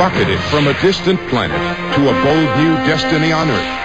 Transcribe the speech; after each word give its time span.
rocketed 0.00 0.40
from 0.48 0.66
a 0.66 0.72
distant 0.80 1.20
planet 1.28 1.60
to 1.94 2.00
a 2.08 2.14
bold 2.24 2.50
new 2.56 2.72
destiny 2.88 3.32
on 3.32 3.50
Earth. 3.50 3.76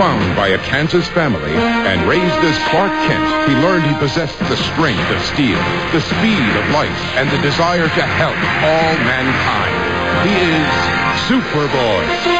Found 0.00 0.34
by 0.34 0.48
a 0.48 0.58
Kansas 0.64 1.06
family 1.08 1.52
and 1.52 2.08
raised 2.08 2.40
as 2.48 2.56
Clark 2.70 2.90
Kent, 3.04 3.50
he 3.50 3.54
learned 3.60 3.84
he 3.84 3.92
possessed 4.00 4.38
the 4.38 4.56
strength 4.72 5.04
of 5.12 5.20
steel, 5.20 5.60
the 5.92 6.00
speed 6.00 6.48
of 6.56 6.64
light, 6.72 6.96
and 7.20 7.28
the 7.28 7.42
desire 7.42 7.84
to 7.84 8.04
help 8.16 8.40
all 8.64 8.96
mankind. 9.04 9.76
He 10.24 10.32
is 10.32 10.94
Superboy. 11.28 12.33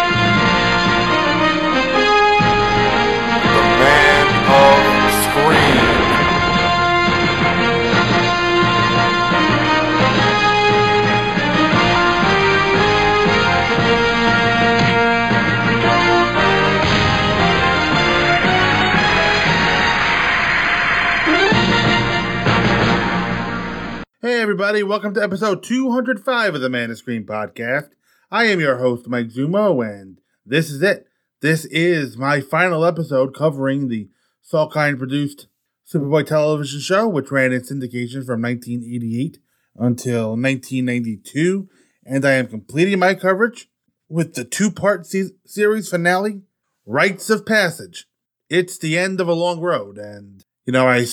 Hey, 24.34 24.40
everybody, 24.40 24.82
welcome 24.82 25.14
to 25.14 25.22
episode 25.22 25.62
205 25.62 26.56
of 26.56 26.60
the 26.60 26.68
Man 26.68 26.90
of 26.90 26.98
Screen 26.98 27.24
podcast. 27.24 27.90
I 28.32 28.46
am 28.46 28.58
your 28.58 28.78
host, 28.78 29.06
Mike 29.06 29.28
Zumo, 29.28 29.80
and 29.88 30.18
this 30.44 30.70
is 30.70 30.82
it. 30.82 31.06
This 31.40 31.64
is 31.66 32.16
my 32.16 32.40
final 32.40 32.84
episode 32.84 33.32
covering 33.32 33.86
the 33.86 34.08
Salkind 34.42 34.98
produced 34.98 35.46
Superboy 35.86 36.26
television 36.26 36.80
show, 36.80 37.06
which 37.06 37.30
ran 37.30 37.52
in 37.52 37.60
syndication 37.60 38.26
from 38.26 38.42
1988 38.42 39.38
until 39.76 40.30
1992. 40.30 41.68
And 42.04 42.24
I 42.24 42.32
am 42.32 42.48
completing 42.48 42.98
my 42.98 43.14
coverage 43.14 43.70
with 44.08 44.34
the 44.34 44.44
two 44.44 44.72
part 44.72 45.06
se- 45.06 45.36
series 45.46 45.88
finale, 45.88 46.42
Rites 46.84 47.30
of 47.30 47.46
Passage. 47.46 48.08
It's 48.50 48.78
the 48.78 48.98
end 48.98 49.20
of 49.20 49.28
a 49.28 49.32
long 49.32 49.60
road, 49.60 49.96
and, 49.96 50.44
you 50.66 50.72
know, 50.72 50.88
I, 50.88 51.06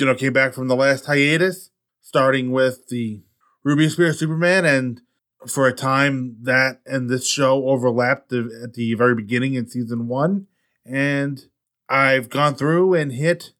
you 0.00 0.06
know, 0.06 0.16
came 0.16 0.32
back 0.32 0.52
from 0.52 0.66
the 0.66 0.74
last 0.74 1.06
hiatus 1.06 1.70
starting 2.06 2.52
with 2.52 2.86
the 2.86 3.20
Ruby 3.64 3.88
Spears 3.88 4.20
Superman, 4.20 4.64
and 4.64 5.00
for 5.48 5.66
a 5.66 5.72
time 5.72 6.36
that 6.42 6.80
and 6.86 7.10
this 7.10 7.26
show 7.26 7.66
overlapped 7.68 8.32
at 8.32 8.74
the 8.74 8.94
very 8.94 9.16
beginning 9.16 9.54
in 9.54 9.66
season 9.66 10.06
one, 10.06 10.46
and 10.84 11.46
I've 11.88 12.30
gone 12.30 12.54
through 12.54 12.94
and 12.94 13.10
hit 13.10 13.54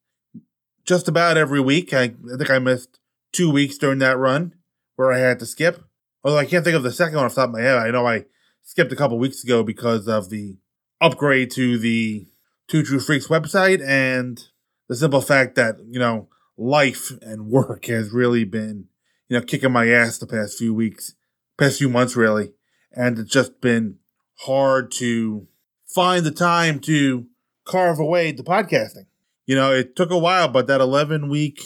just 0.85 1.09
about 1.09 1.37
every 1.37 1.61
week. 1.61 1.93
I, 1.93 2.05
I 2.05 2.37
think 2.39 2.49
I 2.49 2.61
missed 2.61 3.01
two 3.33 3.51
weeks 3.51 3.79
during 3.79 3.99
that 3.99 4.17
run 4.17 4.55
where 4.95 5.13
I 5.13 5.19
had 5.19 5.41
to 5.41 5.47
skip. 5.47 5.83
Although 6.23 6.39
I 6.39 6.45
can't 6.45 6.63
think 6.63 6.77
of 6.77 6.85
the 6.85 6.93
second 6.93 7.17
one 7.17 7.25
off 7.25 7.35
the 7.35 7.41
top 7.41 7.49
of 7.49 7.55
my 7.55 7.63
head. 7.63 7.79
I 7.79 7.91
know 7.91 8.07
I 8.07 8.27
skipped 8.63 8.93
a 8.93 8.97
couple 8.97 9.19
weeks 9.19 9.43
ago 9.43 9.65
because 9.65 10.07
of 10.07 10.31
the 10.31 10.57
upgrade 11.01 11.51
to 11.53 11.79
the 11.79 12.29
Two 12.69 12.85
True 12.85 13.01
Freaks 13.01 13.27
website 13.27 13.85
and 13.85 14.41
the 14.89 14.95
simple 14.95 15.21
fact 15.21 15.57
that, 15.57 15.79
you 15.85 15.99
know, 15.99 16.29
life 16.57 17.11
and 17.23 17.47
work 17.47 17.87
has 17.87 18.11
really 18.11 18.45
been, 18.45 18.87
you 19.29 19.39
know, 19.39 19.45
kicking 19.45 19.73
my 19.73 19.89
ass 19.89 20.19
the 20.19 20.27
past 20.27 20.59
few 20.59 20.75
weeks, 20.75 21.15
past 21.59 21.79
few 21.79 21.89
months, 21.89 22.17
really. 22.17 22.53
And 22.93 23.19
it's 23.19 23.31
just 23.31 23.61
been 23.61 23.97
hard 24.41 24.91
to 24.93 25.47
find 25.87 26.25
the 26.25 26.31
time 26.31 26.79
to 26.81 27.27
carve 27.65 27.99
away 27.99 28.33
the 28.33 28.43
podcasting. 28.43 29.07
You 29.47 29.55
know, 29.55 29.73
it 29.73 29.95
took 29.95 30.11
a 30.11 30.19
while, 30.19 30.49
but 30.49 30.67
that 30.67 30.81
11 30.81 31.29
week 31.29 31.63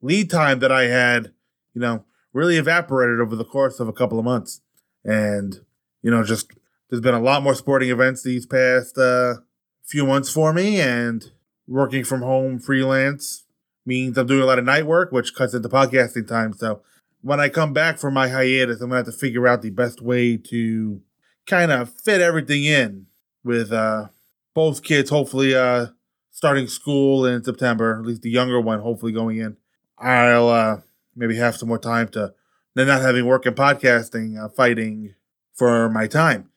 lead 0.00 0.30
time 0.30 0.60
that 0.60 0.72
I 0.72 0.84
had, 0.84 1.32
you 1.74 1.80
know, 1.80 2.04
really 2.32 2.56
evaporated 2.56 3.20
over 3.20 3.36
the 3.36 3.44
course 3.44 3.80
of 3.80 3.88
a 3.88 3.92
couple 3.92 4.18
of 4.18 4.24
months. 4.24 4.60
And, 5.04 5.60
you 6.02 6.10
know, 6.10 6.22
just 6.22 6.50
there's 6.88 7.02
been 7.02 7.14
a 7.14 7.20
lot 7.20 7.42
more 7.42 7.54
sporting 7.54 7.90
events 7.90 8.22
these 8.22 8.46
past 8.46 8.96
uh, 8.96 9.36
few 9.84 10.06
months 10.06 10.30
for 10.30 10.52
me 10.52 10.80
and 10.80 11.24
working 11.66 12.04
from 12.04 12.22
home 12.22 12.58
freelance 12.58 13.44
means 13.88 14.18
I'm 14.18 14.26
doing 14.26 14.42
a 14.42 14.46
lot 14.46 14.58
of 14.58 14.66
night 14.66 14.86
work, 14.86 15.10
which 15.10 15.34
cuts 15.34 15.54
into 15.54 15.68
podcasting 15.68 16.28
time. 16.28 16.52
So 16.52 16.82
when 17.22 17.40
I 17.40 17.48
come 17.48 17.72
back 17.72 17.98
from 17.98 18.14
my 18.14 18.28
hiatus, 18.28 18.80
I'm 18.80 18.90
gonna 18.90 18.98
have 18.98 19.06
to 19.06 19.12
figure 19.12 19.48
out 19.48 19.62
the 19.62 19.70
best 19.70 20.00
way 20.02 20.36
to 20.36 21.00
kind 21.46 21.72
of 21.72 21.90
fit 21.90 22.20
everything 22.20 22.64
in 22.64 23.06
with 23.42 23.72
uh, 23.72 24.08
both 24.54 24.82
kids. 24.82 25.10
Hopefully, 25.10 25.54
uh, 25.56 25.86
starting 26.30 26.68
school 26.68 27.26
in 27.26 27.42
September, 27.42 27.98
at 27.98 28.06
least 28.06 28.22
the 28.22 28.30
younger 28.30 28.60
one, 28.60 28.80
hopefully 28.80 29.10
going 29.10 29.38
in. 29.38 29.56
I'll 29.98 30.48
uh, 30.50 30.80
maybe 31.16 31.36
have 31.36 31.56
some 31.56 31.68
more 31.68 31.78
time 31.78 32.08
to 32.08 32.34
then 32.74 32.86
not 32.86 33.00
having 33.00 33.26
work 33.26 33.46
and 33.46 33.56
podcasting 33.56 34.38
uh, 34.38 34.48
fighting 34.50 35.14
for 35.54 35.88
my 35.88 36.06
time. 36.06 36.50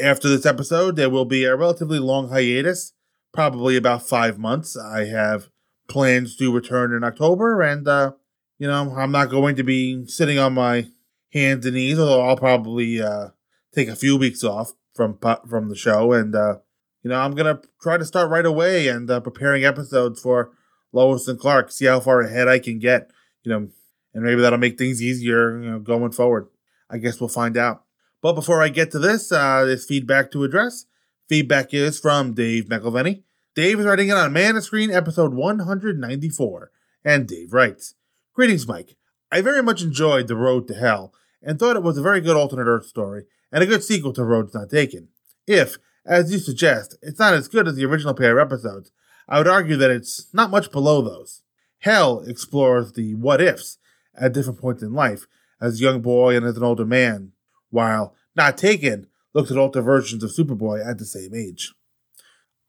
After 0.00 0.28
this 0.28 0.46
episode, 0.46 0.96
there 0.96 1.10
will 1.10 1.24
be 1.24 1.44
a 1.44 1.56
relatively 1.56 1.98
long 1.98 2.30
hiatus, 2.30 2.94
probably 3.32 3.76
about 3.76 4.08
five 4.08 4.38
months. 4.38 4.76
I 4.76 5.04
have 5.04 5.50
plans 5.88 6.36
to 6.36 6.52
return 6.52 6.92
in 6.92 7.04
October, 7.04 7.62
and 7.62 7.86
uh, 7.88 8.12
you 8.58 8.66
know 8.66 8.94
I'm 8.96 9.12
not 9.12 9.30
going 9.30 9.56
to 9.56 9.62
be 9.62 10.06
sitting 10.06 10.38
on 10.38 10.54
my 10.54 10.88
hands 11.32 11.66
and 11.66 11.74
knees, 11.74 11.98
although 11.98 12.22
I'll 12.22 12.36
probably 12.36 13.00
uh, 13.02 13.28
take 13.74 13.88
a 13.88 13.96
few 13.96 14.16
weeks 14.16 14.44
off 14.44 14.72
from 14.94 15.18
from 15.48 15.68
the 15.68 15.76
show, 15.76 16.12
and 16.12 16.34
uh, 16.34 16.56
you 17.02 17.10
know 17.10 17.16
I'm 17.18 17.34
gonna 17.34 17.60
try 17.80 17.96
to 17.96 18.04
start 18.04 18.30
right 18.30 18.46
away 18.46 18.88
and 18.88 19.10
uh, 19.10 19.20
preparing 19.20 19.64
episodes 19.64 20.20
for 20.20 20.52
Lois 20.92 21.28
and 21.28 21.38
Clark, 21.38 21.70
see 21.70 21.86
how 21.86 22.00
far 22.00 22.20
ahead 22.20 22.48
I 22.48 22.58
can 22.58 22.78
get, 22.78 23.10
you 23.42 23.52
know, 23.52 23.68
and 24.14 24.24
maybe 24.24 24.40
that'll 24.40 24.58
make 24.58 24.78
things 24.78 25.02
easier, 25.02 25.60
you 25.60 25.70
know, 25.70 25.78
going 25.78 26.12
forward. 26.12 26.48
I 26.90 26.98
guess 26.98 27.20
we'll 27.20 27.28
find 27.28 27.56
out. 27.56 27.84
But 28.22 28.32
before 28.32 28.62
I 28.62 28.68
get 28.68 28.90
to 28.92 28.98
this, 28.98 29.30
uh, 29.30 29.64
there's 29.64 29.84
feedback 29.84 30.30
to 30.32 30.44
address. 30.44 30.86
Feedback 31.28 31.74
is 31.74 32.00
from 32.00 32.34
Dave 32.34 32.64
McElveny. 32.64 33.22
Dave 33.58 33.80
is 33.80 33.86
writing 33.86 34.08
it 34.08 34.16
on 34.16 34.32
Man 34.32 34.56
of 34.56 34.62
Screen 34.62 34.92
episode 34.92 35.34
194. 35.34 36.70
And 37.04 37.26
Dave 37.26 37.52
writes 37.52 37.96
Greetings, 38.32 38.68
Mike. 38.68 38.94
I 39.32 39.40
very 39.40 39.64
much 39.64 39.82
enjoyed 39.82 40.28
The 40.28 40.36
Road 40.36 40.68
to 40.68 40.74
Hell 40.74 41.12
and 41.42 41.58
thought 41.58 41.74
it 41.74 41.82
was 41.82 41.98
a 41.98 42.02
very 42.02 42.20
good 42.20 42.36
alternate 42.36 42.68
Earth 42.68 42.86
story 42.86 43.24
and 43.50 43.60
a 43.60 43.66
good 43.66 43.82
sequel 43.82 44.12
to 44.12 44.22
Roads 44.22 44.54
Not 44.54 44.70
Taken. 44.70 45.08
If, 45.48 45.78
as 46.06 46.30
you 46.30 46.38
suggest, 46.38 46.98
it's 47.02 47.18
not 47.18 47.34
as 47.34 47.48
good 47.48 47.66
as 47.66 47.74
the 47.74 47.84
original 47.84 48.14
pair 48.14 48.38
of 48.38 48.46
episodes, 48.46 48.92
I 49.28 49.38
would 49.38 49.48
argue 49.48 49.76
that 49.76 49.90
it's 49.90 50.32
not 50.32 50.52
much 50.52 50.70
below 50.70 51.02
those. 51.02 51.42
Hell 51.80 52.20
explores 52.28 52.92
the 52.92 53.16
what 53.16 53.40
ifs 53.40 53.78
at 54.14 54.34
different 54.34 54.60
points 54.60 54.84
in 54.84 54.92
life, 54.92 55.26
as 55.60 55.80
a 55.80 55.82
young 55.82 56.00
boy 56.00 56.36
and 56.36 56.46
as 56.46 56.56
an 56.56 56.62
older 56.62 56.86
man, 56.86 57.32
while 57.70 58.14
Not 58.36 58.56
Taken 58.56 59.08
looks 59.34 59.50
at 59.50 59.58
older 59.58 59.82
versions 59.82 60.22
of 60.22 60.30
Superboy 60.30 60.88
at 60.88 60.98
the 60.98 61.04
same 61.04 61.34
age. 61.34 61.74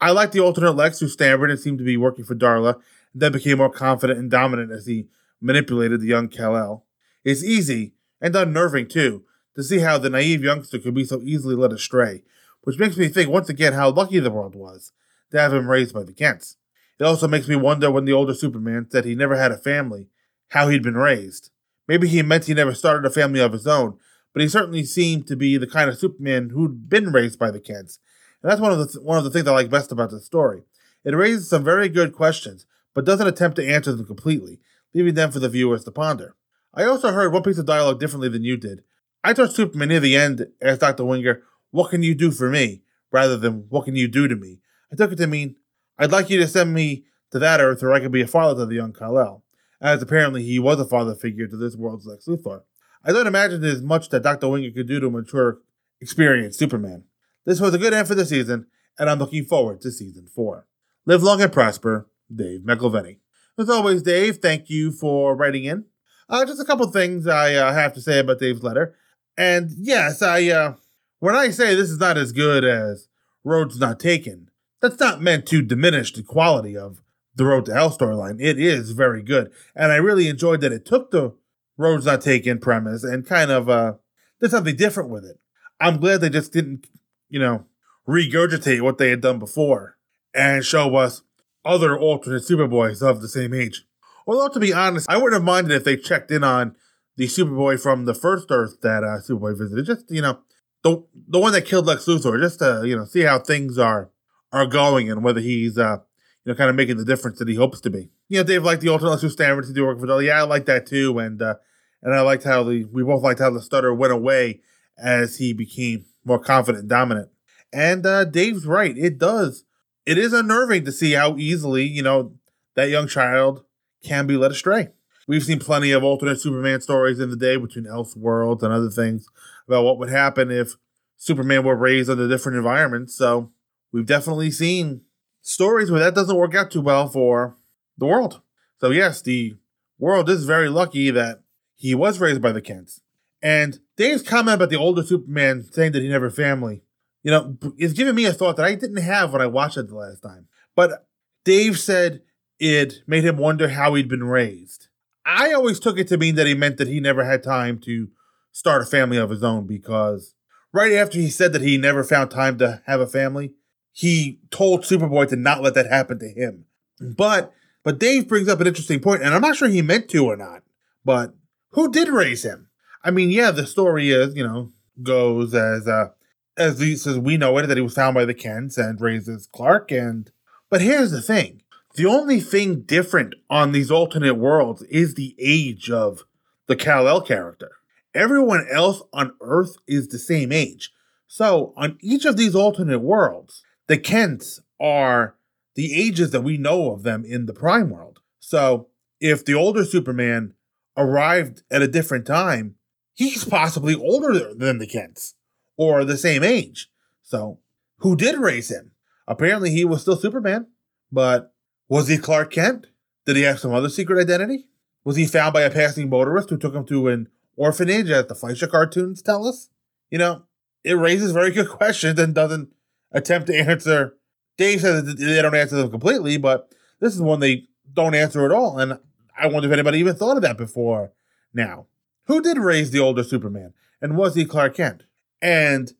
I 0.02 0.12
like 0.12 0.32
the 0.32 0.40
alternate 0.40 0.72
Lex 0.72 1.00
who 1.00 1.08
stammered 1.08 1.52
and 1.52 1.60
seemed 1.60 1.80
to 1.80 1.84
be 1.84 1.98
working 1.98 2.26
for 2.26 2.36
Darla, 2.36 2.76
and 3.14 3.22
then 3.22 3.32
became 3.32 3.58
more 3.58 3.70
confident 3.70 4.20
and 4.20 4.32
dominant 4.32 4.72
as 4.72 4.86
he 4.86 5.08
manipulated 5.42 6.02
the 6.02 6.08
young 6.08 6.30
Kal-El. 6.30 6.86
It's 7.24 7.44
easy, 7.44 7.94
and 8.22 8.36
unnerving 8.36 8.88
too, 8.88 9.24
to 9.56 9.64
see 9.64 9.80
how 9.80 9.98
the 9.98 10.10
naive 10.10 10.44
youngster 10.44 10.80
could 10.80 10.94
be 10.94 11.04
so 11.04 11.22
easily 11.22 11.56
led 11.56 11.74
astray, 11.74 12.24
which 12.62 12.80
makes 12.80 12.98
me 12.98 13.08
think 13.08 13.30
once 13.30 13.50
again 13.50 13.74
how 13.74 13.90
lucky 13.90 14.20
the 14.20 14.32
world 14.32 14.56
was 14.56 14.92
to 15.32 15.40
have 15.40 15.54
him 15.54 15.70
raised 15.70 15.94
by 15.94 16.04
the 16.04 16.14
Kents. 16.14 16.58
It 17.00 17.04
also 17.04 17.28
makes 17.28 17.48
me 17.48 17.56
wonder 17.56 17.92
when 17.92 18.06
the 18.06 18.14
older 18.14 18.34
Superman 18.34 18.88
said 18.90 19.06
he 19.06 19.16
never 19.16 19.36
had 19.36 19.52
a 19.52 19.58
family, 19.58 20.08
how 20.50 20.68
he'd 20.68 20.84
been 20.84 20.98
raised. 20.98 21.52
Maybe 21.88 22.08
he 22.08 22.22
meant 22.22 22.46
he 22.46 22.54
never 22.54 22.74
started 22.74 23.06
a 23.06 23.14
family 23.14 23.40
of 23.40 23.54
his 23.54 23.68
own, 23.68 23.98
but 24.34 24.42
he 24.42 24.48
certainly 24.48 24.84
seemed 24.84 25.28
to 25.28 25.36
be 25.36 25.58
the 25.58 25.68
kind 25.68 25.90
of 25.90 25.98
Superman 25.98 26.50
who'd 26.50 26.90
been 26.90 27.12
raised 27.12 27.40
by 27.40 27.52
the 27.52 27.60
Kents. 27.60 28.00
And 28.42 28.52
that's 28.52 28.62
one 28.62 28.72
of 28.72 28.80
the 28.80 28.88
th- 28.88 29.04
one 29.04 29.18
of 29.18 29.24
the 29.24 29.30
things 29.30 29.48
I 29.48 29.52
like 29.52 29.70
best 29.70 29.92
about 29.92 30.12
the 30.12 30.20
story. 30.20 30.64
It 31.04 31.16
raises 31.16 31.50
some 31.50 31.64
very 31.64 31.90
good 31.90 32.14
questions, 32.14 32.66
but 32.94 33.06
doesn't 33.06 33.28
attempt 33.28 33.58
to 33.58 33.68
answer 33.68 33.94
them 33.94 34.06
completely, 34.06 34.60
leaving 34.94 35.14
them 35.14 35.32
for 35.32 35.40
the 35.40 35.50
viewers 35.50 35.84
to 35.86 35.92
ponder. 35.92 36.36
I 36.74 36.84
also 36.84 37.12
heard 37.12 37.34
one 37.34 37.44
piece 37.44 37.58
of 37.58 37.66
dialogue 37.66 38.00
differently 38.00 38.30
than 38.30 38.44
you 38.44 38.58
did. 38.58 38.84
I 39.24 39.34
thought 39.34 39.54
Superman 39.54 39.90
near 39.90 40.00
the 40.00 40.16
end 40.16 40.48
asked 40.62 40.81
Dr. 40.81 41.06
Winger, 41.06 41.42
What 41.72 41.90
can 41.92 42.04
you 42.04 42.16
do 42.16 42.31
for 42.31 42.50
me? 42.50 42.84
rather 43.12 43.38
than 43.38 43.66
What 43.69 43.86
can 43.86 43.96
you 43.96 44.08
do 44.08 44.28
to 44.28 44.36
me? 44.36 44.60
I 44.92 44.96
took 44.96 45.12
it 45.12 45.18
to 45.18 45.28
mean, 45.28 45.56
I'd 45.98 46.12
like 46.12 46.30
you 46.30 46.40
to 46.40 46.48
send 46.48 46.74
me 46.74 47.06
to 47.31 47.40
that 47.40 47.60
Earth 47.60 47.81
where 47.81 47.94
I 47.94 48.00
could 48.00 48.12
be 48.12 48.22
a 48.22 48.28
father 48.28 48.62
to 48.62 48.66
the 48.66 48.75
young 48.75 48.94
Kal-El, 48.94 49.44
as 49.81 50.02
apparently 50.02 50.44
he 50.44 50.60
was 50.60 50.80
a 50.80 50.86
father 50.86 51.16
figure 51.16 51.48
to 51.48 51.58
this 51.58 51.75
world's 51.75 52.06
Lex 52.06 52.25
Luthor. 52.25 52.62
I 53.04 53.12
don't 53.12 53.28
imagine 53.28 53.62
there's 53.62 53.81
much 53.81 54.10
that 54.10 54.24
Dr. 54.24 54.48
Winger 54.48 54.72
could 54.72 54.88
do 54.88 55.00
to 55.00 55.10
mature, 55.10 55.60
experienced 56.02 56.60
Superman. 56.60 57.04
This 57.50 57.60
was 57.60 57.74
a 57.74 57.80
good 57.80 57.96
end 57.96 58.07
for 58.07 58.13
the 58.13 58.28
season, 58.28 58.68
and 59.00 59.10
I'm 59.10 59.18
looking 59.18 59.44
forward 59.44 59.81
to 59.81 59.92
season 59.92 60.28
four. 60.28 60.68
Live 61.07 61.24
long 61.24 61.42
and 61.42 61.51
prosper, 61.51 62.07
Dave 62.31 62.60
McElveny. 62.60 63.18
As 63.57 63.72
always, 63.72 64.04
Dave, 64.04 64.38
thank 64.38 64.69
you 64.69 64.92
for 64.92 65.36
writing 65.36 65.63
in. 65.63 65.86
Uh, 66.30 66.46
just 66.46 66.62
a 66.62 66.63
couple 66.63 66.86
things 66.92 67.25
I 67.25 67.56
uh, 67.56 67.74
have 67.74 67.94
to 67.94 68.01
say 68.01 68.19
about 68.19 68.38
Dave's 68.38 68.62
letter. 68.62 68.96
And 69.36 69.72
yes, 69.80 70.22
I 70.22 70.48
uh, 70.50 70.74
when 71.18 71.36
I 71.36 71.50
say 71.50 71.74
this 71.74 71.90
is 71.90 71.98
not 71.98 72.19
as 72.19 72.34
good 72.34 72.63
as 72.63 73.07
Roads 73.44 73.80
Not 73.80 74.00
Taken, 74.00 74.51
that's 74.80 75.00
not 75.00 75.19
meant 75.19 75.48
to 75.48 75.63
diminish 75.63 76.13
the 76.13 76.22
quality 76.22 76.78
of 76.78 77.01
the 77.34 77.46
Road 77.46 77.66
to 77.66 77.74
Hell 77.74 77.90
storyline. 77.90 78.40
It 78.40 78.60
is 78.60 78.92
very 78.92 79.24
good, 79.24 79.51
and 79.75 79.92
I 79.92 79.96
really 79.96 80.28
enjoyed 80.28 80.62
that 80.62 80.72
it 80.72 80.86
took 80.86 81.10
the 81.10 81.34
Roads 81.78 82.06
Not 82.06 82.22
Taken 82.22 82.60
premise 82.60 83.04
and 83.04 83.25
kind 83.25 83.50
of 83.50 83.68
uh, 83.68 83.94
did 84.40 84.51
something 84.51 84.75
different 84.75 85.10
with 85.10 85.25
it. 85.25 85.40
I'm 85.81 85.98
glad 85.98 86.22
they 86.22 86.30
just 86.30 86.54
didn't, 86.54 86.86
you 87.30 87.40
know, 87.40 87.66
regurgitate 88.08 88.81
what 88.81 88.98
they 88.98 89.10
had 89.10 89.22
done 89.22 89.40
before 89.40 89.98
and 90.34 90.66
show 90.66 90.96
us 90.96 91.22
other 91.64 91.98
alternate 91.98 92.44
Superboys 92.44 93.02
of 93.02 93.22
the 93.22 93.28
same 93.28 93.54
age. 93.54 93.86
Although, 94.28 94.50
to 94.50 94.60
be 94.60 94.74
honest, 94.74 95.10
I 95.10 95.18
wouldn't 95.18 95.34
have 95.34 95.44
minded 95.44 95.74
if 95.74 95.84
they 95.84 95.98
checked 95.98 96.31
in 96.31 96.44
on 96.44 96.76
the 97.18 97.26
Superboy 97.26 97.81
from 97.81 98.06
the 98.06 98.14
first 98.14 98.48
Earth 98.50 98.81
that 98.81 99.04
uh, 99.04 99.20
Superboy 99.20 99.58
visited. 99.58 99.86
Just, 99.86 100.10
you 100.10 100.22
know, 100.22 100.40
the 100.84 101.04
the 101.28 101.40
one 101.40 101.52
that 101.54 101.66
killed 101.66 101.86
Lex 101.86 102.06
Luthor, 102.06 102.40
just 102.40 102.60
to, 102.60 102.84
you 102.86 102.96
know, 102.96 103.06
see 103.06 103.22
how 103.22 103.40
things 103.40 103.78
are 103.78 104.12
are 104.52 104.66
going 104.66 105.12
and 105.12 105.24
whether 105.24 105.42
he's, 105.42 105.78
uh, 105.78 105.98
you 106.46 106.52
know, 106.52 106.56
kind 106.56 106.70
of 106.70 106.75
making 106.75 106.98
the 106.98 107.06
difference 107.06 107.40
that 107.40 107.48
he 107.48 107.56
hopes 107.56 107.82
to 107.82 107.90
be. 107.90 108.10
You 108.30 108.38
know, 108.38 108.44
Dave 108.44 108.64
liked 108.64 108.82
the 108.82 108.90
alternate 108.90 109.20
Sue 109.20 109.30
Stammer 109.30 109.62
to 109.62 109.74
do 109.74 109.86
work 109.86 110.00
for 110.00 110.22
Yeah, 110.22 110.40
I 110.40 110.44
like 110.44 110.66
that 110.66 110.86
too. 110.86 111.20
And, 111.20 111.42
uh, 111.42 111.56
and 112.02 112.14
I 112.14 112.22
liked 112.22 112.44
how 112.44 112.64
the, 112.64 112.86
we 112.86 113.04
both 113.04 113.24
liked 113.24 113.40
how 113.40 113.50
the 113.50 113.62
stutter 113.62 113.94
went 113.94 114.14
away 114.14 114.62
as 114.98 115.38
he 115.38 115.54
became 115.54 116.06
more 116.25 116.39
confident 116.39 116.88
dominant. 116.88 117.30
And 117.71 118.06
uh, 118.06 118.25
Dave's 118.25 118.66
right. 118.66 118.98
It 118.98 119.18
does. 119.18 119.63
It 120.06 120.18
is 120.18 120.33
unnerving 120.33 120.86
to 120.86 120.92
see 120.92 121.12
how 121.13 121.38
easily, 121.38 121.83
you 121.83 122.01
know, 122.01 122.33
that 122.75 122.89
young 122.89 123.07
child 123.07 123.63
can 124.04 124.25
be 124.25 124.38
led 124.38 124.51
astray. 124.51 124.89
We've 125.27 125.44
seen 125.44 125.60
plenty 125.60 125.92
of 125.92 126.04
alternate 126.04 126.42
Superman 126.42 126.81
stories 126.81 127.19
in 127.19 127.30
the 127.30 127.36
day 127.36 127.57
between 127.57 127.86
Elseworlds 127.86 128.63
and 128.63 128.74
other 128.74 128.89
things 128.89 129.27
about 129.68 129.83
what 129.83 130.00
would 130.00 130.10
happen 130.10 130.50
if 130.50 130.75
Superman 131.18 131.63
were 131.63 131.75
raised 131.75 132.10
under 132.10 132.27
different 132.27 132.57
environments. 132.57 133.15
So 133.15 133.51
we've 133.92 134.07
definitely 134.07 134.50
seen 134.50 135.01
stories 135.42 135.92
where 135.92 136.00
that 136.00 136.15
doesn't 136.15 136.36
work 136.36 136.56
out 136.56 136.72
too 136.72 136.81
well 136.81 137.07
for 137.07 137.56
the 137.98 138.07
world. 138.07 138.42
So 138.80 138.89
yes, 138.89 139.22
the 139.22 139.56
world 140.00 140.30
is 140.30 140.45
very 140.45 140.69
lucky 140.69 141.12
that 141.12 141.42
he 141.75 141.94
was 141.94 142.19
raised 142.19 142.42
by 142.42 142.51
the 142.51 142.62
Kents. 142.62 143.01
And 143.41 143.80
Dave's 143.95 144.21
comment 144.21 144.56
about 144.56 144.69
the 144.69 144.75
older 144.75 145.03
Superman 145.03 145.63
saying 145.71 145.94
that 145.94 146.01
he 146.01 146.09
never 146.09 146.30
family, 146.30 146.83
you 147.24 147.31
know, 147.31 147.57
is 147.77 147.94
giving 147.94 148.15
me 148.15 148.25
a 148.25 148.33
thought 148.33 148.57
that 148.57 148.65
I 148.65 148.75
didn't 148.75 149.01
have 149.01 149.31
when 149.31 149.41
I 149.41 149.47
watched 149.47 149.77
it 149.77 149.88
the 149.88 149.95
last 149.95 150.21
time. 150.21 150.47
But 150.75 151.07
Dave 151.45 151.80
said 151.80 152.21
it 152.59 153.01
made 153.07 153.24
him 153.24 153.38
wonder 153.38 153.69
how 153.69 153.94
he'd 153.94 154.09
been 154.09 154.25
raised. 154.25 154.88
I 155.25 155.53
always 155.53 155.80
took 155.80 155.97
it 155.97 156.07
to 156.09 156.18
mean 156.18 156.36
that 156.36 156.47
he 156.47 156.53
meant 156.53 156.77
that 156.77 156.88
he 156.88 157.00
never 157.00 157.24
had 157.24 157.44
time 157.44 157.80
to 157.80 158.09
start 158.51 158.81
a 158.81 158.86
family 158.86 159.18
of 159.18 159.30
his 159.30 159.44
own 159.44 159.68
because 159.68 160.33
right 160.74 160.91
after 160.94 161.18
he 161.18 161.30
said 161.30 161.53
that 161.53 161.62
he 161.62 161.77
never 161.77 162.03
found 162.03 162.31
time 162.31 162.57
to 162.57 162.81
have 162.86 163.00
a 163.00 163.07
family, 163.07 163.53
he 163.91 164.39
told 164.51 164.81
Superboy 164.81 165.30
to 165.30 165.36
not 165.36 165.62
let 165.62 165.74
that 165.75 165.88
happen 165.88 166.19
to 166.19 166.30
him. 166.30 166.65
But 167.00 167.53
but 167.83 168.00
Dave 168.00 168.27
brings 168.27 168.47
up 168.47 168.59
an 168.59 168.68
interesting 168.68 169.00
point, 169.00 169.24
and 169.24 169.33
I'm 169.33 169.41
not 169.41 169.56
sure 169.56 169.68
he 169.68 169.81
meant 169.81 170.09
to 170.09 170.25
or 170.25 170.36
not. 170.36 170.63
But 171.06 171.33
who 171.71 171.91
did 171.91 172.09
raise 172.09 172.44
him? 172.44 172.69
I 173.04 173.12
mean, 173.12 173.30
yeah, 173.31 173.51
the 173.51 173.66
story 173.66 174.12
is, 174.12 174.36
you 174.36 174.44
know, 174.44 174.72
goes 175.01 175.54
as 175.54 175.88
uh 175.88 176.10
as, 176.57 176.78
says 177.01 177.18
we 177.18 177.38
know 177.38 177.57
it 177.57 177.68
that 177.68 177.78
he 177.78 177.81
was 177.81 177.94
found 177.94 178.16
by 178.16 178.25
the 178.25 178.34
Kents 178.34 178.78
and 178.78 179.00
raises 179.00 179.48
Clark. 179.48 179.92
And 179.92 180.31
but 180.69 180.81
here's 180.81 181.12
the 181.12 181.22
thing: 181.22 181.62
the 181.96 182.06
only 182.06 182.40
thing 182.40 182.81
different 182.81 183.36
on 183.50 183.72
these 183.72 183.90
alternate 183.92 184.36
worlds 184.36 184.84
is 184.84 185.13
the 185.13 185.36
age 185.40 185.90
of 185.90 186.24
the 186.68 186.75
Kal 186.75 187.07
El 187.07 187.22
character. 187.22 187.72
Everyone 188.13 188.68
else 188.69 189.01
on 189.13 189.34
Earth 189.42 189.78
is 189.88 190.07
the 190.07 190.19
same 190.19 190.51
age. 190.51 190.92
So 191.28 191.74
on 191.78 191.98
each 192.01 192.25
of 192.25 192.38
these 192.38 192.56
alternate 192.56 193.00
worlds, 193.00 193.63
the 193.88 193.98
Kents 193.98 194.60
are 194.80 195.36
the 195.75 195.94
ages 195.94 196.31
that 196.31 196.42
we 196.42 196.57
know 196.57 196.92
of 196.92 197.04
them 197.04 197.24
in 197.24 197.46
the 197.46 197.54
Prime 197.54 197.90
world. 197.90 198.19
So 198.40 198.88
if 199.22 199.46
the 199.46 199.54
older 199.54 199.86
Superman 199.86 200.54
arrived 200.98 201.63
at 201.72 201.81
a 201.81 201.88
different 201.88 202.25
time, 202.25 202.75
he's 203.19 203.44
possibly 203.44 203.94
older 203.94 204.54
than 204.54 204.77
the 204.77 204.88
Kents 204.88 205.36
or 205.75 206.06
the 206.06 206.16
same 206.16 206.42
age. 206.42 206.88
So, 207.21 207.60
who 207.98 208.16
did 208.16 208.38
raise 208.38 208.71
him? 208.71 208.94
Apparently, 209.27 209.71
he 209.71 209.83
was 209.83 210.01
still 210.01 210.16
Superman, 210.16 210.68
but 211.12 211.54
was 211.89 212.07
he 212.07 212.18
Clark 212.18 212.54
Kent? 212.54 212.88
Did 213.25 213.36
he 213.36 213.42
have 213.42 213.60
some 213.60 213.74
other 213.74 213.89
secret 213.89 214.21
identity? 214.21 214.68
Was 215.04 215.18
he 215.18 215.25
found 215.25 215.54
by 215.54 215.63
a 215.63 215.69
passing 215.69 216.10
motorist 216.10 216.50
who 216.50 216.57
took 216.57 216.74
him 216.74 216.86
to 216.86 217.10
an 217.10 217.27
orphanage, 217.57 218.10
as 218.10 218.27
the 218.27 218.36
Fleischer 218.36 218.68
cartoons 218.68 219.22
tell 219.22 219.45
us? 219.45 219.69
You 220.10 220.18
know, 220.18 220.44
it 220.86 220.94
raises 220.94 221.33
very 221.33 221.51
good 221.51 221.69
questions 221.77 222.18
and 222.18 222.33
doesn't 222.33 222.69
attempt 223.12 223.48
to 223.48 223.60
answer. 223.60 224.15
Dave 224.57 224.80
says 224.80 225.04
they 225.15 225.42
don't 225.42 225.56
answer 225.56 225.75
them 225.75 225.92
completely, 225.92 226.38
but 226.38 226.74
this 227.01 227.13
is 227.13 227.22
one 227.22 227.42
they 227.42 227.65
don't 227.94 228.15
answer 228.15 228.45
at 228.45 228.54
all. 228.54 228.80
And 228.80 228.98
I 229.38 229.48
wonder 229.48 229.68
if 229.68 229.74
anybody 229.74 230.00
even 230.00 230.15
thought 230.15 230.38
of 230.38 230.44
that 230.44 230.57
before 230.57 231.12
now. 231.54 231.88
Who 232.30 232.42
did 232.44 232.60
raise 232.60 232.92
the 232.92 233.00
older 233.00 233.24
Superman? 233.24 233.74
And 234.02 234.16
was 234.16 234.36
he 234.36 234.46
Clark 234.46 234.76
Kent? 234.76 235.06
And 235.42 235.92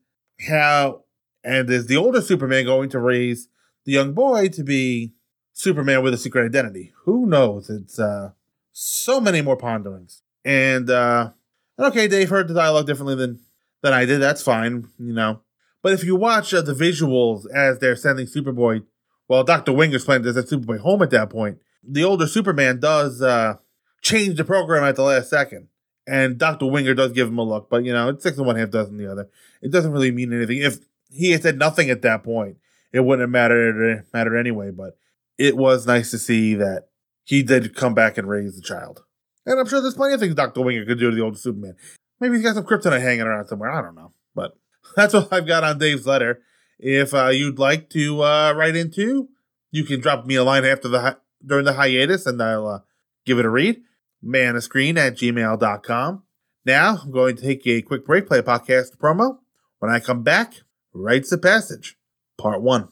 how, 0.48 1.02
and 1.42 1.68
is 1.68 1.88
the 1.88 1.96
older 1.96 2.22
Superman 2.22 2.66
going 2.66 2.88
to 2.90 3.00
raise 3.00 3.48
the 3.84 3.92
young 3.92 4.12
boy 4.12 4.48
to 4.50 4.62
be 4.62 5.12
Superman 5.52 6.04
with 6.04 6.14
a 6.14 6.16
secret 6.16 6.44
identity? 6.44 6.92
Who 7.04 7.26
knows? 7.26 7.68
It's, 7.68 7.98
uh, 7.98 8.30
so 8.70 9.20
many 9.20 9.42
more 9.42 9.56
ponderings. 9.56 10.22
And, 10.44 10.88
uh, 10.88 11.32
okay, 11.76 12.06
Dave 12.06 12.30
heard 12.30 12.46
the 12.46 12.54
dialogue 12.54 12.86
differently 12.86 13.16
than, 13.16 13.40
than 13.82 13.92
I 13.92 14.04
did. 14.04 14.20
That's 14.20 14.42
fine, 14.42 14.86
you 15.00 15.12
know. 15.12 15.40
But 15.82 15.94
if 15.94 16.04
you 16.04 16.14
watch 16.14 16.54
uh, 16.54 16.62
the 16.62 16.74
visuals 16.74 17.44
as 17.52 17.80
they're 17.80 17.96
sending 17.96 18.26
Superboy, 18.26 18.84
well, 19.26 19.42
Dr. 19.42 19.72
Winger's 19.72 20.04
playing 20.04 20.24
as 20.26 20.36
a 20.36 20.44
Superboy 20.44 20.78
home 20.78 21.02
at 21.02 21.10
that 21.10 21.28
point, 21.28 21.58
the 21.82 22.04
older 22.04 22.28
Superman 22.28 22.78
does, 22.78 23.20
uh, 23.20 23.56
change 24.00 24.36
the 24.36 24.44
program 24.44 24.84
at 24.84 24.94
the 24.94 25.02
last 25.02 25.28
second. 25.28 25.66
And 26.06 26.38
Dr. 26.38 26.66
Winger 26.66 26.94
does 26.94 27.12
give 27.12 27.28
him 27.28 27.38
a 27.38 27.44
look, 27.44 27.68
but 27.70 27.84
you 27.84 27.92
know, 27.92 28.08
it's 28.08 28.22
six 28.22 28.38
and 28.38 28.46
one 28.46 28.56
half 28.56 28.70
dozen 28.70 28.96
the 28.96 29.10
other. 29.10 29.28
It 29.62 29.70
doesn't 29.70 29.92
really 29.92 30.10
mean 30.10 30.32
anything. 30.32 30.58
If 30.58 30.78
he 31.10 31.32
had 31.32 31.42
said 31.42 31.58
nothing 31.58 31.90
at 31.90 32.02
that 32.02 32.24
point, 32.24 32.56
it 32.92 33.00
wouldn't 33.00 33.22
have 33.22 33.30
mattered 33.30 34.04
mattered 34.12 34.36
anyway. 34.38 34.70
But 34.70 34.96
it 35.38 35.56
was 35.56 35.86
nice 35.86 36.10
to 36.10 36.18
see 36.18 36.54
that 36.54 36.88
he 37.24 37.42
did 37.42 37.74
come 37.76 37.94
back 37.94 38.18
and 38.18 38.28
raise 38.28 38.56
the 38.56 38.62
child. 38.62 39.04
And 39.46 39.58
I'm 39.58 39.66
sure 39.66 39.80
there's 39.80 39.94
plenty 39.94 40.14
of 40.14 40.20
things 40.20 40.34
Dr. 40.34 40.62
Winger 40.62 40.84
could 40.84 40.98
do 40.98 41.10
to 41.10 41.16
the 41.16 41.22
old 41.22 41.38
Superman. 41.38 41.76
Maybe 42.18 42.34
he's 42.34 42.44
got 42.44 42.54
some 42.54 42.64
kryptonite 42.64 43.00
hanging 43.00 43.22
around 43.22 43.46
somewhere. 43.46 43.70
I 43.70 43.82
don't 43.82 43.94
know. 43.94 44.12
But 44.34 44.56
that's 44.96 45.14
what 45.14 45.32
I've 45.32 45.46
got 45.46 45.64
on 45.64 45.78
Dave's 45.78 46.06
letter. 46.06 46.42
If 46.78 47.14
uh, 47.14 47.28
you'd 47.28 47.58
like 47.58 47.90
to 47.90 48.22
uh, 48.22 48.52
write 48.54 48.74
into, 48.74 49.28
you 49.70 49.84
can 49.84 50.00
drop 50.00 50.26
me 50.26 50.34
a 50.34 50.44
line 50.44 50.64
after 50.64 50.88
the 50.88 51.00
hi- 51.00 51.16
during 51.44 51.64
the 51.64 51.74
hiatus, 51.74 52.26
and 52.26 52.42
I'll 52.42 52.66
uh, 52.66 52.78
give 53.24 53.38
it 53.38 53.44
a 53.44 53.50
read 53.50 53.82
manascreen 54.24 54.96
at 54.96 55.16
gmail.com. 55.16 56.22
Now, 56.66 56.98
I'm 57.02 57.10
going 57.10 57.36
to 57.36 57.42
take 57.42 57.66
a 57.66 57.82
quick 57.82 58.04
break, 58.04 58.26
play 58.26 58.38
a 58.38 58.42
podcast 58.42 58.96
promo. 58.98 59.38
When 59.78 59.90
I 59.90 59.98
come 59.98 60.22
back, 60.22 60.54
Rites 60.92 61.32
of 61.32 61.40
Passage, 61.40 61.96
Part 62.36 62.60
1. 62.60 62.88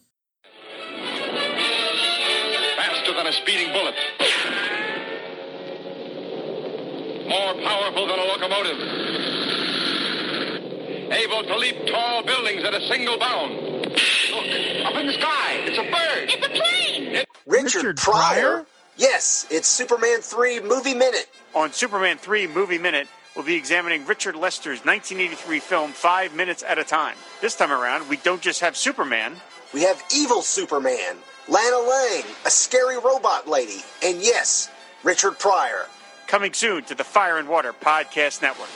Faster 2.76 3.14
than 3.14 3.26
a 3.26 3.32
speeding 3.32 3.72
bullet. 3.72 3.94
More 7.28 7.54
powerful 7.62 8.06
than 8.06 8.18
a 8.18 8.24
locomotive. 8.24 8.78
Able 11.12 11.42
to 11.42 11.56
leap 11.58 11.86
tall 11.86 12.22
buildings 12.22 12.64
at 12.64 12.72
a 12.74 12.80
single 12.88 13.18
bound. 13.18 13.52
Look, 13.54 14.46
up 14.86 14.94
in 14.94 15.06
the 15.06 15.12
sky. 15.12 15.54
It's 15.66 15.78
a 15.78 15.82
bird. 15.82 16.30
It's 16.30 16.46
a 16.46 16.50
plane! 16.50 17.14
It, 17.16 17.28
Richard, 17.46 17.84
Richard 17.84 17.96
Pryor? 17.98 18.40
Pryor? 18.40 18.66
Yes, 18.98 19.46
it's 19.48 19.68
Superman 19.68 20.20
3 20.22 20.58
Movie 20.58 20.92
Minute. 20.92 21.28
On 21.54 21.72
Superman 21.72 22.18
3 22.18 22.48
Movie 22.48 22.78
Minute, 22.78 23.06
we'll 23.36 23.44
be 23.44 23.54
examining 23.54 24.04
Richard 24.06 24.34
Lester's 24.34 24.84
1983 24.84 25.60
film 25.60 25.92
Five 25.92 26.34
Minutes 26.34 26.64
at 26.66 26.80
a 26.80 26.84
Time. 26.84 27.14
This 27.40 27.54
time 27.54 27.70
around, 27.70 28.08
we 28.08 28.16
don't 28.16 28.42
just 28.42 28.60
have 28.60 28.76
Superman. 28.76 29.36
We 29.72 29.82
have 29.82 30.02
evil 30.12 30.42
Superman, 30.42 31.16
Lana 31.48 31.78
Lang, 31.78 32.24
a 32.44 32.50
scary 32.50 32.98
robot 32.98 33.46
lady, 33.46 33.84
and 34.02 34.20
yes, 34.20 34.68
Richard 35.04 35.38
Pryor. 35.38 35.86
Coming 36.26 36.52
soon 36.52 36.82
to 36.86 36.96
the 36.96 37.04
Fire 37.04 37.38
and 37.38 37.48
Water 37.48 37.72
Podcast 37.72 38.42
Network. 38.42 38.68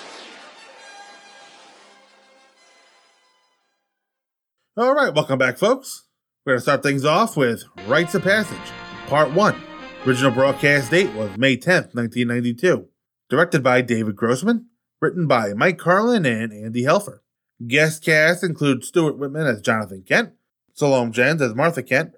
All 4.77 4.95
right, 4.95 5.13
welcome 5.13 5.39
back, 5.39 5.59
folks. 5.59 6.05
We're 6.47 6.53
going 6.53 6.59
to 6.59 6.63
start 6.63 6.85
things 6.85 7.05
off 7.05 7.37
with 7.37 7.65
Rites 7.89 8.15
of 8.15 8.23
Passage, 8.23 8.57
Part 9.09 9.33
1. 9.33 9.72
Original 10.05 10.33
broadcast 10.33 10.91
date 10.91 11.15
was 11.15 11.39
May 11.39 11.57
10th, 11.57 11.95
1992. 11.95 12.89
Directed 13.31 13.63
by 13.63 13.83
David 13.83 14.17
Grossman. 14.17 14.67
Written 15.01 15.29
by 15.29 15.53
Mike 15.53 15.79
Carlin 15.79 16.27
and 16.27 16.53
Andy 16.53 16.83
Helfer. 16.83 17.21
Guest 17.69 18.05
cast 18.05 18.43
includes 18.43 18.89
Stuart 18.89 19.17
Whitman 19.17 19.47
as 19.47 19.61
Jonathan 19.61 20.03
Kent, 20.03 20.33
Salome 20.75 21.13
Jens 21.13 21.41
as 21.41 21.55
Martha 21.55 21.85
Kent, 21.85 22.15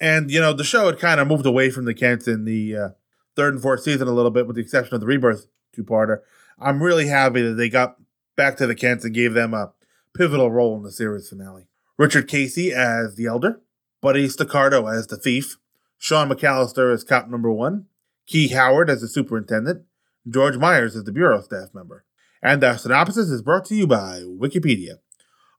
and, 0.00 0.30
you 0.30 0.40
know, 0.40 0.54
the 0.54 0.64
show 0.64 0.86
had 0.86 0.98
kind 0.98 1.20
of 1.20 1.28
moved 1.28 1.44
away 1.44 1.68
from 1.68 1.84
the 1.84 1.92
Kents 1.92 2.26
in 2.26 2.46
the 2.46 2.74
uh, 2.74 2.88
third 3.36 3.52
and 3.52 3.62
fourth 3.62 3.82
season 3.82 4.08
a 4.08 4.12
little 4.12 4.30
bit, 4.30 4.46
with 4.46 4.56
the 4.56 4.62
exception 4.62 4.94
of 4.94 5.02
the 5.02 5.06
Rebirth 5.06 5.46
two-parter. 5.74 6.20
I'm 6.58 6.82
really 6.82 7.08
happy 7.08 7.42
that 7.42 7.54
they 7.54 7.68
got 7.68 7.96
back 8.34 8.56
to 8.56 8.66
the 8.66 8.74
Kents 8.74 9.04
and 9.04 9.14
gave 9.14 9.34
them 9.34 9.52
a 9.52 9.74
pivotal 10.16 10.50
role 10.50 10.74
in 10.74 10.84
the 10.84 10.92
series 10.92 11.28
finale. 11.28 11.68
Richard 11.98 12.28
Casey 12.28 12.72
as 12.72 13.16
the 13.16 13.26
Elder, 13.26 13.60
Buddy 14.00 14.26
Staccato 14.26 14.86
as 14.86 15.06
the 15.08 15.18
Thief, 15.18 15.58
Sean 15.98 16.28
McAllister 16.28 16.92
as 16.92 17.04
Cop 17.04 17.28
Number 17.28 17.50
One, 17.50 17.86
Key 18.26 18.48
Howard 18.48 18.90
as 18.90 19.00
the 19.00 19.08
Superintendent, 19.08 19.84
George 20.28 20.56
Myers 20.56 20.96
as 20.96 21.04
the 21.04 21.12
Bureau 21.12 21.40
staff 21.40 21.68
member. 21.74 22.04
And 22.42 22.62
the 22.62 22.76
synopsis 22.76 23.28
is 23.28 23.42
brought 23.42 23.64
to 23.66 23.74
you 23.74 23.86
by 23.86 24.20
Wikipedia. 24.20 24.98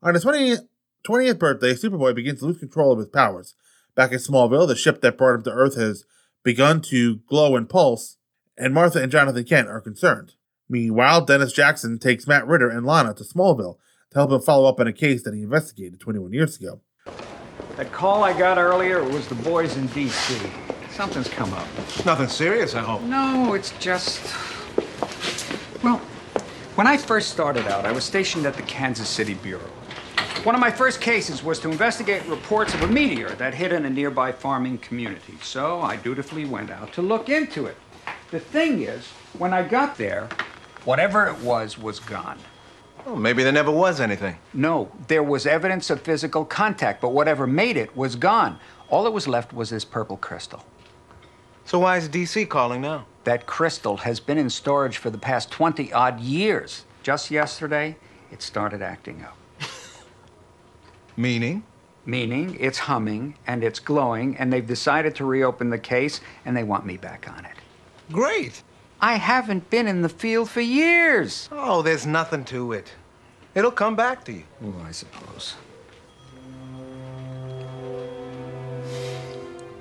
On 0.02 0.14
his 0.14 0.24
20th, 0.24 0.68
20th 1.06 1.38
birthday, 1.38 1.74
Superboy 1.74 2.14
begins 2.14 2.40
to 2.40 2.46
lose 2.46 2.58
control 2.58 2.92
of 2.92 2.98
his 2.98 3.08
powers. 3.08 3.54
Back 3.94 4.12
in 4.12 4.18
Smallville, 4.18 4.68
the 4.68 4.76
ship 4.76 5.00
that 5.00 5.18
brought 5.18 5.36
him 5.36 5.42
to 5.42 5.50
Earth 5.50 5.76
has 5.76 6.04
begun 6.44 6.80
to 6.82 7.16
glow 7.26 7.56
and 7.56 7.68
pulse, 7.68 8.16
and 8.56 8.72
Martha 8.72 9.02
and 9.02 9.10
Jonathan 9.10 9.44
Kent 9.44 9.68
are 9.68 9.80
concerned. 9.80 10.34
Meanwhile, 10.68 11.24
Dennis 11.24 11.52
Jackson 11.52 11.98
takes 11.98 12.26
Matt 12.26 12.46
Ritter 12.46 12.68
and 12.68 12.86
Lana 12.86 13.14
to 13.14 13.24
Smallville 13.24 13.78
to 14.10 14.18
help 14.18 14.30
him 14.30 14.40
follow 14.40 14.68
up 14.68 14.80
on 14.80 14.86
a 14.86 14.92
case 14.92 15.22
that 15.24 15.34
he 15.34 15.42
investigated 15.42 16.00
21 16.00 16.32
years 16.32 16.58
ago. 16.58 16.80
That 17.78 17.92
call 17.92 18.24
I 18.24 18.36
got 18.36 18.58
earlier 18.58 19.04
was 19.04 19.28
the 19.28 19.36
boys 19.36 19.76
in 19.76 19.86
D.C. 19.86 20.34
Something's 20.90 21.28
come 21.28 21.52
up. 21.52 21.64
Nothing 22.04 22.26
serious, 22.26 22.74
I 22.74 22.80
hope. 22.80 23.02
No, 23.02 23.54
it's 23.54 23.70
just. 23.78 24.20
Well, 25.84 25.98
when 26.74 26.88
I 26.88 26.96
first 26.96 27.30
started 27.30 27.68
out, 27.68 27.86
I 27.86 27.92
was 27.92 28.02
stationed 28.02 28.46
at 28.46 28.54
the 28.54 28.62
Kansas 28.62 29.08
City 29.08 29.34
Bureau. 29.34 29.70
One 30.42 30.56
of 30.56 30.60
my 30.60 30.72
first 30.72 31.00
cases 31.00 31.44
was 31.44 31.60
to 31.60 31.70
investigate 31.70 32.26
reports 32.26 32.74
of 32.74 32.82
a 32.82 32.88
meteor 32.88 33.28
that 33.36 33.54
hit 33.54 33.72
in 33.72 33.84
a 33.84 33.90
nearby 33.90 34.32
farming 34.32 34.78
community. 34.78 35.38
So 35.40 35.80
I 35.80 35.94
dutifully 35.94 36.46
went 36.46 36.72
out 36.72 36.92
to 36.94 37.02
look 37.02 37.28
into 37.28 37.66
it. 37.66 37.76
The 38.32 38.40
thing 38.40 38.82
is, 38.82 39.06
when 39.38 39.54
I 39.54 39.62
got 39.62 39.96
there, 39.96 40.28
whatever 40.84 41.28
it 41.28 41.38
was 41.38 41.78
was 41.78 42.00
gone. 42.00 42.40
Well, 43.08 43.16
maybe 43.16 43.42
there 43.42 43.52
never 43.52 43.70
was 43.70 44.02
anything. 44.02 44.36
No, 44.52 44.92
there 45.06 45.22
was 45.22 45.46
evidence 45.46 45.88
of 45.88 46.02
physical 46.02 46.44
contact, 46.44 47.00
but 47.00 47.14
whatever 47.14 47.46
made 47.46 47.78
it 47.78 47.96
was 47.96 48.16
gone. 48.16 48.58
All 48.90 49.02
that 49.04 49.12
was 49.12 49.26
left 49.26 49.54
was 49.54 49.70
this 49.70 49.82
purple 49.82 50.18
crystal. 50.18 50.62
So 51.64 51.78
why 51.78 51.96
is 51.96 52.10
DC 52.10 52.50
calling 52.50 52.82
now? 52.82 53.06
That 53.24 53.46
crystal 53.46 53.96
has 53.96 54.20
been 54.20 54.36
in 54.36 54.50
storage 54.50 54.98
for 54.98 55.08
the 55.08 55.16
past 55.16 55.50
20 55.50 55.90
odd 55.90 56.20
years. 56.20 56.84
Just 57.02 57.30
yesterday, 57.30 57.96
it 58.30 58.42
started 58.42 58.82
acting 58.82 59.22
up. 59.22 59.38
Meaning? 61.16 61.62
Meaning 62.04 62.58
it's 62.60 62.78
humming 62.78 63.36
and 63.46 63.64
it's 63.64 63.78
glowing, 63.78 64.36
and 64.36 64.52
they've 64.52 64.66
decided 64.66 65.14
to 65.14 65.24
reopen 65.24 65.70
the 65.70 65.78
case 65.78 66.20
and 66.44 66.54
they 66.54 66.62
want 66.62 66.84
me 66.84 66.98
back 66.98 67.26
on 67.26 67.46
it. 67.46 67.56
Great. 68.12 68.62
I 69.00 69.14
haven't 69.14 69.70
been 69.70 69.86
in 69.86 70.02
the 70.02 70.08
field 70.08 70.50
for 70.50 70.60
years. 70.60 71.48
Oh, 71.52 71.82
there's 71.82 72.04
nothing 72.04 72.44
to 72.46 72.72
it. 72.72 72.92
It'll 73.54 73.70
come 73.70 73.94
back 73.94 74.24
to 74.24 74.32
you. 74.32 74.42
Oh, 74.64 74.74
I 74.84 74.90
suppose. 74.90 75.54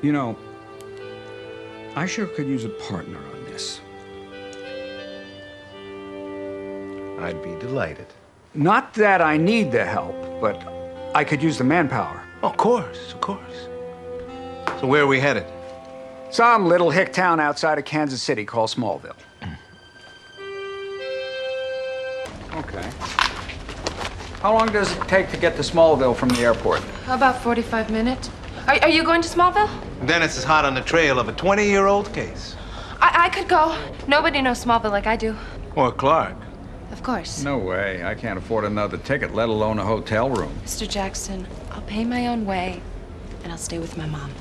You 0.03 0.11
know, 0.11 0.37
I 1.95 2.05
sure 2.05 2.27
could 2.27 2.47
use 2.47 2.63
a 2.63 2.69
partner 2.69 3.17
on 3.17 3.43
this. 3.45 3.81
I'd 7.19 7.41
be 7.41 7.55
delighted. 7.59 8.05
Not 8.53 8.93
that 8.93 9.21
I 9.21 9.37
need 9.37 9.71
the 9.71 9.83
help, 9.83 10.15
but 10.39 10.61
I 11.15 11.23
could 11.23 11.41
use 11.41 11.57
the 11.57 11.63
manpower. 11.63 12.23
Of 12.43 12.55
course, 12.57 13.13
of 13.13 13.21
course. 13.21 13.67
So 14.79 14.85
where 14.85 15.01
are 15.01 15.07
we 15.07 15.19
headed? 15.19 15.45
Some 16.29 16.67
little 16.67 16.89
hick 16.89 17.13
town 17.13 17.39
outside 17.39 17.77
of 17.77 17.85
Kansas 17.85 18.21
City 18.21 18.45
called 18.45 18.69
Smallville. 18.69 19.15
Okay. 22.55 22.89
How 24.41 24.53
long 24.53 24.71
does 24.71 24.91
it 24.95 25.07
take 25.07 25.29
to 25.31 25.37
get 25.37 25.55
to 25.55 25.61
Smallville 25.61 26.15
from 26.15 26.29
the 26.29 26.39
airport? 26.41 26.81
About 27.07 27.41
45 27.41 27.91
minutes. 27.91 28.29
Are, 28.67 28.77
are 28.81 28.89
you 28.89 29.03
going 29.03 29.21
to 29.21 29.29
Smallville? 29.29 29.69
Dennis 30.05 30.37
is 30.37 30.43
hot 30.43 30.65
on 30.65 30.73
the 30.75 30.81
trail 30.81 31.19
of 31.19 31.29
a 31.29 31.33
20-year-old 31.33 32.11
case. 32.13 32.55
I, 32.99 33.25
I 33.25 33.29
could 33.29 33.47
go. 33.47 33.77
Nobody 34.07 34.41
knows 34.41 34.63
Smallville 34.63 34.91
like 34.91 35.07
I 35.07 35.15
do. 35.15 35.35
Or 35.75 35.91
Clark. 35.91 36.35
Of 36.91 37.03
course. 37.03 37.43
No 37.43 37.57
way. 37.57 38.03
I 38.03 38.15
can't 38.15 38.37
afford 38.37 38.65
another 38.65 38.97
ticket, 38.97 39.33
let 39.33 39.49
alone 39.49 39.79
a 39.79 39.85
hotel 39.85 40.29
room. 40.29 40.53
Mr. 40.65 40.87
Jackson, 40.87 41.47
I'll 41.71 41.81
pay 41.81 42.03
my 42.03 42.27
own 42.27 42.45
way, 42.45 42.81
and 43.43 43.51
I'll 43.51 43.57
stay 43.57 43.79
with 43.79 43.97
my 43.97 44.07
mom. 44.07 44.31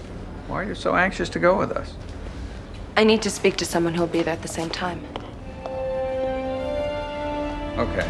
Why 0.47 0.63
are 0.63 0.65
you 0.65 0.75
so 0.75 0.95
anxious 0.95 1.29
to 1.31 1.39
go 1.39 1.59
with 1.59 1.73
us? 1.73 1.95
I 2.97 3.05
need 3.05 3.21
to 3.23 3.31
speak 3.31 3.57
to 3.57 3.65
someone 3.65 3.95
who'll 3.95 4.07
be 4.07 4.23
there 4.23 4.35
at 4.35 4.43
the 4.43 4.49
same 4.49 4.71
time. 4.71 5.05
Okay. 7.77 8.09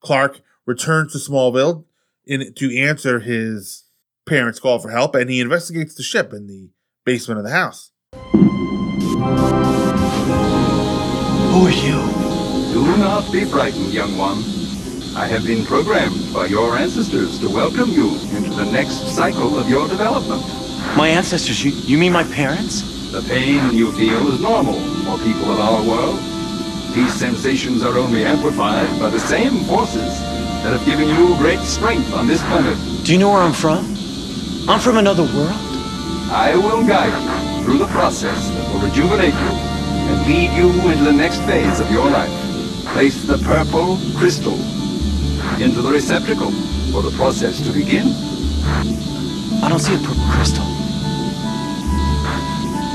Clark 0.00 0.40
returns 0.66 1.12
to 1.12 1.18
Smallville 1.18 1.84
in, 2.26 2.52
to 2.54 2.76
answer 2.76 3.20
his 3.20 3.84
parents' 4.26 4.58
call 4.58 4.78
for 4.78 4.90
help, 4.90 5.14
and 5.14 5.30
he 5.30 5.40
investigates 5.40 5.94
the 5.94 6.02
ship 6.02 6.32
in 6.32 6.46
the 6.46 6.70
basement 7.04 7.38
of 7.38 7.44
the 7.44 7.50
house. 7.50 7.90
Who 11.52 11.66
are 11.66 11.70
you? 11.70 12.00
Do 12.72 12.96
not 12.96 13.30
be 13.30 13.44
frightened, 13.44 13.92
young 13.92 14.16
one. 14.16 14.63
I 15.16 15.28
have 15.28 15.44
been 15.44 15.64
programmed 15.64 16.34
by 16.34 16.46
your 16.46 16.76
ancestors 16.76 17.38
to 17.38 17.48
welcome 17.48 17.88
you 17.90 18.18
into 18.34 18.50
the 18.50 18.64
next 18.64 19.14
cycle 19.14 19.56
of 19.56 19.68
your 19.68 19.86
development. 19.86 20.42
My 20.96 21.06
ancestors? 21.06 21.64
You, 21.64 21.70
you 21.70 21.98
mean 21.98 22.10
my 22.10 22.24
parents? 22.24 22.82
The 23.12 23.22
pain 23.22 23.72
you 23.72 23.92
feel 23.92 24.26
is 24.32 24.40
normal 24.40 24.74
for 25.04 25.16
people 25.22 25.52
of 25.52 25.60
our 25.60 25.86
world. 25.86 26.18
These 26.96 27.14
sensations 27.14 27.84
are 27.84 27.96
only 27.96 28.24
amplified 28.24 28.88
by 28.98 29.08
the 29.08 29.20
same 29.20 29.62
forces 29.66 30.18
that 30.64 30.76
have 30.76 30.84
given 30.84 31.06
you 31.06 31.36
great 31.36 31.60
strength 31.60 32.12
on 32.12 32.26
this 32.26 32.42
planet. 32.42 32.76
Do 33.04 33.12
you 33.12 33.18
know 33.20 33.30
where 33.30 33.42
I'm 33.42 33.52
from? 33.52 33.86
I'm 34.68 34.80
from 34.80 34.96
another 34.96 35.22
world. 35.22 35.54
I 36.34 36.56
will 36.56 36.84
guide 36.84 37.14
you 37.22 37.64
through 37.64 37.78
the 37.78 37.86
process 37.92 38.48
that 38.48 38.74
will 38.74 38.80
rejuvenate 38.80 39.32
you 39.32 39.52
and 40.10 40.26
lead 40.26 40.50
you 40.58 40.90
into 40.90 41.04
the 41.04 41.12
next 41.12 41.38
phase 41.42 41.78
of 41.78 41.88
your 41.92 42.10
life. 42.10 42.32
Place 42.86 43.22
the 43.22 43.38
purple 43.38 44.00
crystal 44.16 44.58
into 45.60 45.82
the 45.82 45.90
receptacle 45.90 46.50
for 46.92 47.02
the 47.02 47.10
process 47.16 47.60
to 47.66 47.72
begin. 47.72 48.08
I 49.62 49.68
don't 49.68 49.80
see 49.80 49.94
a 49.94 49.98
purple 49.98 50.24
crystal. 50.30 50.64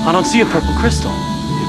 I 0.08 0.12
don't 0.12 0.25
see 0.25 0.41
a 0.41 0.46
purple 0.46 0.74
crystal. 0.79 1.12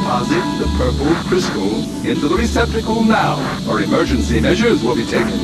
Deposit 0.00 0.42
the 0.58 0.66
purple 0.76 1.14
crystal 1.28 1.70
into 2.08 2.28
the 2.28 2.36
receptacle 2.36 3.04
now, 3.04 3.36
or 3.68 3.80
emergency 3.80 4.40
measures 4.40 4.82
will 4.82 4.96
be 4.96 5.04
taken. 5.04 5.38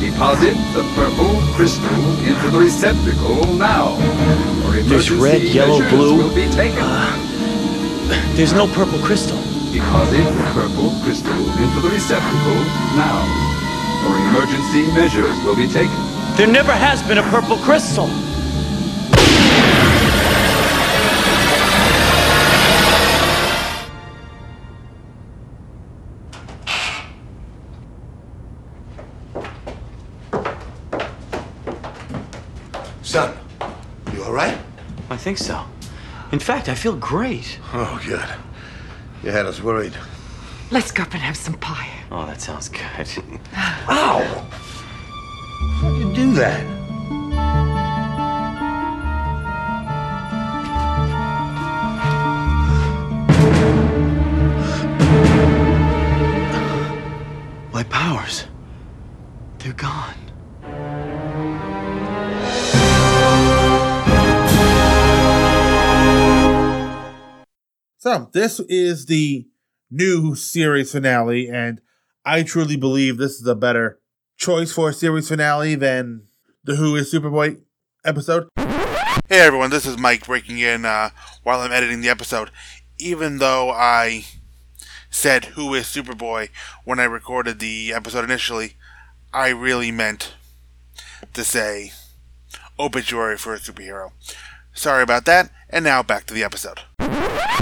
Deposit 0.00 0.54
the 0.72 0.84
purple 0.94 1.40
crystal 1.54 2.18
into 2.24 2.50
the 2.50 2.58
receptacle 2.58 3.52
now, 3.54 3.94
or 4.66 4.72
There's 4.72 5.08
emergency 5.10 5.14
red, 5.16 5.42
yellow, 5.42 5.78
measures 5.80 5.98
blue. 5.98 6.16
will 6.16 6.34
be 6.34 6.48
taken. 6.52 6.78
Uh, 6.80 8.32
there's 8.34 8.52
no 8.52 8.66
purple 8.68 8.98
crystal. 9.00 9.38
Deposit 9.76 10.24
the 10.24 10.50
purple 10.54 10.90
crystal 11.04 11.34
into 11.34 11.80
the 11.82 11.90
receptacle 11.90 12.64
now, 12.96 13.20
or 14.08 14.16
emergency 14.30 14.90
measures 14.94 15.36
will 15.44 15.54
be 15.54 15.68
taken. 15.68 15.94
There 16.34 16.46
never 16.46 16.72
has 16.72 17.02
been 17.02 17.18
a 17.18 17.22
purple 17.24 17.58
crystal. 17.58 18.08
Son, 33.02 33.36
you 34.14 34.24
all 34.24 34.32
right? 34.32 34.56
I 35.10 35.18
think 35.18 35.36
so. 35.36 35.66
In 36.32 36.38
fact, 36.38 36.70
I 36.70 36.74
feel 36.74 36.96
great. 36.96 37.58
Oh, 37.74 38.00
good. 38.06 38.24
You 39.26 39.32
had 39.32 39.44
us 39.46 39.60
worried. 39.60 39.92
Let's 40.70 40.92
go 40.92 41.02
up 41.02 41.12
and 41.12 41.20
have 41.20 41.36
some 41.36 41.54
pie. 41.54 41.90
Oh, 42.12 42.26
that 42.26 42.40
sounds 42.40 42.68
good. 42.68 43.08
Ow! 43.56 44.46
How'd 45.80 45.98
you 45.98 46.14
do 46.14 46.32
that? 46.34 46.64
My 57.72 57.82
powers. 57.82 58.44
They're 59.58 59.72
gone. 59.72 60.25
So, 68.06 68.30
this 68.32 68.60
is 68.60 69.06
the 69.06 69.48
new 69.90 70.36
series 70.36 70.92
finale, 70.92 71.48
and 71.48 71.80
I 72.24 72.44
truly 72.44 72.76
believe 72.76 73.16
this 73.16 73.40
is 73.40 73.46
a 73.48 73.56
better 73.56 73.98
choice 74.36 74.70
for 74.70 74.90
a 74.90 74.92
series 74.92 75.26
finale 75.26 75.74
than 75.74 76.28
the 76.62 76.76
Who 76.76 76.94
is 76.94 77.12
Superboy 77.12 77.62
episode. 78.04 78.46
Hey 78.56 79.40
everyone, 79.40 79.70
this 79.70 79.86
is 79.86 79.98
Mike 79.98 80.24
breaking 80.24 80.60
in 80.60 80.84
uh, 80.84 81.10
while 81.42 81.58
I'm 81.58 81.72
editing 81.72 82.00
the 82.00 82.08
episode. 82.08 82.52
Even 83.00 83.38
though 83.38 83.70
I 83.70 84.26
said 85.10 85.46
Who 85.56 85.74
is 85.74 85.86
Superboy 85.86 86.50
when 86.84 87.00
I 87.00 87.06
recorded 87.06 87.58
the 87.58 87.92
episode 87.92 88.22
initially, 88.22 88.74
I 89.34 89.48
really 89.48 89.90
meant 89.90 90.32
to 91.34 91.42
say 91.42 91.90
Obituary 92.78 93.36
for 93.36 93.52
a 93.52 93.58
Superhero. 93.58 94.12
Sorry 94.74 95.02
about 95.02 95.24
that, 95.24 95.50
and 95.68 95.84
now 95.84 96.04
back 96.04 96.26
to 96.26 96.34
the 96.34 96.44
episode. 96.44 96.82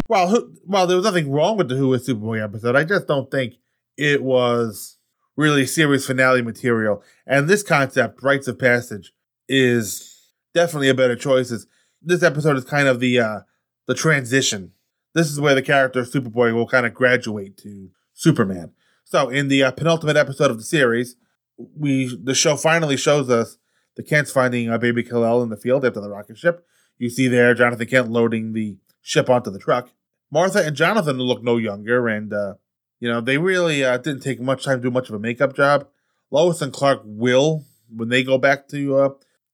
Well, 0.08 0.28
who, 0.28 0.52
well, 0.66 0.86
there 0.86 0.96
was 0.96 1.04
nothing 1.06 1.30
wrong 1.30 1.56
with 1.56 1.68
the 1.68 1.76
Who 1.76 1.92
is 1.94 2.06
Superboy 2.06 2.42
episode. 2.42 2.76
I 2.76 2.84
just 2.84 3.06
don't 3.06 3.30
think 3.30 3.54
it 3.96 4.22
was 4.22 4.98
really 5.36 5.66
series 5.66 6.06
finale 6.06 6.42
material. 6.42 7.02
And 7.26 7.48
this 7.48 7.62
concept, 7.62 8.22
rites 8.22 8.46
of 8.46 8.58
passage, 8.58 9.12
is 9.48 10.32
definitely 10.52 10.88
a 10.88 10.94
better 10.94 11.16
choice. 11.16 11.50
Is 11.50 11.66
this 12.02 12.22
episode 12.22 12.56
is 12.56 12.64
kind 12.64 12.88
of 12.88 13.00
the 13.00 13.18
uh, 13.18 13.40
the 13.86 13.94
transition. 13.94 14.72
This 15.14 15.30
is 15.30 15.40
where 15.40 15.54
the 15.54 15.62
character 15.62 16.02
Superboy 16.02 16.54
will 16.54 16.66
kind 16.66 16.86
of 16.86 16.94
graduate 16.94 17.56
to 17.58 17.90
Superman. 18.12 18.72
So, 19.04 19.28
in 19.28 19.48
the 19.48 19.62
uh, 19.62 19.70
penultimate 19.70 20.16
episode 20.16 20.50
of 20.50 20.58
the 20.58 20.64
series, 20.64 21.16
we 21.56 22.14
the 22.22 22.34
show 22.34 22.56
finally 22.56 22.96
shows 22.96 23.30
us 23.30 23.58
the 23.96 24.02
Kents 24.02 24.32
finding 24.32 24.68
a 24.68 24.78
baby 24.78 25.02
Kal-El 25.02 25.42
in 25.42 25.50
the 25.50 25.56
field 25.56 25.84
after 25.84 26.00
the 26.00 26.10
rocket 26.10 26.36
ship. 26.36 26.66
You 26.98 27.10
see 27.10 27.28
there 27.28 27.54
Jonathan 27.54 27.86
Kent 27.86 28.10
loading 28.10 28.52
the 28.52 28.76
ship 29.04 29.30
onto 29.30 29.50
the 29.50 29.58
truck. 29.60 29.90
Martha 30.32 30.66
and 30.66 30.74
Jonathan 30.74 31.18
look 31.18 31.44
no 31.44 31.58
younger, 31.58 32.08
and 32.08 32.32
uh, 32.32 32.54
you 32.98 33.08
know 33.08 33.20
they 33.20 33.38
really 33.38 33.84
uh, 33.84 33.98
didn't 33.98 34.22
take 34.22 34.40
much 34.40 34.64
time 34.64 34.78
to 34.78 34.82
do 34.82 34.90
much 34.90 35.08
of 35.08 35.14
a 35.14 35.20
makeup 35.20 35.54
job. 35.54 35.86
Lois 36.32 36.60
and 36.60 36.72
Clark 36.72 37.02
will 37.04 37.64
when 37.94 38.08
they 38.08 38.24
go 38.24 38.38
back 38.38 38.66
to 38.68 38.96
uh, 38.96 39.08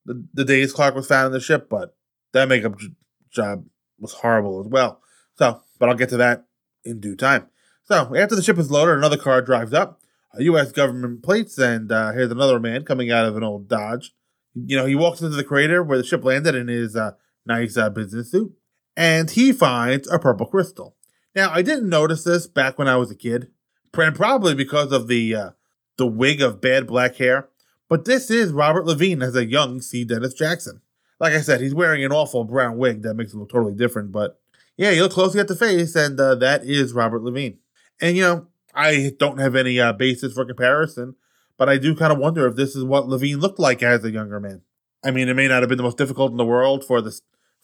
the, 0.07 0.25
the 0.33 0.45
days 0.45 0.73
Clark 0.73 0.95
was 0.95 1.07
found 1.07 1.26
in 1.26 1.33
the 1.33 1.40
ship, 1.40 1.69
but 1.69 1.95
that 2.33 2.49
makeup 2.49 2.78
j- 2.78 2.88
job 3.30 3.66
was 3.99 4.14
horrible 4.14 4.61
as 4.61 4.69
well. 4.69 5.02
So, 5.37 5.61
but 5.78 5.88
I'll 5.88 5.97
get 5.97 6.09
to 6.11 6.16
that 6.19 6.47
in 6.85 7.00
due 7.00 7.16
time. 7.16 7.49
So, 7.85 8.14
after 8.16 8.37
the 8.37 8.42
ship 8.42 8.57
is 8.57 8.71
loaded, 8.71 8.97
another 8.97 9.16
car 9.16 9.42
drives 9.42 9.75
up, 9.75 10.00
U.S. 10.38 10.71
government 10.73 11.23
plates, 11.23 11.59
and 11.59 11.90
uh, 11.90 12.12
here's 12.12 12.30
another 12.30 12.61
man 12.61 12.85
coming 12.85 13.11
out 13.11 13.26
of 13.26 13.37
an 13.37 13.42
old 13.42 13.69
Dodge. 13.69 14.12
You 14.54 14.76
know, 14.76 14.87
he 14.87 14.95
walks 14.95 15.21
into 15.21 15.37
the 15.37 15.45
crater 15.45 15.83
where 15.83 15.99
the 15.99 16.04
ship 16.04 16.25
landed 16.25 16.54
in 16.54 16.69
his 16.69 16.95
uh, 16.97 17.12
nice 17.45 17.76
uh, 17.76 17.90
business 17.90 18.30
suit, 18.30 18.52
and 19.00 19.30
he 19.30 19.50
finds 19.50 20.07
a 20.11 20.19
purple 20.19 20.45
crystal. 20.45 20.95
Now, 21.35 21.50
I 21.50 21.62
didn't 21.62 21.88
notice 21.88 22.23
this 22.23 22.47
back 22.47 22.78
when 22.78 22.87
I 22.87 22.97
was 22.97 23.11
a 23.11 23.16
kid, 23.16 23.49
and 23.97 24.14
probably 24.14 24.54
because 24.54 24.92
of 24.92 25.09
the 25.09 25.35
uh, 25.35 25.50
the 25.97 26.07
wig 26.07 26.42
of 26.42 26.61
bad 26.61 26.87
black 26.87 27.16
hair. 27.16 27.49
But 27.88 28.04
this 28.04 28.30
is 28.30 28.52
Robert 28.52 28.85
Levine 28.85 29.23
as 29.23 29.35
a 29.35 29.47
young 29.47 29.80
C. 29.80 30.04
Dennis 30.04 30.35
Jackson. 30.35 30.83
Like 31.19 31.33
I 31.33 31.40
said, 31.40 31.62
he's 31.62 31.75
wearing 31.75 32.04
an 32.04 32.12
awful 32.12 32.45
brown 32.45 32.76
wig 32.76 33.00
that 33.02 33.14
makes 33.14 33.33
him 33.33 33.40
look 33.40 33.50
totally 33.50 33.75
different. 33.75 34.12
But 34.12 34.38
yeah, 34.76 34.90
you 34.90 35.02
look 35.02 35.12
closely 35.12 35.40
at 35.40 35.49
the 35.49 35.57
face, 35.57 35.97
and 35.97 36.21
uh, 36.21 36.35
that 36.35 36.64
is 36.64 36.92
Robert 36.92 37.23
Levine. 37.23 37.59
And 38.02 38.19
you 38.19 38.23
know, 38.23 38.49
I 38.75 39.12
don't 39.19 39.40
have 39.40 39.57
any 39.57 39.80
uh, 39.80 39.95
basis 39.95 40.35
for 40.35 40.45
comparison, 40.45 41.14
but 41.57 41.71
I 41.71 41.78
do 41.78 41.97
kind 41.97 42.12
of 42.12 42.19
wonder 42.19 42.47
if 42.47 42.54
this 42.54 42.76
is 42.76 42.85
what 42.85 43.09
Levine 43.09 43.38
looked 43.38 43.59
like 43.59 43.83
as 43.83 44.04
a 44.04 44.11
younger 44.11 44.40
man. 44.40 44.61
I 45.02 45.11
mean, 45.11 45.30
it 45.30 45.37
may 45.37 45.49
not 45.49 45.62
have 45.62 45.71
been 45.71 45.78
the 45.78 45.85
most 45.85 45.97
difficult 45.97 46.33
in 46.33 46.37
the 46.37 46.45
world 46.45 46.85
for 46.85 47.00
the 47.00 47.19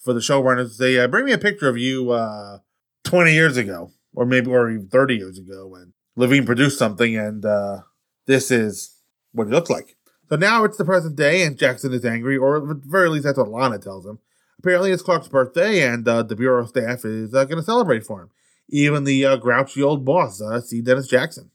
for 0.06 0.14
the 0.14 0.20
showrunners 0.20 0.68
to 0.68 0.74
say, 0.74 0.98
uh, 0.98 1.08
"Bring 1.08 1.26
me 1.26 1.32
a 1.32 1.38
picture 1.38 1.68
of 1.68 1.76
you 1.76 2.12
uh, 2.12 2.60
20 3.04 3.34
years 3.34 3.56
ago, 3.56 3.90
or 4.14 4.24
maybe 4.24 4.48
or 4.48 4.70
even 4.70 4.88
30 4.88 5.16
years 5.16 5.36
ago," 5.36 5.66
when 5.66 5.92
Levine 6.14 6.46
produced 6.46 6.78
something, 6.78 7.16
and 7.16 7.44
uh, 7.44 7.82
this 8.26 8.50
is 8.50 9.02
what 9.32 9.48
it 9.48 9.50
looks 9.50 9.68
like. 9.68 9.96
So 10.28 10.36
now 10.36 10.64
it's 10.64 10.78
the 10.78 10.84
present 10.84 11.16
day, 11.16 11.42
and 11.42 11.58
Jackson 11.58 11.92
is 11.92 12.04
angry, 12.04 12.36
or 12.36 12.56
at 12.56 12.68
the 12.68 12.88
very 12.88 13.10
least, 13.10 13.24
that's 13.24 13.36
what 13.36 13.48
Lana 13.48 13.78
tells 13.78 14.06
him. 14.06 14.20
Apparently, 14.60 14.92
it's 14.92 15.02
Clark's 15.02 15.28
birthday, 15.28 15.82
and 15.82 16.06
uh, 16.08 16.22
the 16.22 16.36
bureau 16.36 16.64
staff 16.66 17.04
is 17.04 17.34
uh, 17.34 17.44
going 17.44 17.58
to 17.58 17.62
celebrate 17.64 18.06
for 18.06 18.22
him. 18.22 18.30
Even 18.68 19.04
the 19.04 19.24
uh, 19.24 19.36
grouchy 19.36 19.82
old 19.82 20.04
boss, 20.04 20.40
uh, 20.40 20.60
C. 20.60 20.80
Dennis 20.80 21.08
Jackson. 21.08 21.50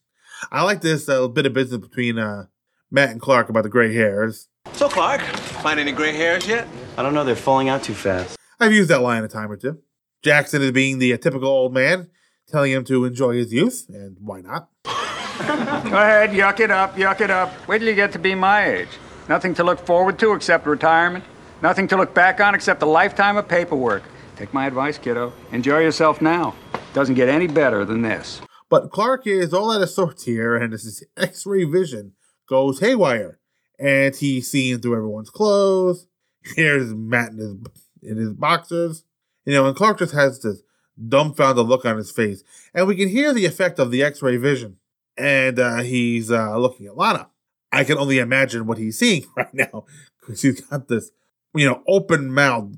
I 0.51 0.63
like 0.63 0.81
this 0.81 1.07
uh, 1.07 1.27
bit 1.27 1.45
of 1.45 1.53
business 1.53 1.81
between 1.81 2.19
uh, 2.19 2.45
Matt 2.89 3.09
and 3.09 3.21
Clark 3.21 3.49
about 3.49 3.63
the 3.63 3.69
gray 3.69 3.93
hairs. 3.93 4.49
So, 4.73 4.87
Clark, 4.87 5.21
find 5.21 5.79
any 5.79 5.91
gray 5.91 6.13
hairs 6.13 6.47
yet? 6.47 6.67
I 6.97 7.01
don't 7.01 7.13
know. 7.13 7.23
They're 7.23 7.35
falling 7.35 7.69
out 7.69 7.83
too 7.83 7.93
fast. 7.93 8.37
I've 8.61 8.73
used 8.73 8.91
that 8.91 9.01
line 9.01 9.23
a 9.23 9.27
time 9.27 9.51
or 9.51 9.57
two. 9.57 9.79
Jackson 10.21 10.61
is 10.61 10.71
being 10.71 10.99
the 10.99 11.11
uh, 11.13 11.17
typical 11.17 11.49
old 11.49 11.73
man, 11.73 12.11
telling 12.47 12.71
him 12.71 12.83
to 12.85 13.05
enjoy 13.05 13.33
his 13.33 13.51
youth, 13.51 13.87
and 13.89 14.17
why 14.19 14.41
not? 14.41 14.69
Go 14.83 15.97
ahead, 15.97 16.29
yuck 16.29 16.59
it 16.59 16.69
up, 16.69 16.95
yuck 16.95 17.21
it 17.21 17.31
up. 17.31 17.51
Wait 17.67 17.79
till 17.79 17.87
you 17.87 17.95
get 17.95 18.11
to 18.11 18.19
be 18.19 18.35
my 18.35 18.67
age. 18.67 18.89
Nothing 19.27 19.55
to 19.55 19.63
look 19.63 19.79
forward 19.79 20.19
to 20.19 20.33
except 20.33 20.67
retirement. 20.67 21.23
Nothing 21.63 21.87
to 21.87 21.97
look 21.97 22.13
back 22.13 22.39
on 22.39 22.53
except 22.53 22.83
a 22.83 22.85
lifetime 22.85 23.35
of 23.35 23.47
paperwork. 23.47 24.03
Take 24.35 24.53
my 24.53 24.67
advice, 24.67 24.99
kiddo. 24.99 25.33
Enjoy 25.51 25.79
yourself 25.79 26.21
now. 26.21 26.53
Doesn't 26.93 27.15
get 27.15 27.29
any 27.29 27.47
better 27.47 27.83
than 27.83 28.03
this. 28.03 28.41
But 28.69 28.91
Clark 28.91 29.25
is 29.25 29.55
all 29.55 29.71
out 29.71 29.81
of 29.81 29.89
sorts 29.89 30.25
here, 30.25 30.55
and 30.55 30.71
his 30.71 31.03
X-ray 31.17 31.63
vision 31.63 32.13
goes 32.47 32.79
haywire, 32.79 33.39
and 33.79 34.15
he's 34.15 34.51
seeing 34.51 34.79
through 34.79 34.97
everyone's 34.97 35.31
clothes. 35.31 36.05
Here's 36.55 36.93
Matt 36.93 37.31
in 37.31 37.37
his 37.39 37.55
in 38.01 38.17
his 38.17 38.33
boxers, 38.33 39.03
you 39.45 39.53
know, 39.53 39.65
and 39.65 39.75
Clark 39.75 39.99
just 39.99 40.13
has 40.13 40.41
this 40.41 40.61
dumbfounded 41.07 41.65
look 41.65 41.85
on 41.85 41.97
his 41.97 42.11
face, 42.11 42.43
and 42.73 42.87
we 42.87 42.95
can 42.95 43.09
hear 43.09 43.33
the 43.33 43.45
effect 43.45 43.79
of 43.79 43.91
the 43.91 44.03
X-ray 44.03 44.37
vision. 44.37 44.77
And 45.17 45.59
uh, 45.59 45.81
he's 45.81 46.31
uh, 46.31 46.57
looking 46.57 46.87
at 46.87 46.97
Lana. 46.97 47.29
I 47.71 47.83
can 47.83 47.97
only 47.97 48.17
imagine 48.19 48.65
what 48.65 48.77
he's 48.77 48.97
seeing 48.97 49.25
right 49.37 49.53
now 49.53 49.85
because 50.19 50.41
he's 50.41 50.61
got 50.61 50.87
this, 50.87 51.11
you 51.53 51.65
know, 51.65 51.83
open 51.87 52.33
mouth, 52.33 52.73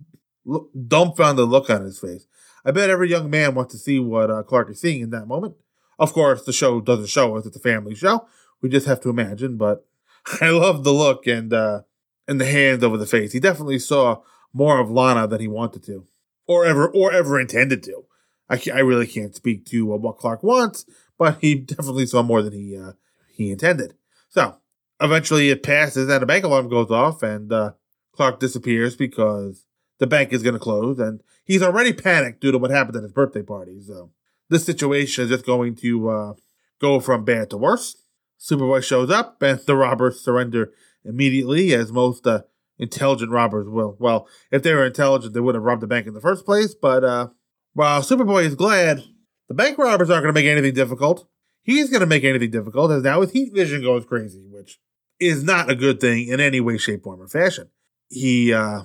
dumbfounded 0.87 1.47
look 1.47 1.69
on 1.69 1.83
his 1.83 1.99
face. 1.99 2.25
I 2.65 2.71
bet 2.71 2.89
every 2.89 3.09
young 3.09 3.29
man 3.29 3.55
wants 3.55 3.73
to 3.73 3.79
see 3.79 3.99
what 3.99 4.31
uh, 4.31 4.43
Clark 4.43 4.69
is 4.69 4.81
seeing 4.81 5.01
in 5.01 5.09
that 5.11 5.27
moment. 5.27 5.55
Of 5.99 6.13
course, 6.13 6.43
the 6.43 6.53
show 6.53 6.81
doesn't 6.81 7.07
show 7.07 7.35
us; 7.37 7.45
it's 7.45 7.57
a 7.57 7.61
family 7.61 7.95
show. 7.95 8.27
We 8.61 8.69
just 8.69 8.87
have 8.87 9.01
to 9.01 9.09
imagine. 9.09 9.57
But 9.57 9.85
I 10.41 10.49
love 10.49 10.83
the 10.83 10.93
look 10.93 11.27
and 11.27 11.53
uh, 11.53 11.81
and 12.27 12.39
the 12.39 12.45
hands 12.45 12.83
over 12.83 12.97
the 12.97 13.05
face. 13.05 13.33
He 13.33 13.39
definitely 13.39 13.79
saw 13.79 14.21
more 14.53 14.79
of 14.79 14.91
Lana 14.91 15.27
than 15.27 15.41
he 15.41 15.47
wanted 15.47 15.83
to, 15.83 16.05
or 16.47 16.65
ever 16.65 16.87
or 16.87 17.11
ever 17.11 17.39
intended 17.39 17.83
to. 17.83 18.05
I, 18.49 18.61
I 18.73 18.79
really 18.79 19.07
can't 19.07 19.35
speak 19.35 19.65
to 19.67 19.93
uh, 19.93 19.97
what 19.97 20.17
Clark 20.17 20.43
wants, 20.43 20.85
but 21.17 21.39
he 21.41 21.55
definitely 21.59 22.05
saw 22.05 22.21
more 22.21 22.41
than 22.41 22.53
he 22.53 22.77
uh, 22.77 22.93
he 23.33 23.51
intended. 23.51 23.95
So 24.29 24.57
eventually, 24.99 25.49
it 25.49 25.63
passes, 25.63 26.09
and 26.09 26.23
a 26.23 26.27
bank 26.27 26.45
alarm 26.45 26.69
goes 26.69 26.91
off, 26.91 27.23
and 27.23 27.51
uh, 27.51 27.71
Clark 28.13 28.39
disappears 28.39 28.95
because 28.95 29.65
the 29.99 30.07
bank 30.07 30.33
is 30.33 30.43
going 30.43 30.53
to 30.53 30.59
close, 30.59 30.99
and 30.99 31.21
he's 31.43 31.63
already 31.63 31.93
panicked 31.93 32.41
due 32.41 32.51
to 32.51 32.57
what 32.57 32.71
happened 32.71 32.97
at 32.97 33.03
his 33.03 33.11
birthday 33.11 33.43
party. 33.43 33.81
So 33.81 34.11
this 34.49 34.65
situation 34.65 35.25
is 35.25 35.29
just 35.29 35.45
going 35.45 35.75
to 35.77 36.09
uh, 36.09 36.33
go 36.79 36.99
from 36.99 37.25
bad 37.25 37.49
to 37.51 37.57
worse. 37.57 37.95
Superboy 38.39 38.83
shows 38.83 39.09
up, 39.09 39.41
and 39.41 39.59
the 39.65 39.75
robbers 39.75 40.19
surrender 40.19 40.71
immediately, 41.05 41.73
as 41.73 41.91
most 41.91 42.25
uh, 42.27 42.41
intelligent 42.77 43.31
robbers 43.31 43.67
will. 43.67 43.95
Well, 43.99 44.27
if 44.51 44.63
they 44.63 44.73
were 44.73 44.85
intelligent, 44.85 45.33
they 45.33 45.39
wouldn't 45.39 45.61
have 45.61 45.65
robbed 45.65 45.81
the 45.81 45.87
bank 45.87 46.07
in 46.07 46.13
the 46.13 46.21
first 46.21 46.45
place. 46.45 46.73
But 46.73 47.03
uh, 47.03 47.27
while 47.73 48.01
Superboy 48.01 48.45
is 48.45 48.55
glad, 48.55 49.03
the 49.47 49.53
bank 49.53 49.77
robbers 49.77 50.09
aren't 50.09 50.23
going 50.23 50.33
to 50.33 50.39
make 50.39 50.49
anything 50.49 50.73
difficult. 50.73 51.27
He's 51.61 51.89
going 51.89 52.01
to 52.01 52.05
make 52.05 52.23
anything 52.23 52.51
difficult, 52.51 52.91
as 52.91 53.03
now 53.03 53.21
his 53.21 53.31
heat 53.31 53.53
vision 53.53 53.81
goes 53.81 54.05
crazy, 54.05 54.45
which 54.51 54.79
is 55.19 55.43
not 55.43 55.69
a 55.69 55.75
good 55.75 55.99
thing 56.01 56.27
in 56.27 56.39
any 56.39 56.59
way, 56.59 56.77
shape, 56.77 57.03
form, 57.03 57.21
or 57.21 57.27
fashion. 57.27 57.69
He 58.09 58.53
uh, 58.53 58.81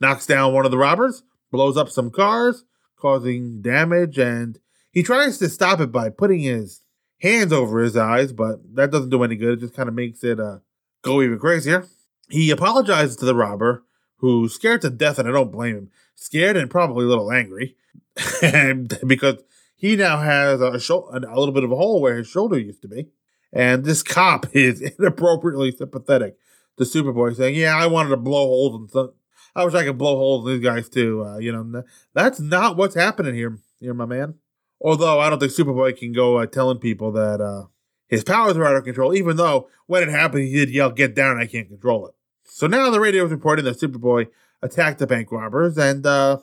knocks 0.00 0.26
down 0.26 0.54
one 0.54 0.64
of 0.64 0.70
the 0.70 0.78
robbers, 0.78 1.22
blows 1.50 1.76
up 1.76 1.90
some 1.90 2.10
cars, 2.10 2.64
causing 2.98 3.60
damage, 3.60 4.18
and 4.18 4.58
he 4.92 5.02
tries 5.02 5.38
to 5.38 5.48
stop 5.48 5.80
it 5.80 5.92
by 5.92 6.08
putting 6.08 6.40
his 6.40 6.82
hands 7.20 7.52
over 7.52 7.80
his 7.80 7.96
eyes, 7.96 8.32
but 8.32 8.60
that 8.74 8.90
doesn't 8.90 9.10
do 9.10 9.22
any 9.22 9.36
good. 9.36 9.58
It 9.58 9.60
just 9.60 9.74
kind 9.74 9.88
of 9.88 9.94
makes 9.94 10.24
it 10.24 10.40
uh, 10.40 10.58
go 11.02 11.20
even 11.20 11.38
crazier. 11.38 11.86
He 12.28 12.50
apologizes 12.50 13.16
to 13.16 13.24
the 13.24 13.34
robber, 13.34 13.84
who's 14.16 14.54
scared 14.54 14.82
to 14.82 14.90
death, 14.90 15.18
and 15.18 15.28
I 15.28 15.32
don't 15.32 15.52
blame 15.52 15.76
him. 15.76 15.90
Scared 16.14 16.56
and 16.56 16.70
probably 16.70 17.04
a 17.04 17.08
little 17.08 17.32
angry, 17.32 17.76
because 19.06 19.42
he 19.76 19.96
now 19.96 20.18
has 20.18 20.60
a, 20.60 20.78
sho- 20.78 21.10
a 21.12 21.18
little 21.18 21.52
bit 21.52 21.64
of 21.64 21.72
a 21.72 21.76
hole 21.76 22.00
where 22.00 22.16
his 22.16 22.28
shoulder 22.28 22.58
used 22.58 22.82
to 22.82 22.88
be. 22.88 23.08
And 23.52 23.84
this 23.84 24.02
cop 24.02 24.46
is 24.54 24.80
inappropriately 24.80 25.72
sympathetic 25.72 26.36
to 26.78 26.84
Superboy, 26.84 27.36
saying, 27.36 27.56
"Yeah, 27.56 27.76
I 27.76 27.86
wanted 27.86 28.10
to 28.10 28.16
blow 28.16 28.46
holes 28.46 28.80
in 28.80 28.88
some. 28.88 29.12
I 29.54 29.64
wish 29.64 29.74
I 29.74 29.84
could 29.84 29.98
blow 29.98 30.16
holes 30.16 30.46
in 30.46 30.54
these 30.54 30.64
guys 30.64 30.88
too. 30.88 31.24
Uh, 31.24 31.38
you 31.38 31.52
know, 31.52 31.82
that's 32.14 32.40
not 32.40 32.76
what's 32.76 32.94
happening 32.94 33.34
here, 33.34 33.58
here, 33.80 33.94
my 33.94 34.06
man." 34.06 34.34
Although 34.80 35.20
I 35.20 35.30
don't 35.30 35.38
think 35.38 35.52
Superboy 35.52 35.96
can 35.96 36.12
go 36.12 36.38
uh, 36.38 36.46
telling 36.46 36.78
people 36.78 37.12
that 37.12 37.40
uh, 37.40 37.66
his 38.12 38.24
powers 38.24 38.58
are 38.58 38.64
out 38.66 38.76
of 38.76 38.84
control, 38.84 39.14
even 39.14 39.38
though 39.38 39.70
when 39.86 40.02
it 40.02 40.10
happened, 40.10 40.44
he 40.44 40.52
did 40.52 40.68
yell, 40.68 40.90
Get 40.90 41.14
down, 41.14 41.40
I 41.40 41.46
can't 41.46 41.66
control 41.66 42.06
it. 42.06 42.14
So 42.44 42.66
now 42.66 42.90
the 42.90 43.00
radio 43.00 43.24
is 43.24 43.30
reporting 43.30 43.64
that 43.64 43.80
Superboy 43.80 44.28
attacked 44.60 44.98
the 44.98 45.06
bank 45.06 45.32
robbers, 45.32 45.78
and, 45.78 46.04
uh, 46.04 46.40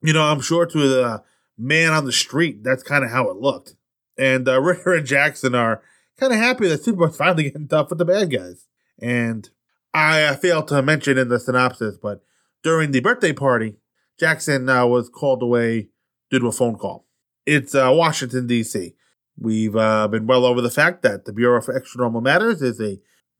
you 0.00 0.12
know, 0.12 0.22
I'm 0.22 0.40
sure 0.40 0.64
to 0.64 0.78
the 0.78 1.24
man 1.58 1.90
on 1.90 2.04
the 2.04 2.12
street, 2.12 2.62
that's 2.62 2.84
kind 2.84 3.02
of 3.02 3.10
how 3.10 3.28
it 3.30 3.36
looked. 3.36 3.74
And 4.16 4.48
uh, 4.48 4.60
Ritter 4.62 4.94
and 4.94 5.04
Jackson 5.04 5.56
are 5.56 5.82
kind 6.18 6.32
of 6.32 6.38
happy 6.38 6.68
that 6.68 6.84
Superboy's 6.84 7.16
finally 7.16 7.42
getting 7.50 7.66
tough 7.66 7.90
with 7.90 7.98
the 7.98 8.04
bad 8.04 8.30
guys. 8.30 8.68
And 9.00 9.50
I 9.92 10.22
uh, 10.22 10.36
failed 10.36 10.68
to 10.68 10.82
mention 10.82 11.18
in 11.18 11.30
the 11.30 11.40
synopsis, 11.40 11.98
but 11.98 12.22
during 12.62 12.92
the 12.92 13.00
birthday 13.00 13.32
party, 13.32 13.74
Jackson 14.20 14.68
uh, 14.68 14.86
was 14.86 15.08
called 15.08 15.42
away 15.42 15.88
due 16.30 16.38
to 16.38 16.46
a 16.46 16.52
phone 16.52 16.76
call 16.76 17.08
it's 17.48 17.74
uh, 17.74 17.90
Washington, 17.92 18.46
D.C. 18.46 18.94
We've 19.40 19.76
uh, 19.76 20.08
been 20.08 20.26
well 20.26 20.44
over 20.44 20.60
the 20.60 20.70
fact 20.70 21.02
that 21.02 21.24
the 21.24 21.32
Bureau 21.32 21.60
for 21.60 21.78
Extranormal 21.78 22.22
Matters 22.22 22.60
is 22.60 22.80
a 22.80 22.98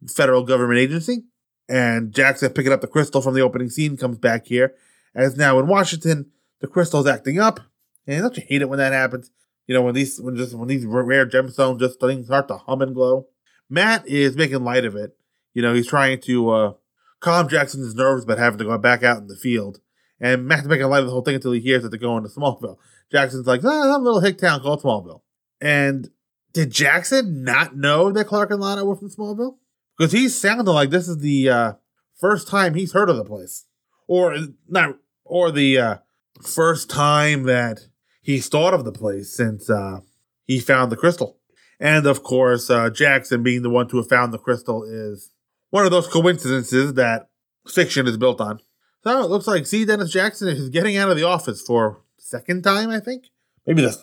federal 0.09 0.45
government 0.45 0.79
agency. 0.79 1.25
And 1.69 2.13
Jackson, 2.13 2.53
picking 2.53 2.73
up 2.73 2.81
the 2.81 2.87
crystal 2.87 3.21
from 3.21 3.35
the 3.35 3.41
opening 3.41 3.69
scene, 3.69 3.97
comes 3.97 4.19
back 4.19 4.47
here. 4.47 4.75
As 5.15 5.37
now 5.37 5.59
in 5.59 5.67
Washington, 5.67 6.31
the 6.61 6.67
crystal's 6.67 7.07
acting 7.07 7.39
up, 7.39 7.61
And 8.07 8.23
don't 8.23 8.37
you 8.37 8.45
hate 8.47 8.63
it 8.63 8.69
when 8.69 8.79
that 8.79 8.93
happens? 8.93 9.31
You 9.67 9.75
know, 9.75 9.83
when 9.83 9.95
these 9.95 10.21
when 10.21 10.37
just 10.37 10.55
when 10.55 10.69
these 10.69 10.87
rare 10.87 11.27
gemstones 11.27 11.81
just 11.81 12.01
things 12.01 12.27
start 12.27 12.49
to 12.49 12.57
hum 12.57 12.81
and 12.81 12.95
glow. 12.95 13.27
Matt 13.69 14.07
is 14.09 14.37
making 14.37 14.65
light 14.65 14.87
of 14.87 14.97
it. 14.97 15.15
You 15.53 15.61
know, 15.61 15.75
he's 15.75 15.89
trying 15.89 16.21
to 16.23 16.51
uh, 16.51 16.73
calm 17.21 17.49
Jackson's 17.49 17.95
nerves 17.95 18.25
about 18.25 18.39
having 18.39 18.59
to 18.59 18.65
go 18.65 18.79
back 18.79 19.03
out 19.03 19.19
in 19.19 19.27
the 19.27 19.37
field. 19.37 19.81
And 20.21 20.47
Matt's 20.47 20.67
making 20.67 20.87
light 20.87 21.01
of 21.01 21.07
the 21.07 21.13
whole 21.13 21.23
thing 21.23 21.35
until 21.35 21.53
he 21.53 21.61
hears 21.61 21.83
that 21.83 21.91
they're 21.91 21.99
going 21.99 22.23
to 22.23 22.29
Smallville. 22.31 22.79
Jackson's 23.13 23.47
like, 23.47 23.63
ah, 23.65 23.97
a 23.97 23.99
little 23.99 24.21
hick 24.21 24.39
town 24.39 24.61
called 24.61 24.83
Smallville. 24.83 25.21
And 25.61 26.11
did 26.53 26.71
Jackson 26.71 27.45
not 27.45 27.77
know 27.77 28.11
that 28.13 28.27
Clark 28.27 28.51
and 28.51 28.61
Lana 28.61 28.85
were 28.85 28.97
from 28.97 29.11
Smallville? 29.11 29.57
Because 29.97 30.13
he's 30.13 30.39
sounding 30.39 30.67
like 30.67 30.91
this 30.91 31.09
is 31.09 31.19
the 31.19 31.51
uh, 31.51 31.73
first 32.21 32.49
time 32.49 32.75
he's 32.75 32.93
heard 32.93 33.11
of 33.11 33.17
the 33.17 33.25
place, 33.25 33.67
or 34.07 34.37
not, 34.69 34.97
or 35.25 35.51
the 35.51 35.79
uh, 35.79 35.97
first 36.43 36.89
time 36.89 37.45
that 37.45 37.81
he's 38.23 38.49
thought 38.49 38.75
of 38.75 38.85
the 38.85 38.93
place 38.93 39.33
since 39.33 39.69
uh, 39.69 40.01
he 40.45 40.61
found 40.61 40.93
the 40.93 40.97
crystal. 40.97 41.39
And 41.81 42.07
of 42.07 42.23
course, 42.23 42.71
uh, 42.71 42.91
Jackson 42.91 43.43
being 43.43 43.63
the 43.63 43.71
one 43.71 43.89
to 43.89 43.97
have 43.99 44.09
found 44.09 44.33
the 44.33 44.39
crystal 44.39 44.85
is 44.85 45.31
one 45.71 45.85
of 45.85 45.91
those 45.91 46.07
coincidences 46.09 46.95
that 46.95 47.29
fiction 47.67 48.07
is 48.07 48.17
built 48.17 48.41
on. 48.41 48.61
So 49.05 49.23
it 49.23 49.31
looks 49.31 49.47
like 49.47 49.67
C. 49.67 49.85
Dennis 49.85 50.11
Jackson 50.11 50.49
is 50.49 50.71
getting 50.71 50.97
out 50.97 51.11
of 51.11 51.17
the 51.17 51.23
office 51.23 51.63
for 51.63 52.03
second 52.19 52.63
time, 52.63 52.91
I 52.91 53.01
think. 53.01 53.27
Maybe 53.67 53.83
the 53.83 53.97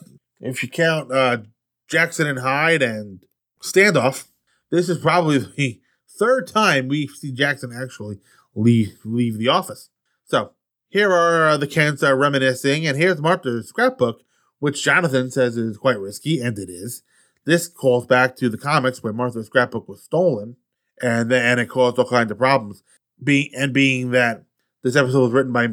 if 0.45 0.61
you 0.61 0.69
count 0.69 1.11
uh, 1.11 1.37
Jackson 1.87 2.27
and 2.27 2.39
Hyde 2.39 2.81
and 2.81 3.19
standoff, 3.61 4.25
this 4.69 4.89
is 4.89 4.99
probably 4.99 5.39
the 5.57 5.81
third 6.07 6.47
time 6.47 6.87
we 6.87 7.07
see 7.07 7.31
Jackson 7.31 7.71
actually 7.75 8.19
leave 8.53 8.97
leave 9.03 9.37
the 9.37 9.47
office. 9.47 9.89
So 10.23 10.51
here 10.89 11.11
are 11.11 11.49
uh, 11.49 11.57
the 11.57 11.67
Kents 11.67 12.03
are 12.03 12.15
reminiscing, 12.15 12.85
and 12.85 12.97
here's 12.97 13.21
Martha's 13.21 13.67
scrapbook, 13.67 14.21
which 14.59 14.83
Jonathan 14.83 15.31
says 15.31 15.57
is 15.57 15.77
quite 15.77 15.99
risky, 15.99 16.39
and 16.39 16.57
it 16.57 16.69
is. 16.69 17.03
This 17.45 17.67
calls 17.67 18.07
back 18.07 18.35
to 18.37 18.49
the 18.49 18.57
comics 18.57 19.03
where 19.03 19.13
Martha's 19.13 19.47
scrapbook 19.47 19.87
was 19.87 20.03
stolen, 20.03 20.57
and 21.01 21.31
and 21.31 21.59
it 21.59 21.67
caused 21.67 21.99
all 21.99 22.07
kinds 22.07 22.31
of 22.31 22.37
problems. 22.37 22.83
Being 23.21 23.49
and 23.55 23.73
being 23.73 24.11
that 24.11 24.43
this 24.83 24.95
episode 24.95 25.21
was 25.21 25.31
written 25.31 25.53
by 25.53 25.69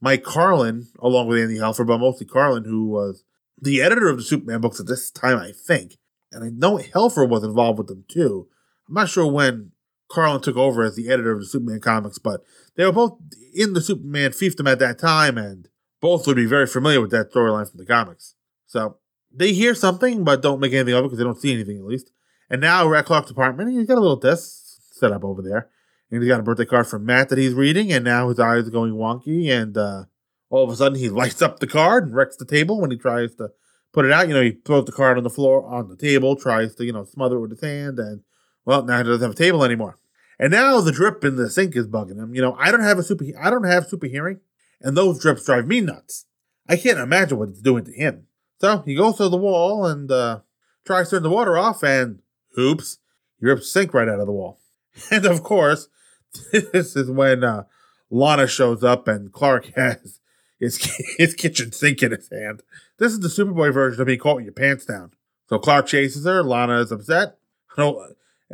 Mike 0.00 0.22
Carlin 0.22 0.88
along 1.00 1.28
with 1.28 1.40
Andy 1.40 1.56
Helfer, 1.56 1.86
but 1.86 1.98
mostly 1.98 2.26
Carlin, 2.26 2.64
who 2.64 2.86
was 2.86 3.24
the 3.62 3.80
editor 3.80 4.08
of 4.08 4.16
the 4.16 4.22
Superman 4.24 4.60
books 4.60 4.80
at 4.80 4.86
this 4.86 5.10
time, 5.10 5.38
I 5.38 5.52
think. 5.52 5.96
And 6.32 6.44
I 6.44 6.48
know 6.48 6.78
Helfer 6.78 7.28
was 7.28 7.44
involved 7.44 7.78
with 7.78 7.86
them 7.86 8.04
too. 8.08 8.48
I'm 8.88 8.94
not 8.94 9.08
sure 9.08 9.30
when 9.30 9.70
Carlin 10.10 10.42
took 10.42 10.56
over 10.56 10.82
as 10.82 10.96
the 10.96 11.08
editor 11.08 11.32
of 11.32 11.40
the 11.40 11.46
Superman 11.46 11.80
comics, 11.80 12.18
but 12.18 12.42
they 12.76 12.84
were 12.84 12.92
both 12.92 13.18
in 13.54 13.72
the 13.72 13.80
Superman 13.80 14.32
fiefdom 14.32 14.70
at 14.70 14.80
that 14.80 14.98
time, 14.98 15.38
and 15.38 15.68
both 16.00 16.26
would 16.26 16.36
be 16.36 16.44
very 16.44 16.66
familiar 16.66 17.00
with 17.00 17.12
that 17.12 17.32
storyline 17.32 17.70
from 17.70 17.78
the 17.78 17.86
comics. 17.86 18.34
So 18.66 18.98
they 19.32 19.52
hear 19.52 19.74
something, 19.74 20.24
but 20.24 20.42
don't 20.42 20.60
make 20.60 20.72
anything 20.72 20.94
of 20.94 21.00
it 21.00 21.02
because 21.04 21.18
they 21.18 21.24
don't 21.24 21.40
see 21.40 21.52
anything 21.52 21.78
at 21.78 21.84
least. 21.84 22.10
And 22.50 22.60
now 22.60 22.86
we're 22.86 22.96
at 22.96 23.06
Clark's 23.06 23.30
apartment, 23.30 23.70
he's 23.70 23.86
got 23.86 23.98
a 23.98 24.00
little 24.00 24.16
desk 24.16 24.80
set 24.90 25.12
up 25.12 25.24
over 25.24 25.40
there. 25.40 25.70
And 26.10 26.22
he's 26.22 26.28
got 26.28 26.40
a 26.40 26.42
birthday 26.42 26.66
card 26.66 26.86
from 26.86 27.06
Matt 27.06 27.30
that 27.30 27.38
he's 27.38 27.54
reading, 27.54 27.92
and 27.92 28.04
now 28.04 28.28
his 28.28 28.38
eyes 28.38 28.66
are 28.66 28.70
going 28.70 28.92
wonky, 28.92 29.48
and 29.48 29.76
uh, 29.78 30.04
all 30.52 30.64
of 30.64 30.70
a 30.70 30.76
sudden 30.76 30.98
he 30.98 31.08
lights 31.08 31.40
up 31.40 31.58
the 31.58 31.66
card 31.66 32.04
and 32.04 32.14
wrecks 32.14 32.36
the 32.36 32.44
table 32.44 32.78
when 32.78 32.90
he 32.90 32.96
tries 32.98 33.34
to 33.36 33.50
put 33.92 34.04
it 34.04 34.12
out. 34.12 34.28
You 34.28 34.34
know, 34.34 34.42
he 34.42 34.50
throws 34.50 34.84
the 34.84 34.92
card 34.92 35.16
on 35.16 35.24
the 35.24 35.30
floor 35.30 35.64
on 35.64 35.88
the 35.88 35.96
table, 35.96 36.36
tries 36.36 36.74
to, 36.74 36.84
you 36.84 36.92
know, 36.92 37.04
smother 37.04 37.36
it 37.36 37.40
with 37.40 37.50
his 37.52 37.62
hand, 37.62 37.98
and 37.98 38.20
well, 38.66 38.84
now 38.84 38.98
he 38.98 39.04
doesn't 39.04 39.22
have 39.22 39.32
a 39.32 39.34
table 39.34 39.64
anymore. 39.64 39.98
And 40.38 40.52
now 40.52 40.80
the 40.82 40.92
drip 40.92 41.24
in 41.24 41.36
the 41.36 41.48
sink 41.48 41.74
is 41.74 41.88
bugging 41.88 42.18
him. 42.18 42.34
You 42.34 42.42
know, 42.42 42.54
I 42.60 42.70
don't 42.70 42.82
have 42.82 42.98
a 42.98 43.02
super 43.02 43.24
I 43.40 43.48
don't 43.48 43.64
have 43.64 43.86
super 43.86 44.06
hearing, 44.06 44.40
and 44.82 44.94
those 44.94 45.20
drips 45.20 45.46
drive 45.46 45.66
me 45.66 45.80
nuts. 45.80 46.26
I 46.68 46.76
can't 46.76 46.98
imagine 46.98 47.38
what 47.38 47.48
it's 47.48 47.62
doing 47.62 47.84
to 47.84 47.92
him. 47.92 48.26
So 48.60 48.82
he 48.84 48.94
goes 48.94 49.16
to 49.16 49.30
the 49.30 49.38
wall 49.38 49.86
and 49.86 50.10
uh, 50.12 50.40
tries 50.84 51.08
to 51.08 51.16
turn 51.16 51.22
the 51.22 51.30
water 51.30 51.56
off, 51.56 51.82
and 51.82 52.20
oops, 52.58 52.98
he 53.40 53.46
rips 53.46 53.62
the 53.62 53.68
sink 53.68 53.94
right 53.94 54.08
out 54.08 54.20
of 54.20 54.26
the 54.26 54.32
wall. 54.32 54.60
And 55.10 55.24
of 55.24 55.42
course, 55.42 55.88
this 56.52 56.94
is 56.94 57.10
when 57.10 57.42
uh, 57.42 57.64
Lana 58.10 58.46
shows 58.46 58.84
up 58.84 59.08
and 59.08 59.32
Clark 59.32 59.72
has 59.76 60.20
his, 60.62 60.78
his 61.18 61.34
kitchen 61.34 61.72
sink 61.72 62.02
in 62.02 62.12
his 62.12 62.28
hand. 62.30 62.62
This 62.98 63.12
is 63.12 63.20
the 63.20 63.28
Superboy 63.28 63.74
version 63.74 64.00
of 64.00 64.06
being 64.06 64.18
caught 64.18 64.36
with 64.36 64.44
your 64.44 64.54
pants 64.54 64.86
down. 64.86 65.10
So 65.48 65.58
Clark 65.58 65.86
chases 65.86 66.24
her. 66.24 66.42
Lana 66.42 66.80
is 66.80 66.92
upset. 66.92 67.36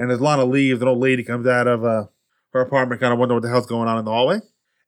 And 0.00 0.12
as 0.12 0.20
Lana 0.20 0.44
leaves, 0.44 0.80
an 0.80 0.86
old 0.86 1.00
lady 1.00 1.24
comes 1.24 1.44
out 1.48 1.66
of 1.66 1.84
uh, 1.84 2.04
her 2.52 2.60
apartment, 2.60 3.00
kind 3.00 3.12
of 3.12 3.18
wondering 3.18 3.38
what 3.38 3.42
the 3.42 3.48
hell's 3.48 3.66
going 3.66 3.88
on 3.88 3.98
in 3.98 4.04
the 4.04 4.12
hallway. 4.12 4.38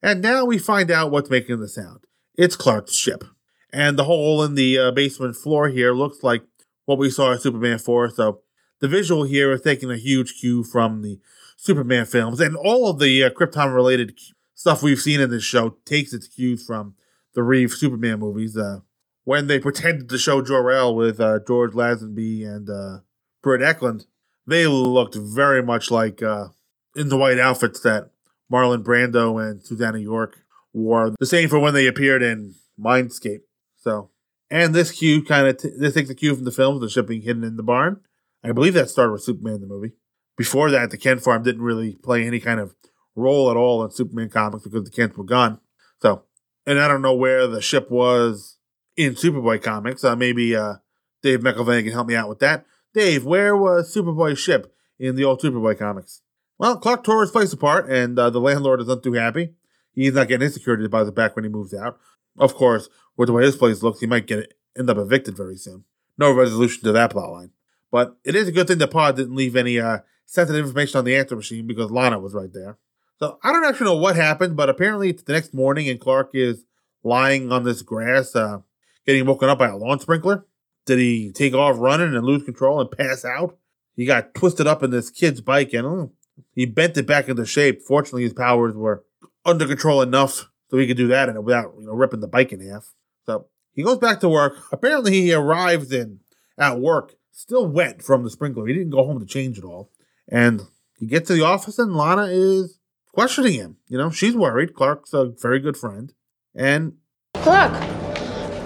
And 0.01 0.21
now 0.21 0.45
we 0.45 0.57
find 0.57 0.89
out 0.89 1.11
what's 1.11 1.29
making 1.29 1.59
the 1.59 1.67
sound. 1.67 2.05
It's 2.37 2.55
Clark's 2.55 2.95
ship. 2.95 3.25
And 3.73 3.99
the 3.99 4.05
hole 4.05 4.41
in 4.41 4.55
the 4.55 4.77
uh, 4.79 4.91
basement 4.91 5.35
floor 5.35 5.67
here 5.67 5.91
looks 5.91 6.23
like 6.23 6.43
what 6.85 6.97
we 6.97 7.09
saw 7.09 7.33
in 7.33 7.39
Superman 7.39 7.77
4. 7.77 8.11
So 8.11 8.39
the 8.79 8.87
visual 8.87 9.23
here 9.23 9.51
is 9.51 9.61
taking 9.61 9.91
a 9.91 9.97
huge 9.97 10.39
cue 10.39 10.63
from 10.63 11.01
the 11.01 11.19
Superman 11.57 12.05
films. 12.05 12.39
And 12.39 12.55
all 12.55 12.89
of 12.89 12.99
the 12.99 13.25
uh, 13.25 13.31
Krypton 13.31 13.75
related 13.75 14.17
stuff 14.53 14.81
we've 14.81 15.01
seen 15.01 15.19
in 15.19 15.29
this 15.29 15.43
show 15.43 15.75
takes 15.83 16.13
its 16.13 16.29
cues 16.29 16.65
from 16.65 16.95
the 17.33 17.43
Reeve 17.43 17.71
Superman 17.71 18.19
movies. 18.19 18.57
Uh, 18.57 18.79
when 19.23 19.47
they 19.47 19.59
pretended 19.59 20.09
to 20.09 20.17
show 20.17 20.41
Jor-El 20.41 20.95
with 20.95 21.19
uh, 21.19 21.39
George 21.47 21.73
Lazenby 21.73 22.45
and 22.45 22.69
uh, 22.69 22.99
Britt 23.41 23.61
Ekland, 23.61 24.05
they 24.47 24.67
looked 24.67 25.15
very 25.15 25.61
much 25.61 25.91
like 25.91 26.21
uh, 26.23 26.47
in 26.95 27.09
the 27.09 27.17
white 27.17 27.39
outfits 27.39 27.79
that 27.81 28.09
Marlon 28.51 28.83
Brando 28.83 29.41
and 29.41 29.63
Susannah 29.63 29.99
York 29.99 30.39
wore. 30.73 31.13
The 31.19 31.25
same 31.25 31.49
for 31.49 31.59
when 31.59 31.73
they 31.73 31.87
appeared 31.87 32.23
in 32.23 32.55
Mindscape. 32.79 33.41
So, 33.77 34.09
and 34.49 34.73
this 34.73 34.91
cue 34.91 35.23
kind 35.23 35.47
of 35.47 35.57
t- 35.57 35.71
this 35.77 35.93
takes 35.93 36.09
a 36.09 36.15
cue 36.15 36.35
from 36.35 36.45
the 36.45 36.51
films, 36.51 36.81
the 36.81 36.89
ship 36.89 37.07
being 37.07 37.21
hidden 37.21 37.43
in 37.43 37.55
the 37.55 37.63
barn. 37.63 38.01
I 38.43 38.51
believe 38.51 38.73
that 38.73 38.89
started 38.89 39.11
with 39.11 39.23
Superman 39.23 39.61
the 39.61 39.67
movie. 39.67 39.93
Before 40.37 40.71
that, 40.71 40.89
the 40.89 40.97
Kent 40.97 41.21
farm 41.21 41.43
didn't 41.43 41.61
really 41.61 41.95
play 41.95 42.25
any 42.25 42.39
kind 42.39 42.59
of 42.59 42.73
role 43.15 43.51
at 43.51 43.57
all 43.57 43.83
in 43.83 43.91
Superman 43.91 44.29
comics 44.29 44.63
because 44.63 44.83
the 44.83 44.91
Kents 44.91 45.15
were 45.15 45.23
gone. 45.23 45.59
So, 46.01 46.23
and 46.65 46.79
I 46.79 46.87
don't 46.87 47.01
know 47.01 47.15
where 47.15 47.47
the 47.47 47.61
ship 47.61 47.89
was 47.89 48.57
in 48.95 49.15
Superboy 49.15 49.61
comics. 49.61 50.03
Uh, 50.03 50.15
maybe 50.15 50.55
uh, 50.55 50.75
Dave 51.21 51.39
McElveny 51.39 51.83
can 51.83 51.93
help 51.93 52.07
me 52.07 52.15
out 52.15 52.29
with 52.29 52.39
that. 52.39 52.65
Dave, 52.93 53.25
where 53.25 53.55
was 53.55 53.93
Superboy's 53.93 54.39
ship 54.39 54.73
in 54.99 55.15
the 55.15 55.23
old 55.23 55.41
Superboy 55.41 55.77
comics? 55.77 56.21
Well, 56.57 56.77
Clark 56.77 57.03
tore 57.03 57.21
his 57.21 57.31
place 57.31 57.53
apart, 57.53 57.89
and 57.89 58.17
uh, 58.19 58.29
the 58.29 58.39
landlord 58.39 58.81
is 58.81 58.87
not 58.87 59.01
too 59.01 59.13
happy. 59.13 59.53
He's 59.93 60.13
not 60.13 60.27
getting 60.27 60.43
his 60.43 60.53
security 60.53 60.83
deposit 60.83 61.13
back 61.13 61.35
when 61.35 61.43
he 61.43 61.49
moves 61.49 61.73
out. 61.73 61.99
Of 62.37 62.55
course, 62.55 62.87
with 63.17 63.27
the 63.27 63.33
way 63.33 63.43
his 63.43 63.57
place 63.57 63.81
looks, 63.83 63.99
he 63.99 64.07
might 64.07 64.27
get 64.27 64.53
end 64.77 64.89
up 64.89 64.97
evicted 64.97 65.35
very 65.35 65.57
soon. 65.57 65.83
No 66.17 66.31
resolution 66.31 66.83
to 66.83 66.91
that 66.91 67.11
plotline. 67.11 67.49
But 67.91 68.15
it 68.23 68.35
is 68.35 68.47
a 68.47 68.51
good 68.51 68.67
thing 68.67 68.77
that 68.77 68.91
Pod 68.91 69.17
didn't 69.17 69.35
leave 69.35 69.55
any 69.55 69.79
uh, 69.79 69.99
sensitive 70.25 70.65
information 70.65 70.99
on 70.99 71.05
the 71.05 71.15
answer 71.15 71.35
machine 71.35 71.67
because 71.67 71.91
Lana 71.91 72.19
was 72.19 72.33
right 72.33 72.51
there. 72.53 72.77
So 73.21 73.37
I 73.43 73.53
don't 73.53 73.65
actually 73.65 73.85
know 73.85 73.97
what 73.97 74.15
happened, 74.15 74.57
but 74.57 74.67
apparently 74.67 75.11
it's 75.11 75.21
the 75.21 75.33
next 75.33 75.53
morning 75.53 75.87
and 75.87 75.99
Clark 75.99 76.31
is 76.33 76.65
lying 77.03 77.51
on 77.51 77.63
this 77.63 77.83
grass, 77.83 78.35
uh, 78.35 78.59
getting 79.05 79.27
woken 79.27 79.47
up 79.47 79.59
by 79.59 79.67
a 79.67 79.77
lawn 79.77 79.99
sprinkler. 79.99 80.47
Did 80.87 80.97
he 80.97 81.31
take 81.31 81.53
off 81.53 81.77
running 81.77 82.15
and 82.15 82.25
lose 82.25 82.41
control 82.41 82.81
and 82.81 82.89
pass 82.89 83.23
out? 83.23 83.59
He 83.95 84.05
got 84.05 84.33
twisted 84.33 84.65
up 84.65 84.81
in 84.81 84.89
this 84.89 85.11
kid's 85.11 85.39
bike 85.39 85.71
and 85.73 86.09
he 86.55 86.65
bent 86.65 86.97
it 86.97 87.05
back 87.05 87.29
into 87.29 87.45
shape. 87.45 87.83
Fortunately, 87.83 88.23
his 88.23 88.33
powers 88.33 88.73
were 88.73 89.03
under 89.45 89.67
control 89.67 90.01
enough 90.01 90.49
so 90.71 90.77
he 90.77 90.87
could 90.87 90.97
do 90.97 91.09
that 91.09 91.29
and 91.29 91.45
without 91.45 91.75
you 91.77 91.85
know 91.85 91.93
ripping 91.93 92.21
the 92.21 92.27
bike 92.27 92.51
in 92.51 92.67
half. 92.67 92.91
So 93.27 93.45
he 93.73 93.83
goes 93.83 93.99
back 93.99 94.19
to 94.21 94.29
work. 94.29 94.55
Apparently, 94.71 95.11
he 95.11 95.31
arrives 95.31 95.91
in 95.91 96.21
at 96.57 96.79
work 96.79 97.13
still 97.31 97.67
wet 97.67 98.01
from 98.01 98.23
the 98.23 98.31
sprinkler. 98.31 98.65
He 98.65 98.73
didn't 98.73 98.89
go 98.89 99.05
home 99.05 99.19
to 99.19 99.27
change 99.27 99.59
it 99.59 99.63
all, 99.63 99.91
and 100.27 100.63
he 100.97 101.05
gets 101.05 101.27
to 101.27 101.33
the 101.33 101.45
office 101.45 101.77
and 101.77 101.95
Lana 101.95 102.23
is 102.23 102.79
questioning 103.13 103.53
him. 103.53 103.77
You 103.87 103.97
know, 103.97 104.09
she's 104.09 104.35
worried. 104.35 104.73
Clark's 104.73 105.13
a 105.13 105.25
very 105.25 105.59
good 105.59 105.77
friend, 105.77 106.13
and 106.55 106.93
Clark, 107.35 107.73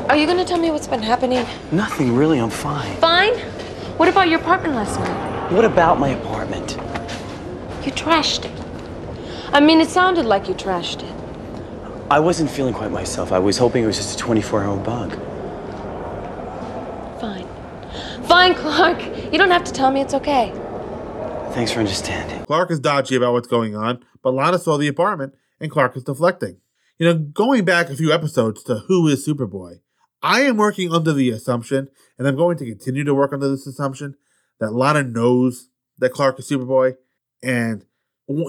are 0.09 0.15
you 0.15 0.25
going 0.25 0.37
to 0.37 0.45
tell 0.45 0.59
me 0.59 0.71
what's 0.71 0.87
been 0.87 1.01
happening? 1.01 1.45
Nothing 1.71 2.15
really, 2.15 2.39
I'm 2.39 2.49
fine. 2.49 2.95
Fine. 2.97 3.33
What 3.97 4.09
about 4.09 4.29
your 4.29 4.39
apartment 4.39 4.75
last 4.75 4.99
night? 4.99 5.51
What 5.51 5.65
about 5.65 5.99
my 5.99 6.09
apartment? 6.09 6.73
You 7.85 7.91
trashed 7.91 8.45
it. 8.45 8.65
I 9.53 9.59
mean, 9.59 9.79
it 9.79 9.89
sounded 9.89 10.25
like 10.25 10.47
you 10.47 10.53
trashed 10.53 11.03
it. 11.03 11.15
I 12.11 12.19
wasn't 12.19 12.51
feeling 12.51 12.73
quite 12.73 12.91
myself. 12.91 13.31
I 13.31 13.39
was 13.39 13.57
hoping 13.57 13.83
it 13.83 13.87
was 13.87 13.97
just 13.97 14.15
a 14.15 14.17
24 14.17 14.63
hour 14.63 14.77
bug. 14.77 15.11
Fine. 17.19 17.47
Fine, 18.25 18.55
Clark. 18.55 19.01
You 19.31 19.37
don't 19.37 19.51
have 19.51 19.63
to 19.63 19.71
tell 19.71 19.91
me 19.91 20.01
it's 20.01 20.13
okay. 20.13 20.51
Thanks 21.53 21.71
for 21.71 21.79
understanding. 21.79 22.43
Clark 22.45 22.69
is 22.69 22.79
dodgy 22.79 23.15
about 23.15 23.33
what's 23.33 23.47
going 23.47 23.75
on, 23.75 24.03
but 24.25 24.33
Lana 24.33 24.57
saw 24.57 24.75
the 24.75 24.87
apartment 24.87 25.35
and 25.59 25.69
Clark 25.69 25.95
is 25.95 26.03
deflecting. 26.03 26.57
You 26.97 27.05
know, 27.05 27.19
going 27.19 27.63
back 27.63 27.91
a 27.91 27.95
few 27.95 28.11
episodes 28.11 28.63
to 28.63 28.79
Who 28.87 29.07
is 29.07 29.25
Superboy, 29.25 29.81
I 30.23 30.41
am 30.41 30.57
working 30.57 30.91
under 30.91 31.13
the 31.13 31.29
assumption, 31.29 31.89
and 32.17 32.27
I'm 32.27 32.35
going 32.35 32.57
to 32.57 32.65
continue 32.65 33.03
to 33.03 33.13
work 33.13 33.33
under 33.33 33.47
this 33.47 33.67
assumption, 33.67 34.15
that 34.59 34.73
Lana 34.73 35.03
knows 35.03 35.69
that 35.99 36.11
Clark 36.11 36.39
is 36.39 36.49
Superboy, 36.49 36.95
and 37.43 37.85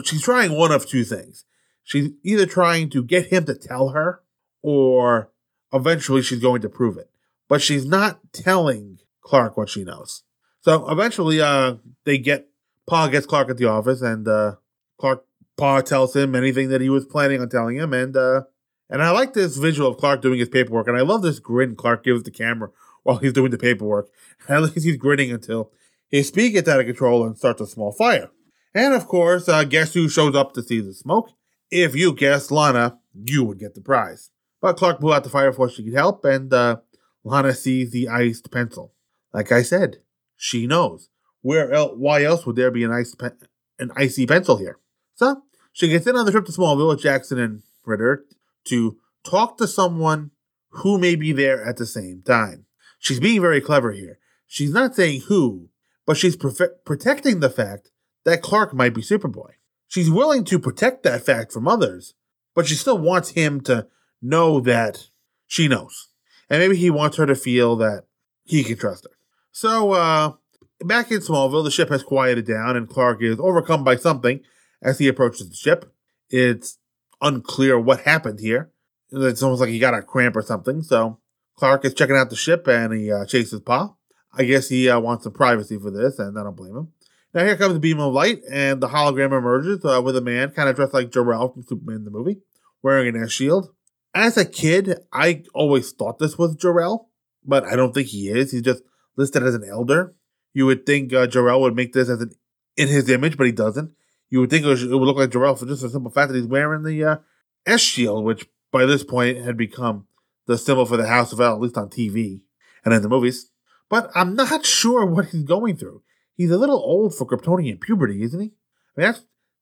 she's 0.05 0.23
trying 0.23 0.53
one 0.53 0.73
of 0.73 0.87
two 0.87 1.05
things. 1.05 1.45
She's 1.85 2.09
either 2.23 2.47
trying 2.47 2.89
to 2.91 3.05
get 3.05 3.27
him 3.27 3.45
to 3.45 3.55
tell 3.55 3.91
her, 3.91 4.23
or 4.63 5.31
eventually 5.75 6.23
she's 6.23 6.41
going 6.41 6.63
to 6.63 6.71
prove 6.71 6.97
it. 6.97 7.11
but 7.49 7.63
she's 7.63 7.85
not 7.85 8.21
telling 8.33 8.99
Clark 9.21 9.57
what 9.57 9.69
she 9.69 9.85
knows. 9.85 10.23
So 10.63 10.89
eventually, 10.89 11.41
uh, 11.41 11.75
they 12.05 12.19
get 12.19 12.49
Pa 12.89 13.09
gets 13.09 13.27
Clark 13.27 13.51
at 13.51 13.57
the 13.57 13.67
office, 13.67 14.03
and 14.03 14.27
uh, 14.27 14.57
Clark 14.99 15.25
Pa 15.57 15.81
tells 15.81 16.15
him 16.15 16.35
anything 16.35 16.69
that 16.69 16.81
he 16.81 16.89
was 16.89 17.07
planning 17.07 17.41
on 17.41 17.49
telling 17.49 17.77
him, 17.77 17.93
and 17.93 18.17
uh, 18.17 18.43
and 18.91 19.03
I 19.03 19.11
like 19.11 19.33
this 19.33 19.57
visual 19.57 19.91
of 19.91 19.97
Clark 19.97 20.23
doing 20.23 20.39
his 20.39 20.49
paperwork, 20.49 20.87
and 20.87 20.97
I 20.97 21.03
love 21.03 21.23
this 21.23 21.39
grin 21.39 21.77
Clark 21.77 22.05
gives 22.05 22.23
the 22.23 22.31
camera 22.31 22.71
while 23.03 23.19
he's 23.19 23.33
doing 23.33 23.51
the 23.51 23.59
paperwork. 23.59 24.09
At 24.49 24.63
least 24.63 24.85
he's 24.85 24.97
grinning 24.97 25.33
until 25.33 25.73
his 26.09 26.29
speed 26.29 26.51
gets 26.51 26.69
out 26.69 26.81
of 26.81 26.87
control 26.87 27.27
and 27.27 27.37
starts 27.37 27.61
a 27.61 27.67
small 27.67 27.93
fire. 27.93 28.31
And 28.75 28.95
of 28.95 29.07
course, 29.07 29.49
uh, 29.49 29.65
guess 29.65 29.95
who 29.95 30.09
shows 30.09 30.37
up 30.37 30.53
to 30.55 30.63
see 30.63 30.81
the 30.81 30.93
smoke? 30.93 31.31
If 31.71 31.97
you 31.97 32.13
guessed 32.13 32.51
Lana, 32.51 32.99
you 33.15 33.43
would 33.45 33.59
get 33.59 33.75
the 33.75 33.81
prize. 33.81 34.31
But 34.61 34.77
Clark 34.77 35.01
blew 35.01 35.13
out 35.13 35.25
the 35.25 35.31
fire 35.31 35.51
before 35.51 35.71
she 35.71 35.85
could 35.85 35.95
help, 35.95 36.25
and 36.25 36.53
uh, 36.53 36.77
Lana 37.25 37.55
sees 37.55 37.91
the 37.91 38.09
iced 38.09 38.51
pencil. 38.51 38.93
Like 39.33 39.51
I 39.51 39.63
said, 39.63 39.99
she 40.37 40.67
knows. 40.67 41.09
Where 41.41 41.73
el- 41.73 41.97
why 41.97 42.25
else 42.25 42.47
would 42.47 42.57
there 42.57 42.71
be 42.71 42.85
an 42.85 42.93
ice 42.93 43.15
pe- 43.15 43.31
an 43.79 43.91
icy 43.97 44.27
pencil 44.27 44.57
here? 44.57 44.79
So 45.15 45.43
she 45.77 45.89
gets 45.89 46.07
in 46.07 46.17
on 46.17 46.25
the 46.25 46.33
trip 46.33 46.47
to 46.47 46.53
Smallville 46.53 46.89
with 46.89 47.03
Jackson 47.03 47.39
and 47.39 47.63
Ritter 47.85 48.25
to 48.65 48.97
talk 49.25 49.59
to 49.59 49.69
someone 49.69 50.31
who 50.71 50.97
may 50.97 51.17
be 51.17 51.33
there 51.33 51.63
at 51.63 51.77
the 51.77 51.85
same 51.85 52.23
time. 52.27 52.65
She's 52.99 53.21
being 53.21 53.43
very 53.43 53.61
clever 53.61 53.93
here. 53.93 54.19
She's 54.47 54.73
not 54.73 54.95
saying 54.95 55.25
who, 55.29 55.69
but 56.07 56.17
she's 56.17 56.35
profe- 56.35 56.71
protecting 56.87 57.41
the 57.41 57.51
fact 57.51 57.91
that 58.25 58.41
Clark 58.41 58.73
might 58.73 58.95
be 58.95 59.03
Superboy. 59.03 59.51
She's 59.87 60.11
willing 60.11 60.45
to 60.45 60.59
protect 60.59 61.03
that 61.03 61.27
fact 61.27 61.53
from 61.53 61.69
others, 61.69 62.15
but 62.55 62.67
she 62.67 62.75
still 62.75 62.97
wants 62.97 63.33
him 63.33 63.61
to 63.63 63.87
know 64.23 64.61
that 64.61 65.11
she 65.47 65.69
knows. 65.69 66.09
And 66.49 66.61
maybe 66.61 66.77
he 66.77 66.89
wants 66.89 67.19
her 67.19 67.27
to 67.27 67.35
feel 67.35 67.77
that 67.77 68.05
he 68.45 68.65
can 68.65 68.79
trust 68.79 69.05
her. 69.05 69.17
So, 69.53 69.93
uh, 69.93 70.33
back 70.81 71.11
in 71.11 71.19
Smallville, 71.19 71.65
the 71.65 71.71
ship 71.71 71.91
has 71.91 72.03
quieted 72.03 72.47
down 72.47 72.79
and 72.79 72.89
Clark 72.89 73.23
is 73.23 73.39
overcome 73.39 73.85
by 73.85 73.97
something 73.97 74.41
as 74.83 74.99
he 74.99 75.09
approaches 75.09 75.49
the 75.49 75.57
ship. 75.57 75.93
It's 76.31 76.79
unclear 77.21 77.79
what 77.79 78.01
happened 78.01 78.41
here. 78.41 78.71
It's 79.11 79.43
almost 79.43 79.61
like 79.61 79.71
he 79.71 79.79
got 79.79 79.95
a 79.95 80.03
cramp 80.03 80.37
or 80.37 80.43
something. 80.43 80.83
So 80.83 81.21
Clark 81.57 81.85
is 81.85 81.95
checking 81.95 82.17
out 82.17 82.31
the 82.31 82.37
ship 82.37 82.67
and 82.67 82.93
he 82.93 83.11
uh, 83.11 83.25
chases 83.27 83.61
Pa. 83.61 83.95
I 84.39 84.45
guess 84.45 84.69
he 84.69 84.89
uh, 84.89 85.01
wants 85.01 85.25
some 85.25 85.33
privacy 85.33 85.79
for 85.79 85.91
this, 85.91 86.19
and 86.19 86.39
I 86.39 86.43
don't 86.43 86.57
blame 86.57 86.77
him. 86.77 86.93
Now 87.33 87.45
here 87.45 87.57
comes 87.57 87.75
the 87.75 87.81
beam 87.81 88.01
of 88.01 88.13
light, 88.13 88.41
and 88.51 88.83
the 88.83 88.89
hologram 88.89 89.37
emerges 89.37 89.85
uh, 89.85 90.01
with 90.05 90.17
a 90.17 90.21
man 90.21 90.51
kind 90.51 90.69
of 90.69 90.77
dressed 90.77 90.95
like 90.95 91.11
Jor-El 91.11 91.53
from 91.53 91.63
Superman 91.63 92.05
the 92.05 92.11
movie, 92.11 92.41
wearing 92.83 93.09
an 93.09 93.17
air 93.17 93.29
shield. 93.29 93.71
As 94.15 94.37
a 94.37 94.45
kid, 94.45 95.01
I 95.13 95.45
always 95.55 95.93
thought 95.93 96.19
this 96.19 96.39
was 96.39 96.55
Jor-El, 96.57 97.09
but 97.45 97.65
I 97.65 97.77
don't 97.77 97.93
think 97.93 98.09
he 98.09 98.29
is. 98.29 98.53
He's 98.53 98.63
just 98.63 98.83
listed 99.17 99.43
as 99.43 99.55
an 99.55 99.65
elder. 99.69 100.15
You 100.55 100.67
would 100.67 100.87
think 100.87 101.13
uh, 101.13 101.27
Jor-El 101.27 101.61
would 101.63 101.77
make 101.77 101.93
this 101.93 102.09
as 102.09 102.21
an 102.21 102.33
in 102.77 102.89
his 102.89 103.09
image, 103.09 103.37
but 103.37 103.47
he 103.47 103.53
doesn't. 103.53 103.93
You 104.29 104.41
would 104.41 104.51
think 104.51 104.65
it, 104.65 104.69
was, 104.69 104.83
it 104.83 104.89
would 104.89 105.07
look 105.07 105.17
like 105.17 105.31
Jor-El 105.31 105.57
for 105.57 105.67
just 105.67 105.83
the 105.83 105.91
simple 105.91 106.11
fact 106.11 106.33
that 106.33 106.39
he's 106.39 106.47
wearing 106.47 106.83
the 106.83 107.05
uh, 107.05 107.17
S 107.65 107.81
shield, 107.81 108.25
which 108.25 108.49
by 108.73 108.85
this 108.85 109.05
point 109.05 109.39
had 109.39 109.57
become 109.57 110.07
the 110.47 110.59
symbol 110.59 110.87
for 110.87 110.97
the 110.97 111.07
House 111.07 111.33
of 111.33 111.41
El, 111.41 111.55
at 111.55 111.61
least 111.61 111.77
on 111.77 111.89
TV 111.89 112.41
and 112.85 112.93
in 112.93 113.03
the 113.03 113.09
movies. 113.09 113.51
But 113.89 114.11
I'm 114.15 114.35
not 114.35 114.67
sure 114.67 115.07
what 115.07 115.27
he's 115.27 115.45
going 115.45 115.77
through. 115.77 116.03
He's 116.37 116.51
a 116.51 116.59
little 116.59 116.79
old 116.79 117.15
for 117.15 117.27
Kryptonian 117.27 117.81
puberty, 117.81 118.23
isn't 118.23 118.41
he? 118.41 118.53
I 118.97 119.01
mean, 119.01 119.15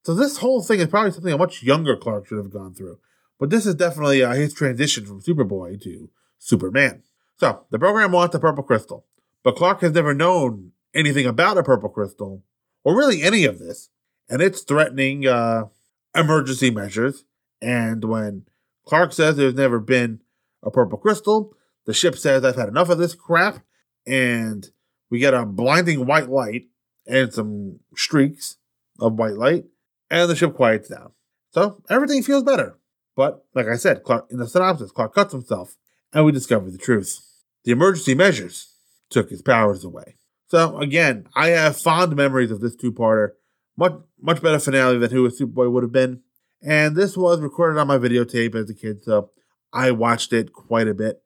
so 0.03 0.15
this 0.15 0.39
whole 0.39 0.63
thing 0.63 0.81
is 0.81 0.89
probably 0.89 1.13
something 1.13 1.33
a 1.33 1.39
much 1.39 1.63
younger 1.63 1.97
Clark 1.97 2.27
should 2.27 2.39
have 2.39 2.53
gone 2.53 2.75
through. 2.75 2.99
But 3.39 3.51
this 3.51 3.67
is 3.67 3.75
definitely 3.75 4.23
uh, 4.23 4.33
his 4.33 4.55
transition 4.55 5.07
from 5.07 5.21
Superboy 5.21 5.81
to 5.83 6.11
Superman. 6.39 7.03
So 7.39 7.65
the 7.71 7.79
program 7.79 8.13
wants 8.13 8.35
a 8.35 8.39
purple 8.39 8.63
crystal, 8.63 9.07
but 9.43 9.57
Clark 9.57 9.81
has 9.81 9.93
never 9.93 10.15
known 10.15 10.73
anything 10.95 11.27
about 11.27 11.59
a 11.59 11.63
purple 11.63 11.89
crystal, 11.89 12.43
or 12.85 12.97
really 12.97 13.23
any 13.23 13.45
of 13.45 13.59
this, 13.59 13.91
and 14.29 14.43
it's 14.43 14.63
threatening 14.63 15.27
uh, 15.27 15.65
emergency 16.15 16.71
measures. 16.71 17.25
And 17.61 18.05
when 18.05 18.45
Clark 18.87 19.13
says 19.13 19.37
there's 19.37 19.55
never 19.55 19.81
been 19.81 20.21
a 20.63 20.71
purple 20.71 20.99
crystal, 20.99 21.55
the 21.87 21.95
ship 21.95 22.17
says 22.17 22.45
I've 22.45 22.57
had 22.57 22.69
enough 22.69 22.89
of 22.89 22.99
this 22.99 23.15
crap, 23.15 23.59
and 24.07 24.69
we 25.11 25.19
get 25.19 25.35
a 25.35 25.45
blinding 25.45 26.07
white 26.07 26.29
light 26.29 26.69
and 27.07 27.33
some 27.33 27.81
streaks 27.95 28.57
of 28.99 29.15
white 29.15 29.37
light, 29.37 29.65
and 30.11 30.31
the 30.31 30.37
ship 30.37 30.55
quiets 30.55 30.89
down. 30.89 31.13
So 31.53 31.83
everything 31.91 32.23
feels 32.23 32.43
better. 32.43 32.79
But 33.17 33.45
like 33.55 33.69
I 33.69 33.77
said, 33.77 34.03
Clark 34.03 34.27
in 34.31 34.39
the 34.39 34.49
synopsis, 34.49 34.91
Clark 34.91 35.15
cuts 35.15 35.33
himself, 35.33 35.77
and 36.13 36.25
we 36.25 36.33
discover 36.33 36.71
the 36.71 36.79
truth. 36.79 37.21
The 37.65 37.73
emergency 37.73 38.15
measures 38.15 38.75
took 39.11 39.31
his 39.31 39.43
powers 39.43 39.85
away. 39.85 40.17
So 40.49 40.79
again, 40.79 41.27
I 41.35 41.49
have 41.49 41.81
fond 41.81 42.15
memories 42.17 42.51
of 42.51 42.61
this 42.61 42.77
two-parter. 42.77 43.31
Much 43.77 43.95
much 44.21 44.41
better 44.41 44.59
finale 44.59 44.99
than 44.99 45.11
Who 45.11 45.27
a 45.27 45.31
Superboy 45.31 45.71
would 45.71 45.83
have 45.83 45.93
been. 45.93 46.21
And 46.63 46.97
this 46.97 47.17
was 47.17 47.41
recorded 47.41 47.79
on 47.79 47.89
my 47.89 47.99
videotape 47.99 48.55
as 48.55 48.71
a 48.71 48.75
kid, 48.75 49.03
so 49.03 49.31
I 49.73 49.91
watched 49.91 50.33
it 50.33 50.53
quite 50.53 50.89
a 50.89 50.95
bit. 50.95 51.23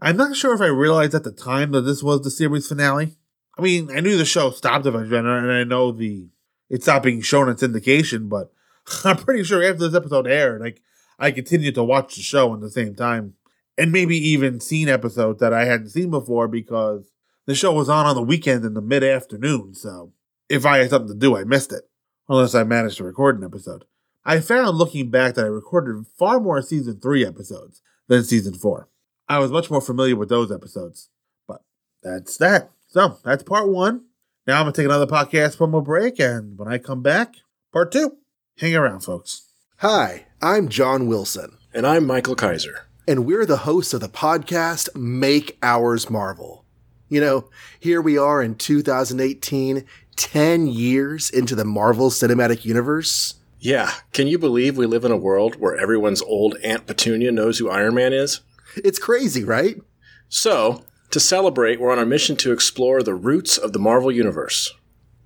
I'm 0.00 0.16
not 0.16 0.36
sure 0.36 0.54
if 0.54 0.60
I 0.60 0.66
realized 0.66 1.14
at 1.14 1.24
the 1.24 1.32
time 1.32 1.72
that 1.72 1.80
this 1.82 2.02
was 2.02 2.22
the 2.22 2.30
series 2.30 2.68
finale. 2.68 3.16
I 3.58 3.62
mean, 3.62 3.90
I 3.90 4.00
knew 4.00 4.16
the 4.16 4.24
show 4.24 4.50
stopped 4.50 4.86
eventually, 4.86 5.18
and 5.18 5.28
I 5.28 5.64
know 5.64 5.92
the 5.92 6.28
it 6.68 6.82
stopped 6.82 7.04
being 7.04 7.20
shown 7.20 7.48
in 7.48 7.56
syndication, 7.56 8.28
but 8.28 8.52
I'm 9.04 9.16
pretty 9.16 9.44
sure 9.44 9.62
after 9.62 9.88
this 9.88 9.96
episode 9.96 10.26
aired, 10.26 10.60
like 10.60 10.82
I 11.18 11.30
continued 11.30 11.74
to 11.76 11.84
watch 11.84 12.16
the 12.16 12.22
show 12.22 12.52
at 12.54 12.60
the 12.60 12.70
same 12.70 12.94
time, 12.94 13.34
and 13.78 13.92
maybe 13.92 14.16
even 14.16 14.60
seen 14.60 14.88
episodes 14.88 15.40
that 15.40 15.52
I 15.52 15.64
hadn't 15.64 15.90
seen 15.90 16.10
before 16.10 16.48
because 16.48 17.10
the 17.46 17.54
show 17.54 17.72
was 17.72 17.88
on 17.88 18.06
on 18.06 18.14
the 18.14 18.22
weekend 18.22 18.64
in 18.64 18.74
the 18.74 18.82
mid 18.82 19.04
afternoon. 19.04 19.74
So 19.74 20.12
if 20.54 20.64
I 20.64 20.78
had 20.78 20.90
something 20.90 21.12
to 21.12 21.18
do, 21.18 21.36
I 21.36 21.44
missed 21.44 21.72
it, 21.72 21.82
unless 22.28 22.54
I 22.54 22.62
managed 22.62 22.98
to 22.98 23.04
record 23.04 23.38
an 23.38 23.44
episode. 23.44 23.84
I 24.24 24.40
found 24.40 24.78
looking 24.78 25.10
back 25.10 25.34
that 25.34 25.44
I 25.44 25.48
recorded 25.48 26.06
far 26.16 26.40
more 26.40 26.62
season 26.62 27.00
three 27.00 27.26
episodes 27.26 27.82
than 28.08 28.24
season 28.24 28.54
four. 28.54 28.88
I 29.28 29.38
was 29.38 29.50
much 29.50 29.70
more 29.70 29.80
familiar 29.80 30.16
with 30.16 30.28
those 30.28 30.52
episodes. 30.52 31.10
But 31.46 31.62
that's 32.02 32.36
that. 32.38 32.70
So 32.88 33.18
that's 33.24 33.42
part 33.42 33.68
one. 33.68 34.04
Now 34.46 34.60
I'm 34.60 34.64
going 34.64 34.74
to 34.74 34.80
take 34.80 34.86
another 34.86 35.06
podcast 35.06 35.56
from 35.56 35.74
a 35.74 35.82
break, 35.82 36.18
and 36.20 36.56
when 36.58 36.68
I 36.68 36.78
come 36.78 37.02
back, 37.02 37.34
part 37.72 37.90
two. 37.92 38.18
Hang 38.58 38.76
around, 38.76 39.00
folks. 39.00 39.48
Hi, 39.78 40.26
I'm 40.40 40.68
John 40.68 41.08
Wilson. 41.08 41.58
And 41.74 41.86
I'm 41.86 42.06
Michael 42.06 42.36
Kaiser. 42.36 42.86
And 43.08 43.26
we're 43.26 43.44
the 43.44 43.58
hosts 43.58 43.92
of 43.92 44.00
the 44.00 44.08
podcast 44.08 44.94
Make 44.94 45.58
Ours 45.62 46.08
Marvel. 46.08 46.64
You 47.08 47.20
know, 47.20 47.50
here 47.80 48.00
we 48.00 48.16
are 48.16 48.42
in 48.42 48.54
2018, 48.54 49.84
10 50.16 50.66
years 50.66 51.30
into 51.30 51.54
the 51.54 51.64
Marvel 51.64 52.10
Cinematic 52.10 52.64
Universe. 52.64 53.34
Yeah, 53.58 53.92
can 54.12 54.26
you 54.26 54.38
believe 54.38 54.76
we 54.76 54.86
live 54.86 55.04
in 55.04 55.12
a 55.12 55.16
world 55.16 55.56
where 55.56 55.76
everyone's 55.76 56.22
old 56.22 56.56
Aunt 56.62 56.86
Petunia 56.86 57.32
knows 57.32 57.58
who 57.58 57.70
Iron 57.70 57.94
Man 57.94 58.12
is? 58.12 58.40
It's 58.76 58.98
crazy, 58.98 59.44
right? 59.44 59.80
So, 60.28 60.84
to 61.10 61.20
celebrate, 61.20 61.80
we're 61.80 61.92
on 61.92 61.98
our 61.98 62.04
mission 62.04 62.36
to 62.36 62.52
explore 62.52 63.02
the 63.02 63.14
roots 63.14 63.56
of 63.56 63.72
the 63.72 63.78
Marvel 63.78 64.10
Universe. 64.10 64.74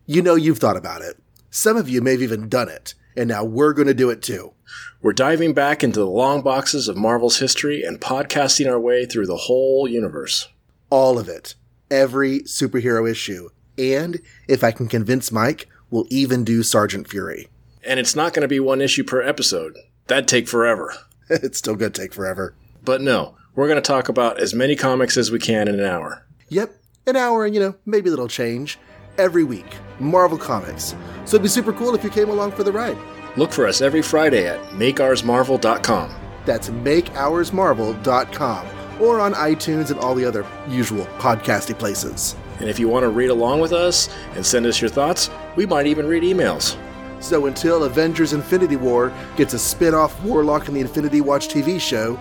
You 0.07 0.22
know, 0.22 0.35
you've 0.35 0.59
thought 0.59 0.77
about 0.77 1.03
it. 1.03 1.16
Some 1.51 1.77
of 1.77 1.88
you 1.88 2.01
may 2.01 2.12
have 2.12 2.22
even 2.22 2.48
done 2.48 2.68
it, 2.68 2.94
and 3.16 3.29
now 3.29 3.42
we're 3.42 3.72
going 3.72 3.88
to 3.88 3.94
do 3.94 4.11
it 4.11 4.22
too. 4.22 4.53
We're 5.01 5.12
diving 5.12 5.55
back 5.55 5.83
into 5.83 6.01
the 6.01 6.07
long 6.07 6.42
boxes 6.42 6.88
of 6.88 6.96
Marvel's 6.96 7.38
history 7.38 7.83
and 7.83 8.01
podcasting 8.01 8.70
our 8.70 8.79
way 8.79 9.07
through 9.07 9.27
the 9.27 9.37
whole 9.37 9.88
universe. 9.88 10.48
All 10.90 11.18
of 11.18 11.29
it. 11.29 11.55
Every 11.90 12.40
superhero 12.40 13.11
issue. 13.11 13.48
And, 13.79 14.21
if 14.49 14.64
I 14.64 14.73
can 14.73 14.88
convince 14.88 15.31
Mike, 15.33 15.69
we'll 15.91 16.07
even 16.11 16.45
do 16.45 16.62
Sergeant 16.62 17.09
Fury. 17.09 17.49
And 17.85 18.01
it's 18.01 18.17
not 18.17 18.35
going 18.35 18.43
to 18.43 18.49
be 18.49 18.61
one 18.61 18.81
issue 18.81 19.05
per 19.05 19.23
episode. 19.23 19.79
That'd 20.09 20.29
take 20.29 20.49
forever. 20.49 20.93
it's 21.31 21.59
still 21.59 21.77
going 21.77 21.93
to 21.93 22.01
take 22.01 22.12
forever. 22.12 22.55
But 22.85 23.01
no, 23.01 23.37
we're 23.55 23.69
going 23.69 23.81
to 23.81 23.87
talk 23.87 24.09
about 24.09 24.41
as 24.41 24.55
many 24.55 24.75
comics 24.77 25.17
as 25.17 25.31
we 25.31 25.38
can 25.38 25.69
in 25.69 25.79
an 25.79 25.87
hour. 25.87 26.27
Yep, 26.49 26.75
an 27.07 27.17
hour 27.17 27.45
and, 27.45 27.55
you 27.55 27.61
know, 27.61 27.77
maybe 27.87 28.09
a 28.09 28.11
little 28.11 28.29
change. 28.29 28.79
Every 29.17 29.45
week, 29.45 29.77
Marvel 29.99 30.38
Comics. 30.38 30.95
So 31.25 31.37
it'd 31.37 31.43
be 31.43 31.49
super 31.49 31.73
cool 31.73 31.95
if 31.95 32.05
you 32.05 32.11
came 32.11 32.31
along 32.31 32.53
for 32.53 32.62
the 32.64 32.73
ride. 32.73 32.99
Look 33.37 33.53
for 33.53 33.67
us 33.67 33.81
every 33.81 34.03
Friday 34.03 34.47
at 34.47 34.61
makeoursmarvel.com. 34.71 36.14
That's 36.45 36.71
makeoursmarvel.com 36.71 38.67
or 39.01 39.21
on 39.21 39.35
iTunes 39.35 39.91
and 39.91 40.01
all 40.01 40.14
the 40.14 40.25
other 40.25 40.47
usual 40.69 41.05
podcasty 41.19 41.79
places. 41.79 42.35
And 42.59 42.68
if 42.68 42.79
you 42.79 42.88
want 42.88 43.05
to 43.05 43.09
read 43.09 43.31
along 43.31 43.61
with 43.61 43.73
us 43.73 44.09
and 44.35 44.44
send 44.44 44.66
us 44.66 44.81
your 44.81 44.90
thoughts, 44.90 45.31
we 45.57 45.66
might 45.66 45.87
even 45.87 46.07
read 46.07 46.23
emails. 46.23 46.77
So 47.21 47.47
until 47.47 47.85
Avengers 47.85 48.33
Infinity 48.33 48.77
War 48.77 49.12
gets 49.37 49.55
a 49.55 49.59
spin 49.59 49.94
off 49.94 50.23
Warlock 50.23 50.68
and 50.68 50.77
the 50.77 50.81
Infinity 50.81 51.21
Watch 51.21 51.49
TV 51.49 51.81
show, 51.81 52.21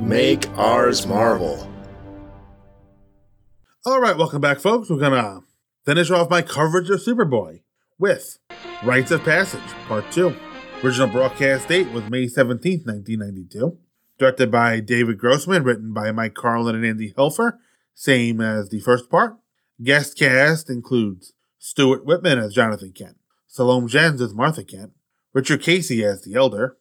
make 0.00 0.48
ours 0.58 1.06
Marvel. 1.06 1.70
All 3.86 4.00
right, 4.00 4.16
welcome 4.16 4.40
back, 4.40 4.60
folks. 4.60 4.90
We're 4.90 4.98
going 4.98 5.12
to 5.12 5.40
finish 5.84 6.10
off 6.10 6.30
my 6.30 6.42
coverage 6.42 6.90
of 6.90 7.00
Superboy 7.00 7.60
with 7.98 8.38
Rites 8.82 9.10
of 9.10 9.22
Passage, 9.22 9.60
Part 9.86 10.10
2. 10.12 10.34
Original 10.84 11.08
broadcast 11.08 11.68
date 11.68 11.90
was 11.90 12.08
May 12.08 12.26
17th, 12.26 12.86
1992. 12.86 13.78
Directed 14.18 14.50
by 14.50 14.80
David 14.80 15.18
Grossman, 15.18 15.62
written 15.62 15.92
by 15.92 16.12
Mike 16.12 16.34
Carlin 16.34 16.74
and 16.74 16.84
Andy 16.84 17.12
Helfer, 17.12 17.58
same 17.94 18.40
as 18.40 18.68
the 18.68 18.80
first 18.80 19.08
part. 19.10 19.36
Guest 19.80 20.18
cast 20.18 20.68
includes 20.68 21.34
Stuart 21.60 22.04
Whitman 22.04 22.40
as 22.40 22.52
Jonathan 22.52 22.90
Kent, 22.90 23.16
Salome 23.46 23.86
Jens 23.86 24.20
as 24.20 24.34
Martha 24.34 24.64
Kent, 24.64 24.90
Richard 25.32 25.62
Casey 25.62 26.04
as 26.04 26.22
the 26.22 26.34
Elder, 26.34 26.76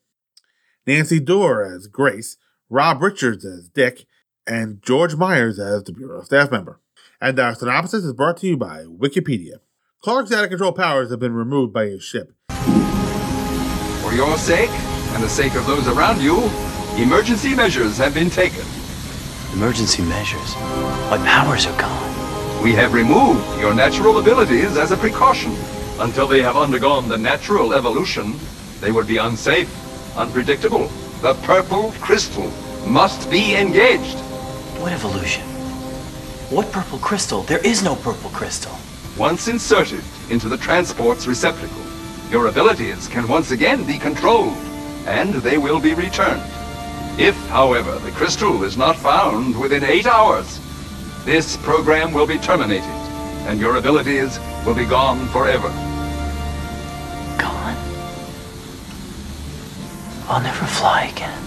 Nancy 0.87 1.19
Dorr 1.19 1.63
as 1.63 1.85
Grace, 1.85 2.37
Rob 2.71 3.03
Richards 3.03 3.45
as 3.45 3.69
Dick, 3.69 4.07
and 4.47 4.81
George 4.81 5.15
Myers 5.15 5.59
as 5.59 5.83
the 5.83 5.93
Bureau 5.93 6.23
staff 6.23 6.49
member. 6.49 6.79
And 7.21 7.39
our 7.39 7.53
synopsis 7.53 8.03
is 8.03 8.13
brought 8.13 8.37
to 8.37 8.47
you 8.47 8.57
by 8.57 8.85
Wikipedia. 8.85 9.57
Clark's 10.01 10.31
out 10.31 10.45
of 10.45 10.49
control 10.49 10.71
powers 10.71 11.11
have 11.11 11.19
been 11.19 11.33
removed 11.33 11.71
by 11.73 11.85
his 11.85 12.03
ship. 12.03 12.33
For 12.47 14.13
your 14.13 14.37
sake, 14.39 14.71
and 14.71 15.21
the 15.23 15.29
sake 15.29 15.53
of 15.53 15.67
those 15.67 15.87
around 15.87 16.19
you, 16.19 16.49
emergency 16.97 17.53
measures 17.53 17.97
have 17.97 18.15
been 18.15 18.31
taken. 18.31 18.65
Emergency 19.53 20.01
measures? 20.01 20.55
My 21.11 21.17
powers 21.23 21.67
are 21.67 21.79
gone. 21.79 22.06
We 22.63 22.73
have 22.73 22.93
removed 22.93 23.59
your 23.59 23.73
natural 23.73 24.19
abilities 24.19 24.77
as 24.77 24.91
a 24.91 24.97
precaution. 24.97 25.55
Until 25.99 26.27
they 26.27 26.41
have 26.41 26.57
undergone 26.57 27.07
the 27.07 27.17
natural 27.17 27.73
evolution, 27.73 28.35
they 28.81 28.91
would 28.91 29.07
be 29.07 29.17
unsafe, 29.17 29.69
unpredictable. 30.17 30.87
The 31.21 31.35
purple 31.43 31.93
crystal 32.01 32.51
must 32.85 33.29
be 33.29 33.55
engaged. 33.55 34.17
What 34.81 34.91
evolution? 34.91 35.43
What 36.49 36.71
purple 36.71 36.97
crystal? 36.97 37.43
There 37.43 37.65
is 37.65 37.83
no 37.83 37.95
purple 37.95 38.31
crystal. 38.31 38.75
Once 39.17 39.47
inserted 39.47 40.03
into 40.29 40.49
the 40.49 40.57
transport's 40.57 41.27
receptacle, 41.27 41.83
your 42.31 42.47
abilities 42.47 43.07
can 43.07 43.27
once 43.27 43.51
again 43.51 43.85
be 43.85 43.97
controlled, 43.97 44.57
and 45.05 45.33
they 45.35 45.57
will 45.57 45.79
be 45.79 45.93
returned. 45.93 46.43
If, 47.19 47.35
however, 47.47 47.97
the 47.99 48.11
crystal 48.11 48.63
is 48.63 48.77
not 48.77 48.95
found 48.95 49.59
within 49.59 49.83
eight 49.83 50.05
hours, 50.05 50.59
this 51.27 51.57
program 51.57 52.13
will 52.13 52.25
be 52.25 52.37
terminated, 52.37 52.85
and 53.49 53.59
your 53.59 53.75
abilities 53.75 54.39
will 54.65 54.73
be 54.73 54.85
gone 54.85 55.27
forever. 55.27 55.67
Gone? 57.37 57.75
I'll 60.29 60.41
never 60.41 60.65
fly 60.65 61.11
again. 61.13 61.37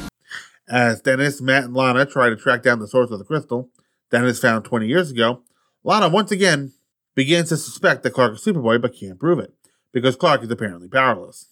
As 0.69 1.01
Dennis, 1.01 1.41
Matt, 1.41 1.65
and 1.65 1.75
Lana 1.75 2.05
try 2.05 2.29
to 2.29 2.37
track 2.37 2.63
down 2.63 2.79
the 2.79 2.87
source 2.87 3.11
of 3.11 3.19
the 3.19 3.25
crystal 3.25 3.71
Dennis 4.11 4.39
found 4.39 4.67
20 4.67 4.87
years 4.87 5.11
ago, 5.13 5.45
Lana 5.83 6.11
once 6.11 6.31
again 6.31 6.73
begins 7.15 7.49
to 7.49 7.57
suspect 7.57 8.03
that 8.03 8.13
Clark 8.13 8.35
is 8.35 8.45
Superboy 8.45 8.83
but 8.83 8.95
can't 8.95 9.19
prove 9.19 9.39
it, 9.39 9.55
because 9.95 10.15
Clark 10.15 10.43
is 10.43 10.51
apparently 10.51 10.89
powerless. 10.89 11.49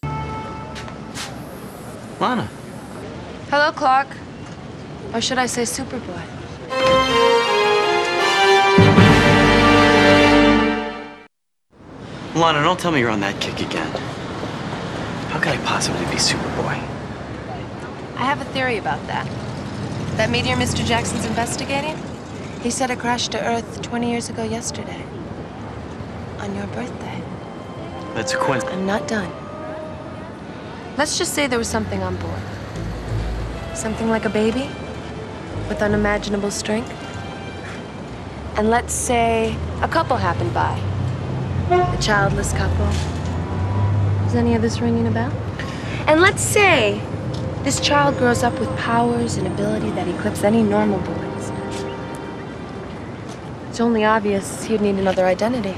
Lana. 2.20 2.46
Hello, 3.48 3.72
Clark. 3.72 4.08
Or 5.14 5.22
should 5.22 5.38
I 5.38 5.46
say 5.46 5.62
Superboy? 5.62 7.27
Lana, 12.38 12.62
don't 12.62 12.78
tell 12.78 12.92
me 12.92 13.00
you're 13.00 13.10
on 13.10 13.18
that 13.20 13.40
kick 13.40 13.58
again. 13.60 13.90
How 15.30 15.40
could 15.40 15.54
I 15.54 15.56
possibly 15.64 16.04
be 16.06 16.18
Superboy? 16.18 16.74
I 18.14 18.24
have 18.24 18.40
a 18.40 18.44
theory 18.44 18.78
about 18.78 19.04
that. 19.08 19.26
That 20.16 20.30
meteor 20.30 20.54
Mr. 20.54 20.86
Jackson's 20.86 21.24
investigating? 21.24 22.00
He 22.62 22.70
said 22.70 22.90
it 22.90 23.00
crashed 23.00 23.32
to 23.32 23.44
Earth 23.44 23.82
20 23.82 24.08
years 24.08 24.30
ago 24.30 24.44
yesterday. 24.44 25.04
On 26.38 26.54
your 26.54 26.68
birthday. 26.68 27.20
That's 28.14 28.34
a 28.34 28.36
coincidence. 28.36 28.76
I'm 28.76 28.86
not 28.86 29.08
done. 29.08 29.32
Let's 30.96 31.18
just 31.18 31.34
say 31.34 31.48
there 31.48 31.58
was 31.58 31.68
something 31.68 32.04
on 32.04 32.14
board. 32.16 32.42
Something 33.74 34.10
like 34.10 34.26
a 34.26 34.30
baby 34.30 34.70
with 35.68 35.82
unimaginable 35.82 36.52
strength. 36.52 36.92
And 38.56 38.70
let's 38.70 38.92
say 38.92 39.56
a 39.82 39.88
couple 39.88 40.16
happened 40.16 40.54
by. 40.54 40.97
A 41.70 41.98
childless 42.00 42.54
couple. 42.54 42.86
Is 44.26 44.34
any 44.34 44.54
of 44.54 44.62
this 44.62 44.80
ringing 44.80 45.06
a 45.06 45.10
bell? 45.10 45.30
And 46.06 46.22
let's 46.22 46.40
say 46.40 46.98
this 47.62 47.78
child 47.78 48.16
grows 48.16 48.42
up 48.42 48.58
with 48.58 48.74
powers 48.78 49.36
and 49.36 49.46
ability 49.46 49.90
that 49.90 50.08
eclipse 50.08 50.44
any 50.44 50.62
normal 50.62 50.98
boys. 51.00 51.52
It's 53.68 53.80
only 53.80 54.02
obvious 54.02 54.64
he'd 54.64 54.80
need 54.80 54.94
another 54.94 55.26
identity 55.26 55.76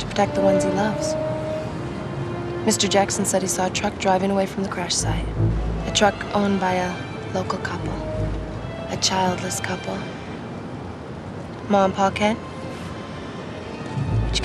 to 0.00 0.06
protect 0.06 0.34
the 0.34 0.40
ones 0.40 0.64
he 0.64 0.70
loves. 0.70 1.14
Mr. 2.64 2.90
Jackson 2.90 3.24
said 3.24 3.42
he 3.42 3.48
saw 3.48 3.68
a 3.68 3.70
truck 3.70 3.96
driving 4.00 4.32
away 4.32 4.46
from 4.46 4.64
the 4.64 4.68
crash 4.68 4.96
site. 4.96 5.28
A 5.86 5.92
truck 5.92 6.16
owned 6.34 6.58
by 6.58 6.72
a 6.72 7.32
local 7.32 7.60
couple. 7.60 7.94
A 8.88 8.98
childless 9.00 9.60
couple. 9.60 9.96
Ma 11.68 11.84
and 11.84 11.94
Pa 11.94 12.10
Kent. 12.10 12.40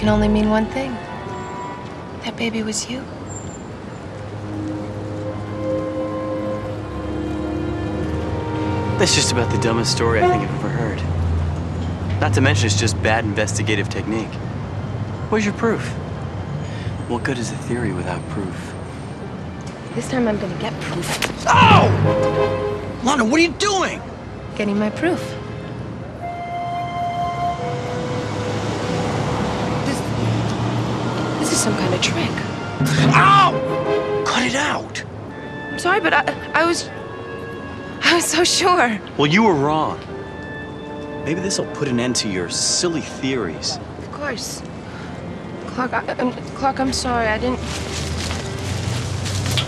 Which 0.02 0.08
can 0.08 0.16
only 0.16 0.30
mean 0.30 0.50
one 0.50 0.66
thing. 0.66 0.94
That 2.24 2.36
baby 2.36 2.64
was 2.64 2.90
you. 2.90 3.02
That's 8.98 9.14
just 9.14 9.32
about 9.32 9.52
the 9.52 9.60
dumbest 9.60 9.92
story 9.92 10.24
I 10.24 10.28
think 10.28 10.42
I've 10.42 10.56
ever 10.56 10.70
heard. 10.70 12.20
Not 12.20 12.34
to 12.34 12.42
mention 12.42 12.66
it's 12.66 12.80
just 12.80 13.00
bad 13.04 13.26
investigative 13.26 13.90
technique. 13.90 14.34
Where's 15.30 15.46
your 15.46 15.54
proof? 15.54 15.88
What 17.08 17.24
good 17.24 17.38
is 17.38 17.52
a 17.52 17.58
theory 17.58 17.94
without 17.94 18.28
proof? 18.30 18.74
This 19.94 20.10
time 20.10 20.28
I'm 20.28 20.40
gonna 20.40 20.60
get 20.60 20.74
proof. 20.82 21.46
Oh! 21.48 23.02
Lana, 23.04 23.24
what 23.24 23.40
are 23.40 23.44
you 23.44 23.52
doing? 23.52 24.02
Getting 24.56 24.80
my 24.80 24.90
proof. 24.90 25.22
Some 31.62 31.78
kind 31.78 31.94
of 31.94 32.02
trick. 32.02 32.32
Ow! 33.14 34.24
Cut 34.26 34.48
it 34.48 34.56
out! 34.56 35.04
I'm 35.72 35.78
sorry, 35.78 36.00
but 36.00 36.12
I, 36.12 36.24
I 36.56 36.66
was. 36.66 36.90
I 38.02 38.16
was 38.16 38.26
so 38.26 38.44
sure. 38.44 39.00
Well, 39.16 39.28
you 39.28 39.44
were 39.44 39.54
wrong. 39.54 40.00
Maybe 41.24 41.40
this 41.40 41.60
will 41.60 41.68
put 41.68 41.88
an 41.88 42.00
end 42.00 42.16
to 42.16 42.28
your 42.28 42.50
silly 42.50 43.02
theories. 43.02 43.78
Of 44.00 44.12
course. 44.12 44.64
Clark, 45.68 45.94
I, 45.94 46.16
I'm, 46.18 46.32
Clark, 46.56 46.80
I'm 46.80 46.92
sorry. 46.92 47.28
I 47.28 47.38
didn't. 47.38 47.60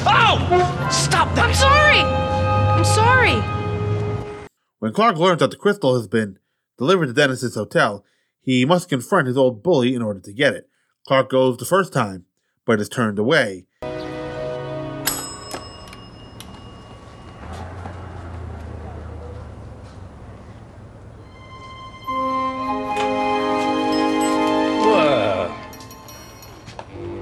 Oh! 0.08 0.90
Stop 0.92 1.36
that! 1.36 1.46
I'm 1.46 1.54
sorry! 1.54 2.00
I'm 2.00 2.84
sorry! 2.84 4.48
When 4.80 4.94
Clark 4.94 5.18
learns 5.18 5.42
that 5.42 5.52
the 5.52 5.58
crystal 5.58 5.96
has 5.96 6.08
been 6.08 6.40
delivered 6.80 7.06
to 7.06 7.14
Dennis's 7.14 7.54
hotel, 7.54 8.04
he 8.42 8.66
must 8.66 8.90
confront 8.90 9.28
his 9.28 9.38
old 9.38 9.62
bully 9.62 9.94
in 9.94 10.02
order 10.02 10.20
to 10.22 10.34
get 10.34 10.56
it. 10.56 10.68
Clark 11.06 11.30
goes 11.30 11.58
the 11.58 11.66
first 11.66 11.92
time, 11.92 12.26
but 12.66 12.80
is 12.80 12.88
turned 12.88 13.20
away. 13.20 13.66
Well, 24.82 25.54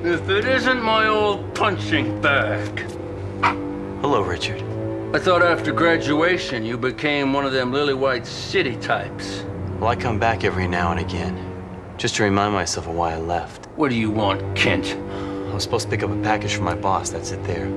if 0.04 0.30
it 0.30 0.46
isn't 0.46 0.84
my 0.84 1.08
old 1.08 1.56
punching 1.56 2.22
bag. 2.22 2.82
Hello, 4.02 4.22
Richard. 4.22 4.62
I 5.16 5.18
thought 5.18 5.42
after 5.42 5.72
graduation 5.72 6.64
you 6.64 6.78
became 6.78 7.34
one 7.34 7.46
of 7.46 7.52
them 7.52 7.74
lily 7.74 7.96
white 7.96 8.28
city 8.28 8.76
types. 8.76 9.44
Well, 9.80 9.90
I 9.90 9.96
come 9.96 10.20
back 10.20 10.44
every 10.44 10.68
now 10.68 10.92
and 10.92 11.00
again, 11.00 11.51
just 12.02 12.16
to 12.16 12.24
remind 12.24 12.52
myself 12.52 12.88
of 12.88 12.96
why 12.96 13.14
I 13.14 13.18
left. 13.18 13.68
What 13.76 13.92
do 13.92 13.96
you 13.96 14.10
want, 14.10 14.56
Kent? 14.56 14.98
I 14.98 15.54
was 15.54 15.62
supposed 15.62 15.86
to 15.86 15.92
pick 15.92 16.02
up 16.02 16.10
a 16.10 16.20
package 16.24 16.56
from 16.56 16.66
my 16.66 16.74
boss. 16.74 17.12
That's 17.12 17.30
it 17.30 17.44
there. 17.44 17.68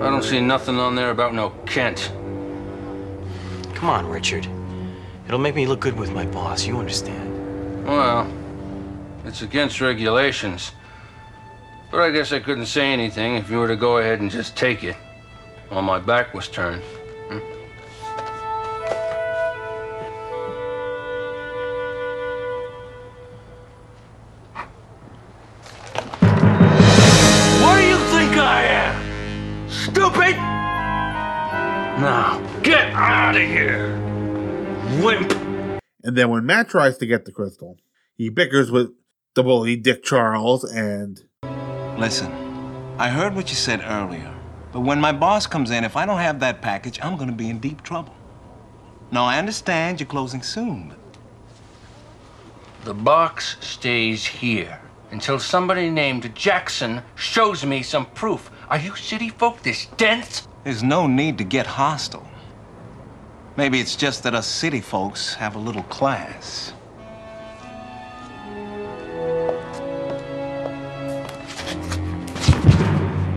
I 0.00 0.08
don't 0.08 0.22
see 0.22 0.40
nothing 0.40 0.78
on 0.78 0.94
there 0.94 1.10
about 1.10 1.34
no 1.34 1.50
Kent. 1.66 2.12
Come 3.74 3.88
on, 3.88 4.06
Richard. 4.06 4.46
It'll 5.26 5.40
make 5.40 5.56
me 5.56 5.66
look 5.66 5.80
good 5.80 5.98
with 5.98 6.12
my 6.12 6.24
boss. 6.26 6.64
You 6.64 6.78
understand? 6.78 7.84
Well, 7.84 8.32
it's 9.24 9.42
against 9.42 9.80
regulations. 9.80 10.70
But 11.90 12.02
I 12.02 12.12
guess 12.12 12.30
I 12.30 12.38
couldn't 12.38 12.66
say 12.66 12.92
anything 12.92 13.34
if 13.34 13.50
you 13.50 13.58
were 13.58 13.66
to 13.66 13.74
go 13.74 13.98
ahead 13.98 14.20
and 14.20 14.30
just 14.30 14.56
take 14.56 14.84
it 14.84 14.94
while 15.70 15.82
my 15.82 15.98
back 15.98 16.34
was 16.34 16.46
turned. 16.46 16.84
And 36.16 36.22
then 36.22 36.30
when 36.30 36.46
Matt 36.46 36.70
tries 36.70 36.96
to 36.96 37.04
get 37.04 37.26
the 37.26 37.30
crystal, 37.30 37.76
he 38.14 38.30
bickers 38.30 38.70
with 38.70 38.88
the 39.34 39.42
bully, 39.42 39.76
Dick 39.76 40.02
Charles, 40.02 40.64
and 40.64 41.20
Listen, 41.98 42.32
I 42.96 43.10
heard 43.10 43.34
what 43.34 43.50
you 43.50 43.54
said 43.54 43.82
earlier, 43.84 44.34
but 44.72 44.80
when 44.80 44.98
my 44.98 45.12
boss 45.12 45.46
comes 45.46 45.70
in, 45.70 45.84
if 45.84 45.94
I 45.94 46.06
don't 46.06 46.16
have 46.16 46.40
that 46.40 46.62
package, 46.62 46.98
I'm 47.02 47.18
gonna 47.18 47.32
be 47.32 47.50
in 47.50 47.58
deep 47.58 47.82
trouble. 47.82 48.14
Now, 49.10 49.26
I 49.26 49.38
understand 49.38 50.00
you're 50.00 50.06
closing 50.06 50.42
soon, 50.42 50.88
but 50.88 50.98
The 52.86 52.94
box 52.94 53.58
stays 53.60 54.24
here 54.24 54.80
until 55.10 55.38
somebody 55.38 55.90
named 55.90 56.34
Jackson 56.34 57.02
shows 57.14 57.62
me 57.62 57.82
some 57.82 58.06
proof. 58.06 58.50
Are 58.70 58.78
you 58.78 58.96
city 58.96 59.28
folk 59.28 59.62
this 59.62 59.84
dense? 59.98 60.48
there's 60.64 60.82
no 60.82 61.06
need 61.06 61.36
to 61.36 61.44
get 61.44 61.66
hostile. 61.66 62.26
Maybe 63.56 63.80
it's 63.80 63.96
just 63.96 64.22
that 64.24 64.34
us 64.34 64.46
city 64.46 64.82
folks 64.82 65.32
have 65.32 65.56
a 65.56 65.58
little 65.58 65.82
class. 65.84 66.74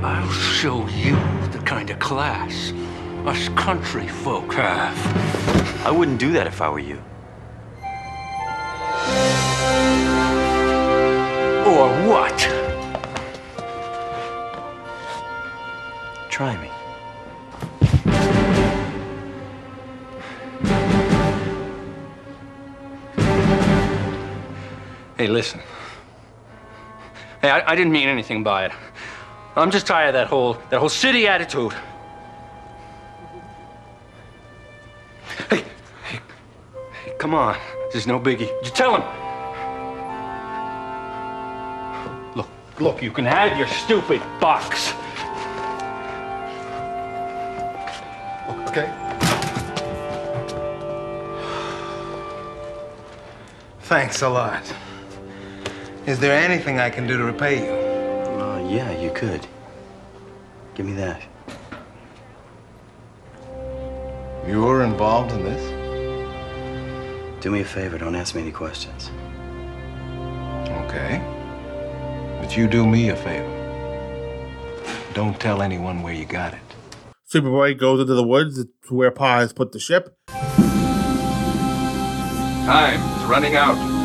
I'll 0.04 0.30
show 0.30 0.86
you 0.90 1.16
the 1.52 1.62
kind 1.66 1.90
of 1.90 2.00
class 2.00 2.74
us 3.26 3.48
country 3.50 4.10
folk 4.10 4.54
have. 4.56 5.86
I 5.86 5.92
wouldn't 5.92 6.20
do 6.20 6.34
that 6.34 6.48
if 6.48 6.62
I 6.62 6.70
were 6.70 6.80
you. 6.80 7.02
Or 11.66 11.88
what? 12.10 12.38
Try 16.30 16.62
me. 16.62 16.70
Hey, 25.20 25.28
listen. 25.28 25.60
Hey, 27.42 27.50
I, 27.50 27.74
I 27.74 27.76
didn't 27.76 27.92
mean 27.92 28.08
anything 28.08 28.42
by 28.42 28.68
it. 28.68 28.72
I'm 29.58 29.70
just 29.70 29.86
tired 29.86 30.08
of 30.08 30.14
that 30.14 30.28
whole 30.28 30.54
that 30.70 30.80
whole 30.80 30.88
city 30.88 31.28
attitude. 31.28 31.74
Hey, 35.50 35.66
hey, 36.06 36.20
hey, 37.04 37.14
come 37.18 37.34
on. 37.34 37.58
This 37.88 38.04
is 38.04 38.08
no 38.08 38.18
biggie. 38.18 38.48
You 38.64 38.72
tell 38.72 38.96
him. 38.96 39.04
Look, 42.38 42.50
look, 42.80 43.04
you 43.04 43.12
can 43.12 43.26
have 43.26 43.58
your 43.58 43.68
stupid 43.68 44.22
box. 44.40 44.94
Okay. 48.70 48.90
Thanks 53.82 54.22
a 54.22 54.30
lot. 54.30 54.74
Is 56.10 56.18
there 56.18 56.34
anything 56.34 56.80
I 56.80 56.90
can 56.90 57.06
do 57.06 57.18
to 57.20 57.24
repay 57.24 57.64
you? 57.64 57.72
Uh, 58.42 58.68
yeah, 58.68 58.90
you 59.00 59.12
could. 59.12 59.46
Give 60.74 60.88
me 60.88 60.94
that. 60.94 61.22
You 64.48 64.64
were 64.64 64.84
involved 64.84 65.32
in 65.34 65.44
this? 65.44 65.62
Do 67.44 67.52
me 67.52 67.62
a 67.62 67.64
favor, 67.64 68.00
don't 68.00 68.16
ask 68.16 68.34
me 68.34 68.42
any 68.42 68.52
questions. 68.52 69.12
Okay. 70.84 71.22
But 72.42 72.58
you 72.58 72.68
do 72.68 72.88
me 72.88 73.10
a 73.10 73.16
favor. 73.16 73.46
Don't 75.14 75.40
tell 75.40 75.62
anyone 75.62 76.02
where 76.02 76.16
you 76.16 76.26
got 76.26 76.56
it. 76.56 76.62
Superboy 77.32 77.78
goes 77.78 78.02
into 78.02 78.16
the 78.16 78.24
woods 78.24 78.66
to 78.88 78.96
where 78.96 79.12
Pa 79.12 79.42
has 79.42 79.54
put 79.54 79.74
the 79.74 79.80
ship. 79.80 80.18
Time 82.66 83.00
is 83.20 83.26
running 83.26 83.56
out. 83.56 83.99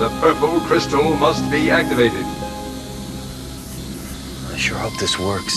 The 0.00 0.08
purple 0.18 0.58
crystal 0.60 1.14
must 1.16 1.50
be 1.50 1.70
activated. 1.70 2.24
I 4.50 4.56
sure 4.56 4.78
hope 4.78 4.98
this 4.98 5.18
works. 5.18 5.54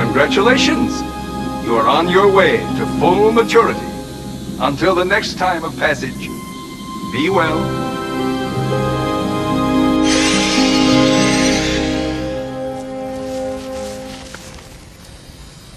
Congratulations! 0.00 0.98
You 1.66 1.76
are 1.76 1.86
on 1.86 2.08
your 2.08 2.32
way 2.32 2.56
to 2.56 2.86
full 2.98 3.32
maturity. 3.32 3.86
Until 4.60 4.94
the 4.94 5.04
next 5.04 5.34
time 5.34 5.62
of 5.62 5.76
passage, 5.76 6.26
be 7.12 7.28
well. 7.28 7.60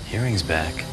Hearing's 0.06 0.42
back. 0.42 0.86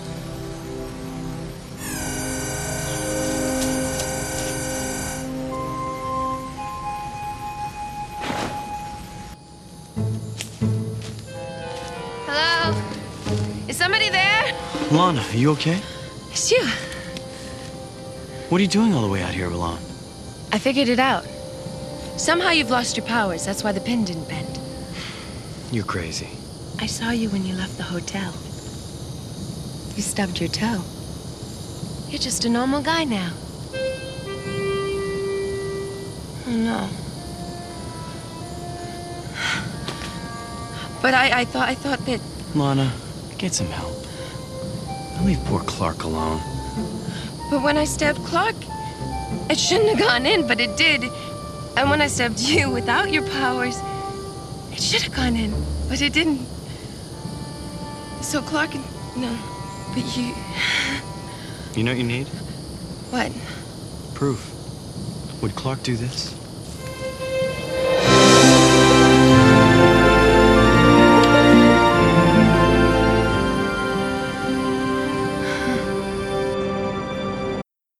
Lana, 15.13 15.29
are 15.29 15.37
you 15.37 15.51
okay? 15.51 15.79
It's 16.31 16.51
you. 16.51 16.65
What 18.49 18.59
are 18.59 18.63
you 18.63 18.69
doing 18.69 18.95
all 18.95 19.03
the 19.03 19.09
way 19.09 19.23
out 19.23 19.35
here, 19.35 19.51
Miss 19.51 19.59
Lang? 19.59 19.77
I 20.53 20.59
figured 20.59 20.89
it 20.89 20.99
out. 20.99 21.25
Somehow 22.17 22.49
you've 22.49 22.71
lost 22.71 22.97
your 22.97 23.05
powers. 23.05 23.45
That's 23.45 23.63
why 23.63 23.73
the 23.73 23.81
pin 23.83 24.07
didn't 24.07 24.27
bend. 24.27 24.59
You're 25.71 25.85
crazy. 25.85 26.31
I 26.81 26.87
saw 26.87 27.11
you 27.11 27.29
when 27.29 27.45
you 27.45 27.55
left 27.55 27.77
the 27.77 27.83
hotel. 27.83 28.33
You 29.97 30.03
stubbed 30.03 30.41
your 30.41 30.49
toe. 30.49 30.83
You're 32.09 32.19
just 32.19 32.47
a 32.47 32.49
normal 32.49 32.81
guy 32.81 33.05
now. 33.05 33.33
Oh 36.49 36.57
no. 36.57 36.89
But 41.03 41.13
I, 41.13 41.41
I 41.41 41.45
thought 41.45 41.69
I 41.69 41.75
thought 41.75 41.99
that 42.07 42.21
Lana, 42.55 42.91
get 43.37 43.53
some 43.53 43.67
help. 43.67 44.03
Leave 45.25 45.39
poor 45.45 45.61
Clark 45.61 46.03
alone. 46.05 46.41
but 47.51 47.63
when 47.63 47.77
I 47.77 47.85
stabbed 47.85 48.19
Clark, 48.25 48.57
it 49.51 49.59
shouldn't 49.59 49.91
have 49.91 49.99
gone 49.99 50.27
in, 50.27 50.47
but 50.49 50.61
it 50.61 50.77
did. 50.77 51.05
And 51.77 51.89
when 51.91 52.01
I 52.01 52.09
stabbed 52.09 52.41
you 52.53 52.71
without 52.71 53.13
your 53.13 53.27
powers, 53.29 53.77
it 54.73 54.81
should 54.81 55.03
have 55.03 55.15
gone 55.15 55.37
in, 55.37 55.55
but 55.89 56.01
it 56.03 56.13
didn't. 56.13 56.41
So 58.21 58.41
Clark 58.43 58.75
and 58.75 58.85
no, 59.17 59.37
but 59.95 60.17
you 60.17 60.35
You 61.77 61.85
know 61.85 61.93
what 61.93 61.99
you 61.99 62.05
need? 62.05 62.27
what? 63.11 63.31
Proof. 64.15 64.49
Would 65.43 65.55
Clark 65.55 65.83
do 65.83 65.97
this? 65.97 66.35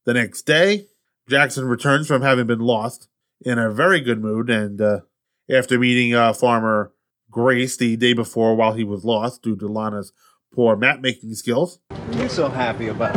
The 0.05 0.15
next 0.15 0.43
day, 0.43 0.87
Jackson 1.29 1.67
returns 1.67 2.09
from 2.09 2.23
having 2.23 2.49
been 2.49 2.59
lost 2.59 3.07
in 3.41 3.57
a 3.59 3.71
very 3.71 4.01
good 4.01 4.21
mood, 4.21 4.51
and 4.51 4.81
uh, 4.81 5.01
after 5.49 5.79
meeting 5.79 6.13
uh, 6.13 6.33
Farmer 6.33 6.93
Grace 7.31 7.77
the 7.77 7.97
day 7.97 8.13
before 8.13 8.57
while 8.57 8.73
he 8.73 8.83
was 8.83 9.05
lost 9.05 9.43
due 9.43 9.55
to 9.57 9.69
Lana's 9.69 10.13
poor 10.53 10.75
map 10.75 11.01
making 11.01 11.35
skills. 11.35 11.79
What 11.89 12.17
are 12.17 12.23
you 12.25 12.29
so 12.29 12.49
happy 12.49 12.89
about? 12.89 13.17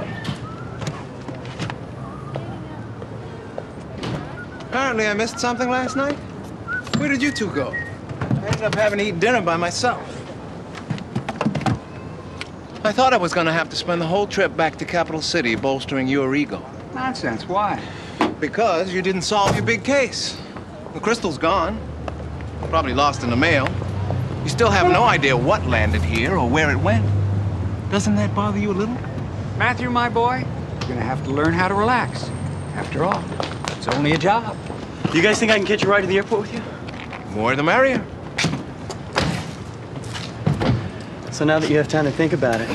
Apparently, 4.69 5.07
I 5.07 5.13
missed 5.15 5.39
something 5.39 5.69
last 5.69 5.95
night. 5.95 6.15
Where 6.97 7.09
did 7.09 7.21
you 7.21 7.31
two 7.31 7.49
go? 7.49 7.69
I 7.69 8.45
ended 8.45 8.61
up 8.61 8.75
having 8.75 8.99
to 8.99 9.05
eat 9.05 9.19
dinner 9.19 9.41
by 9.41 9.57
myself. 9.57 10.03
I 12.83 12.91
thought 12.91 13.13
I 13.13 13.17
was 13.17 13.33
gonna 13.33 13.51
have 13.51 13.69
to 13.71 13.75
spend 13.75 13.99
the 13.99 14.05
whole 14.05 14.27
trip 14.27 14.55
back 14.55 14.75
to 14.77 14.85
Capital 14.85 15.21
City 15.21 15.55
bolstering 15.55 16.07
your 16.07 16.35
ego. 16.35 16.63
Nonsense. 16.95 17.45
Why? 17.45 17.83
Because 18.39 18.93
you 18.93 19.01
didn't 19.01 19.23
solve 19.23 19.53
your 19.53 19.65
big 19.65 19.83
case. 19.83 20.37
The 20.93 20.99
crystal's 21.01 21.37
gone. 21.37 21.77
Probably 22.69 22.93
lost 22.93 23.21
in 23.21 23.29
the 23.29 23.35
mail. 23.35 23.67
You 24.43 24.49
still 24.49 24.69
have 24.69 24.89
no 24.89 25.03
idea 25.03 25.35
what 25.35 25.65
landed 25.67 26.01
here 26.01 26.37
or 26.37 26.49
where 26.49 26.71
it 26.71 26.77
went. 26.77 27.05
Doesn't 27.91 28.15
that 28.15 28.33
bother 28.33 28.57
you 28.57 28.71
a 28.71 28.73
little? 28.73 28.95
Matthew, 29.57 29.89
my 29.89 30.07
boy, 30.07 30.45
you're 30.79 30.87
gonna 30.87 31.01
have 31.01 31.21
to 31.25 31.31
learn 31.31 31.53
how 31.53 31.67
to 31.67 31.73
relax. 31.73 32.29
After 32.75 33.03
all, 33.03 33.21
it's 33.77 33.89
only 33.89 34.13
a 34.13 34.17
job. 34.17 34.55
You 35.13 35.21
guys 35.21 35.37
think 35.37 35.51
I 35.51 35.57
can 35.57 35.67
catch 35.67 35.83
a 35.83 35.87
ride 35.87 36.01
to 36.01 36.07
the 36.07 36.15
airport 36.15 36.41
with 36.43 36.53
you? 36.53 36.61
More 37.31 37.57
the 37.57 37.63
merrier. 37.63 38.05
So 41.31 41.43
now 41.43 41.59
that 41.59 41.69
you 41.69 41.75
have 41.75 41.89
time 41.89 42.05
to 42.05 42.11
think 42.11 42.31
about 42.31 42.61
it, 42.61 42.69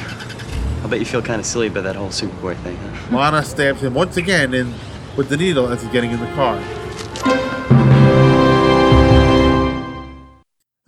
I 0.83 0.87
bet 0.87 0.99
you 0.99 1.05
feel 1.05 1.20
kind 1.20 1.41
of 1.41 1.47
silly 1.47 1.66
about 1.66 1.85
that 1.85 1.95
whole 1.95 2.09
Superboy 2.09 2.57
thing, 2.62 2.76
huh? 2.76 3.16
Lana 3.16 3.43
stabs 3.45 3.83
him 3.83 3.93
once 3.93 4.16
again 4.16 4.55
in 4.55 4.72
with 5.14 5.28
the 5.28 5.37
needle 5.37 5.68
as 5.68 5.83
he's 5.83 5.93
getting 5.93 6.11
in 6.11 6.20
the 6.20 6.26
car. 6.28 6.57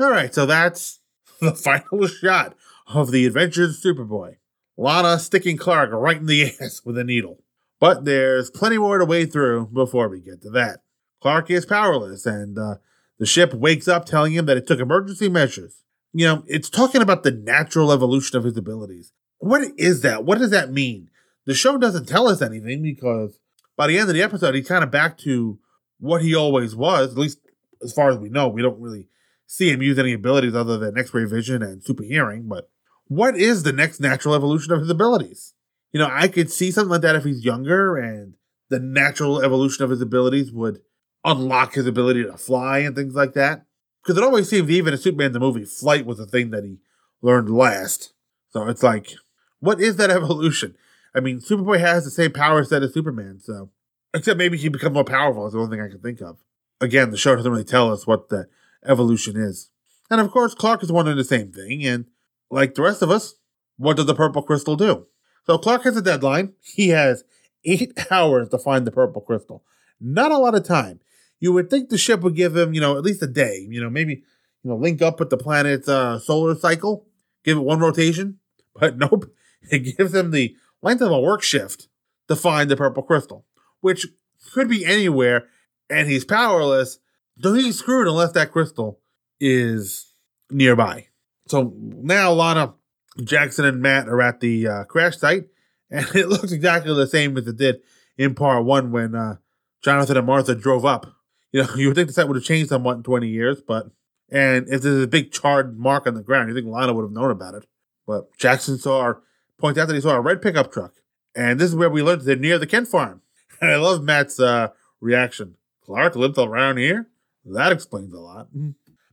All 0.00 0.10
right, 0.10 0.32
so 0.32 0.46
that's 0.46 1.00
the 1.40 1.54
final 1.54 2.06
shot 2.06 2.56
of 2.88 3.10
the 3.10 3.26
Adventures 3.26 3.84
of 3.84 3.96
Superboy. 3.96 4.36
Lana 4.78 5.18
sticking 5.18 5.58
Clark 5.58 5.90
right 5.92 6.16
in 6.16 6.26
the 6.26 6.54
ass 6.60 6.80
with 6.84 6.96
a 6.96 7.04
needle. 7.04 7.42
But 7.78 8.06
there's 8.06 8.50
plenty 8.50 8.78
more 8.78 8.96
to 8.98 9.04
wade 9.04 9.30
through 9.30 9.66
before 9.66 10.08
we 10.08 10.20
get 10.20 10.40
to 10.42 10.50
that. 10.50 10.80
Clark 11.20 11.50
is 11.50 11.66
powerless, 11.66 12.24
and 12.24 12.58
uh, 12.58 12.76
the 13.18 13.26
ship 13.26 13.52
wakes 13.52 13.88
up 13.88 14.06
telling 14.06 14.32
him 14.32 14.46
that 14.46 14.56
it 14.56 14.66
took 14.66 14.80
emergency 14.80 15.28
measures. 15.28 15.82
You 16.14 16.26
know, 16.26 16.44
it's 16.46 16.70
talking 16.70 17.02
about 17.02 17.24
the 17.24 17.30
natural 17.30 17.92
evolution 17.92 18.38
of 18.38 18.44
his 18.44 18.56
abilities. 18.56 19.12
What 19.42 19.72
is 19.76 20.02
that? 20.02 20.24
What 20.24 20.38
does 20.38 20.50
that 20.50 20.70
mean? 20.70 21.10
The 21.46 21.54
show 21.54 21.76
doesn't 21.76 22.06
tell 22.06 22.28
us 22.28 22.40
anything 22.40 22.80
because 22.80 23.40
by 23.76 23.88
the 23.88 23.98
end 23.98 24.08
of 24.08 24.14
the 24.14 24.22
episode, 24.22 24.54
he's 24.54 24.68
kind 24.68 24.84
of 24.84 24.92
back 24.92 25.18
to 25.18 25.58
what 25.98 26.22
he 26.22 26.32
always 26.32 26.76
was, 26.76 27.12
at 27.12 27.18
least 27.18 27.38
as 27.82 27.92
far 27.92 28.10
as 28.10 28.18
we 28.18 28.28
know. 28.28 28.48
We 28.48 28.62
don't 28.62 28.80
really 28.80 29.08
see 29.48 29.70
him 29.70 29.82
use 29.82 29.98
any 29.98 30.12
abilities 30.12 30.54
other 30.54 30.78
than 30.78 30.96
X 30.96 31.12
ray 31.12 31.24
vision 31.24 31.60
and 31.60 31.82
super 31.82 32.04
hearing. 32.04 32.46
But 32.46 32.70
what 33.08 33.36
is 33.36 33.64
the 33.64 33.72
next 33.72 33.98
natural 33.98 34.36
evolution 34.36 34.72
of 34.72 34.78
his 34.78 34.90
abilities? 34.90 35.54
You 35.90 35.98
know, 35.98 36.08
I 36.08 36.28
could 36.28 36.50
see 36.50 36.70
something 36.70 36.90
like 36.90 37.02
that 37.02 37.16
if 37.16 37.24
he's 37.24 37.44
younger 37.44 37.96
and 37.96 38.34
the 38.68 38.78
natural 38.78 39.42
evolution 39.42 39.82
of 39.82 39.90
his 39.90 40.00
abilities 40.00 40.52
would 40.52 40.80
unlock 41.24 41.74
his 41.74 41.88
ability 41.88 42.22
to 42.22 42.36
fly 42.36 42.78
and 42.78 42.94
things 42.94 43.16
like 43.16 43.32
that. 43.32 43.66
Because 44.02 44.16
it 44.16 44.24
always 44.24 44.48
seems, 44.48 44.70
even 44.70 44.92
in 44.92 45.00
Superman 45.00 45.32
the 45.32 45.40
movie, 45.40 45.64
flight 45.64 46.06
was 46.06 46.18
the 46.18 46.26
thing 46.26 46.50
that 46.50 46.62
he 46.62 46.78
learned 47.20 47.50
last. 47.50 48.14
So 48.50 48.68
it's 48.68 48.82
like, 48.82 49.14
what 49.62 49.80
is 49.80 49.96
that 49.96 50.10
evolution? 50.18 50.76
I 51.14 51.20
mean, 51.20 51.38
Superboy 51.40 51.78
has 51.80 52.04
the 52.04 52.10
same 52.10 52.32
power 52.32 52.64
set 52.64 52.82
as 52.82 52.92
Superman, 52.92 53.40
so 53.40 53.70
except 54.12 54.38
maybe 54.38 54.58
he 54.58 54.68
becomes 54.68 54.94
more 54.94 55.04
powerful 55.04 55.46
is 55.46 55.52
the 55.52 55.60
only 55.60 55.76
thing 55.76 55.84
I 55.84 55.88
can 55.88 56.00
think 56.00 56.20
of. 56.20 56.38
Again, 56.80 57.10
the 57.10 57.16
show 57.16 57.36
doesn't 57.36 57.50
really 57.50 57.64
tell 57.64 57.92
us 57.92 58.06
what 58.06 58.28
the 58.28 58.48
evolution 58.84 59.36
is. 59.36 59.70
And 60.10 60.20
of 60.20 60.30
course, 60.30 60.54
Clark 60.54 60.82
is 60.82 60.92
wondering 60.92 61.16
the 61.16 61.24
same 61.24 61.52
thing, 61.52 61.86
and 61.86 62.06
like 62.50 62.74
the 62.74 62.82
rest 62.82 63.02
of 63.02 63.10
us, 63.10 63.34
what 63.76 63.96
does 63.96 64.06
the 64.06 64.14
purple 64.14 64.42
crystal 64.42 64.76
do? 64.76 65.06
So 65.46 65.58
Clark 65.58 65.84
has 65.84 65.96
a 65.96 66.02
deadline. 66.02 66.54
He 66.60 66.88
has 66.88 67.24
eight 67.64 67.92
hours 68.10 68.48
to 68.50 68.58
find 68.58 68.86
the 68.86 68.90
purple 68.90 69.22
crystal. 69.22 69.64
Not 70.00 70.32
a 70.32 70.38
lot 70.38 70.54
of 70.54 70.64
time. 70.64 71.00
You 71.38 71.52
would 71.52 71.70
think 71.70 71.88
the 71.88 71.98
ship 71.98 72.20
would 72.20 72.36
give 72.36 72.56
him, 72.56 72.74
you 72.74 72.80
know, 72.80 72.96
at 72.96 73.04
least 73.04 73.22
a 73.22 73.26
day. 73.26 73.66
You 73.68 73.80
know, 73.80 73.90
maybe 73.90 74.22
you 74.62 74.70
know 74.70 74.76
link 74.76 75.02
up 75.02 75.20
with 75.20 75.30
the 75.30 75.36
planet's 75.36 75.88
uh, 75.88 76.18
solar 76.18 76.54
cycle, 76.54 77.06
give 77.44 77.56
it 77.56 77.60
one 77.60 77.80
rotation. 77.80 78.38
But 78.74 78.96
nope, 78.96 79.30
it 79.70 79.96
gives 79.96 80.14
him 80.14 80.30
the 80.30 80.56
length 80.82 81.02
of 81.02 81.10
a 81.10 81.20
work 81.20 81.42
shift 81.42 81.88
to 82.28 82.36
find 82.36 82.70
the 82.70 82.76
purple 82.76 83.02
crystal, 83.02 83.44
which 83.80 84.06
could 84.52 84.68
be 84.68 84.84
anywhere, 84.84 85.46
and 85.88 86.08
he's 86.08 86.24
powerless. 86.24 86.98
So 87.40 87.54
he's 87.54 87.78
screwed 87.78 88.08
unless 88.08 88.32
that 88.32 88.52
crystal 88.52 89.00
is 89.40 90.12
nearby. 90.50 91.08
So 91.48 91.72
now 91.76 92.32
Lana, 92.32 92.74
Jackson, 93.22 93.64
and 93.64 93.80
Matt 93.80 94.08
are 94.08 94.22
at 94.22 94.40
the 94.40 94.68
uh, 94.68 94.84
crash 94.84 95.18
site, 95.18 95.46
and 95.90 96.06
it 96.14 96.28
looks 96.28 96.52
exactly 96.52 96.94
the 96.94 97.06
same 97.06 97.36
as 97.36 97.46
it 97.46 97.56
did 97.56 97.80
in 98.16 98.34
part 98.34 98.64
one 98.64 98.92
when 98.92 99.14
uh, 99.14 99.36
Jonathan 99.82 100.16
and 100.16 100.26
Martha 100.26 100.54
drove 100.54 100.84
up. 100.84 101.06
You 101.50 101.62
know, 101.62 101.68
you 101.76 101.88
would 101.88 101.96
think 101.96 102.08
the 102.08 102.14
set 102.14 102.28
would 102.28 102.36
have 102.36 102.44
changed 102.44 102.70
somewhat 102.70 102.96
in 102.96 103.02
20 103.02 103.28
years, 103.28 103.60
but 103.60 103.90
and 104.30 104.66
if 104.68 104.80
there's 104.80 105.04
a 105.04 105.08
big 105.08 105.30
charred 105.30 105.78
mark 105.78 106.06
on 106.06 106.14
the 106.14 106.22
ground, 106.22 106.48
you 106.48 106.54
think 106.54 106.66
Lana 106.66 106.94
would 106.94 107.02
have 107.02 107.12
known 107.12 107.30
about 107.30 107.54
it. 107.54 107.66
But 108.06 108.34
Jackson 108.38 108.78
saw 108.78 109.14
point 109.62 109.78
out 109.78 109.86
that 109.88 109.94
he 109.94 110.00
saw 110.00 110.16
a 110.16 110.20
red 110.20 110.42
pickup 110.42 110.70
truck. 110.70 110.92
And 111.34 111.58
this 111.58 111.70
is 111.70 111.76
where 111.76 111.88
we 111.88 112.02
learned 112.02 112.22
they're 112.22 112.36
near 112.36 112.58
the 112.58 112.66
Kent 112.66 112.88
farm. 112.88 113.22
And 113.60 113.70
I 113.70 113.76
love 113.76 114.02
Matt's 114.02 114.40
uh, 114.40 114.70
reaction. 115.00 115.54
Clark 115.84 116.16
lived 116.16 116.36
around 116.36 116.78
here? 116.78 117.06
That 117.44 117.70
explains 117.70 118.12
a 118.12 118.18
lot. 118.18 118.48
Hmm. 118.48 118.70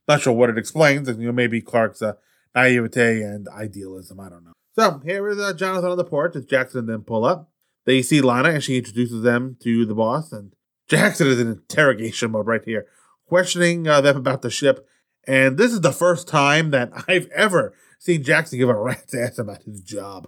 Not 0.08 0.22
sure 0.22 0.34
what 0.34 0.50
it 0.50 0.58
explains. 0.58 1.08
You 1.08 1.28
know, 1.28 1.32
maybe 1.32 1.62
Clark's 1.62 2.02
uh, 2.02 2.14
naivete 2.56 3.22
and 3.22 3.48
idealism. 3.48 4.20
I 4.20 4.28
don't 4.28 4.44
know. 4.44 4.54
So 4.74 5.02
here 5.06 5.30
is 5.30 5.38
uh, 5.38 5.54
Jonathan 5.54 5.92
on 5.92 5.98
the 5.98 6.04
porch 6.04 6.36
as 6.36 6.46
Jackson 6.46 6.80
and 6.80 6.90
them 6.90 7.04
pull 7.04 7.26
up. 7.26 7.52
They 7.86 8.02
see 8.02 8.22
Lana 8.22 8.50
and 8.50 8.64
she 8.64 8.78
introduces 8.78 9.22
them 9.22 9.56
to 9.62 9.86
the 9.86 9.94
boss. 9.94 10.32
And 10.32 10.54
Jackson 10.88 11.28
is 11.28 11.40
in 11.40 11.48
interrogation 11.48 12.32
mode 12.32 12.48
right 12.48 12.66
here, 12.66 12.88
questioning 13.28 13.88
uh, 13.88 14.02
them 14.02 14.18
about 14.18 14.42
the 14.42 14.50
ship. 14.50 14.88
And 15.28 15.60
this 15.60 15.72
is 15.72 15.82
the 15.82 15.92
first 15.92 16.28
time 16.28 16.72
that 16.72 16.92
I've 17.08 17.28
ever 17.36 17.76
seen 18.00 18.24
Jackson 18.24 18.58
give 18.58 18.70
a 18.70 18.74
rat's 18.74 19.14
ass 19.14 19.38
about 19.38 19.62
his 19.62 19.82
job. 19.82 20.28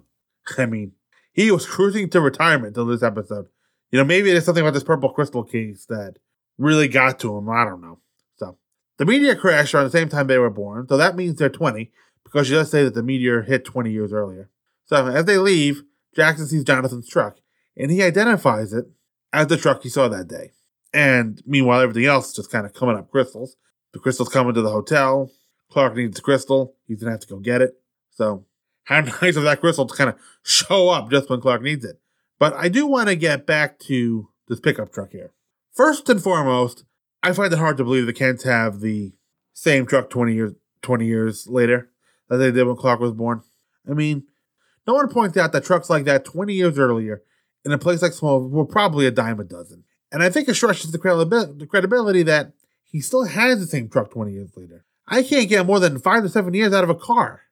I 0.58 0.66
mean, 0.66 0.94
he 1.34 1.52
was 1.52 1.66
cruising 1.66 2.10
to 2.10 2.22
retirement 2.22 2.76
till 2.76 2.86
this 2.86 3.04
episode. 3.04 3.48
You 3.92 4.00
know, 4.00 4.06
maybe 4.06 4.32
there's 4.32 4.46
something 4.46 4.64
about 4.64 4.74
this 4.74 4.84
purple 4.84 5.10
crystal 5.10 5.44
case 5.44 5.86
that 5.88 6.16
really 6.58 6.88
got 6.88 7.20
to 7.20 7.38
him. 7.38 7.50
I 7.50 7.66
don't 7.66 7.82
know. 7.82 8.00
So 8.38 8.58
the 8.98 9.06
meteor 9.06 9.36
crashed 9.36 9.74
around 9.74 9.86
the 9.86 9.92
same 9.92 10.10
time 10.10 10.28
they 10.28 10.38
were 10.38 10.50
born, 10.50 10.88
so 10.88 10.98
that 10.98 11.16
means 11.16 11.36
they're 11.36 11.50
20 11.50 11.92
because 12.24 12.48
she 12.48 12.54
does 12.54 12.72
say 12.72 12.84
that 12.84 12.94
the 12.94 13.04
meteor 13.04 13.42
hit 13.42 13.66
20 13.66 13.92
years 13.92 14.14
earlier. 14.14 14.50
So 14.86 15.08
as 15.08 15.26
they 15.26 15.38
leave, 15.38 15.84
Jackson 16.16 16.48
sees 16.48 16.64
Jonathan's 16.64 17.08
truck 17.08 17.38
and 17.78 17.92
he 17.92 18.04
identifies 18.04 18.74
it 18.74 18.86
as 19.34 19.48
the 19.48 19.58
truck 19.58 19.84
he 19.84 19.90
saw 19.90 20.08
that 20.08 20.28
day. 20.28 20.52
And 20.94 21.42
meanwhile, 21.46 21.80
everything 21.80 22.06
else 22.06 22.30
is 22.30 22.36
just 22.36 22.52
kind 22.52 22.66
of 22.66 22.74
coming 22.74 22.98
up 22.98 23.10
crystals. 23.10 23.56
The 23.94 24.00
crystal's 24.00 24.30
coming 24.30 24.54
to 24.54 24.62
the 24.62 24.72
hotel. 24.72 25.32
Clark 25.70 25.96
needs 25.96 26.18
the 26.18 26.22
crystal. 26.22 26.76
He's 26.88 27.00
gonna 27.00 27.12
have 27.12 27.22
to 27.22 27.28
go 27.28 27.40
get 27.40 27.62
it. 27.62 27.76
So 28.12 28.46
how 28.84 29.02
nice 29.02 29.36
of 29.36 29.44
that 29.44 29.62
crystal 29.62 29.86
to 29.86 29.96
kind 29.96 30.10
of 30.10 30.16
show 30.44 30.90
up 30.90 31.10
just 31.10 31.30
when 31.30 31.42
Clark 31.42 31.62
needs 31.62 31.86
it. 31.86 32.00
But 32.40 32.54
I 32.54 32.70
do 32.70 32.88
want 32.88 33.10
to 33.10 33.16
get 33.16 33.46
back 33.46 33.80
to 33.82 34.30
this 34.48 34.60
pickup 34.60 34.92
truck 34.92 35.12
here. 35.12 35.32
First 35.72 36.10
and 36.10 36.22
foremost, 36.22 36.84
I 37.24 37.34
find 37.34 37.54
it 37.54 37.60
hard 37.60 37.78
to 37.78 37.84
believe 37.84 38.06
the 38.06 38.14
Kents 38.14 38.44
have 38.44 38.80
the 38.80 39.14
same 39.54 39.86
truck 39.86 40.10
20 40.10 40.34
years 40.34 40.54
20 40.82 41.06
years 41.06 41.48
later 41.48 41.90
that 42.28 42.38
they 42.38 42.52
did 42.52 42.66
when 42.66 42.76
Clark 42.76 43.00
was 43.00 43.12
born. 43.12 43.44
I 43.90 43.94
mean, 43.94 44.24
no 44.88 44.94
one 44.94 45.10
points 45.10 45.38
out 45.38 45.52
that 45.52 45.64
trucks 45.64 45.90
like 45.90 46.06
that 46.06 46.26
20 46.26 46.54
years 46.54 46.80
earlier 46.80 47.22
in 47.64 47.72
a 47.72 47.78
place 47.78 48.02
like 48.02 48.14
Small 48.14 48.48
were 48.48 48.66
probably 48.66 49.06
a 49.06 49.12
dime 49.12 49.40
a 49.40 49.44
dozen. 49.44 49.84
And 50.12 50.24
I 50.24 50.30
think 50.30 50.50
it 50.50 50.56
stretches 50.56 50.92
the, 50.92 50.98
credibility, 50.98 51.54
the 51.60 51.68
credibility 51.68 52.24
that 52.24 52.54
he 52.84 53.00
still 53.00 53.26
has 53.26 53.60
the 53.60 53.68
same 53.68 53.90
truck 53.90 54.12
20 54.12 54.32
years 54.32 54.52
later. 54.58 54.84
I 55.08 55.24
can't 55.24 55.50
get 55.50 55.66
more 55.66 55.80
than 55.80 56.00
five 56.00 56.24
to 56.24 56.30
seven 56.30 56.54
years 56.54 56.74
out 56.74 56.84
of 56.84 56.90
a 56.90 56.96
car. 56.96 57.44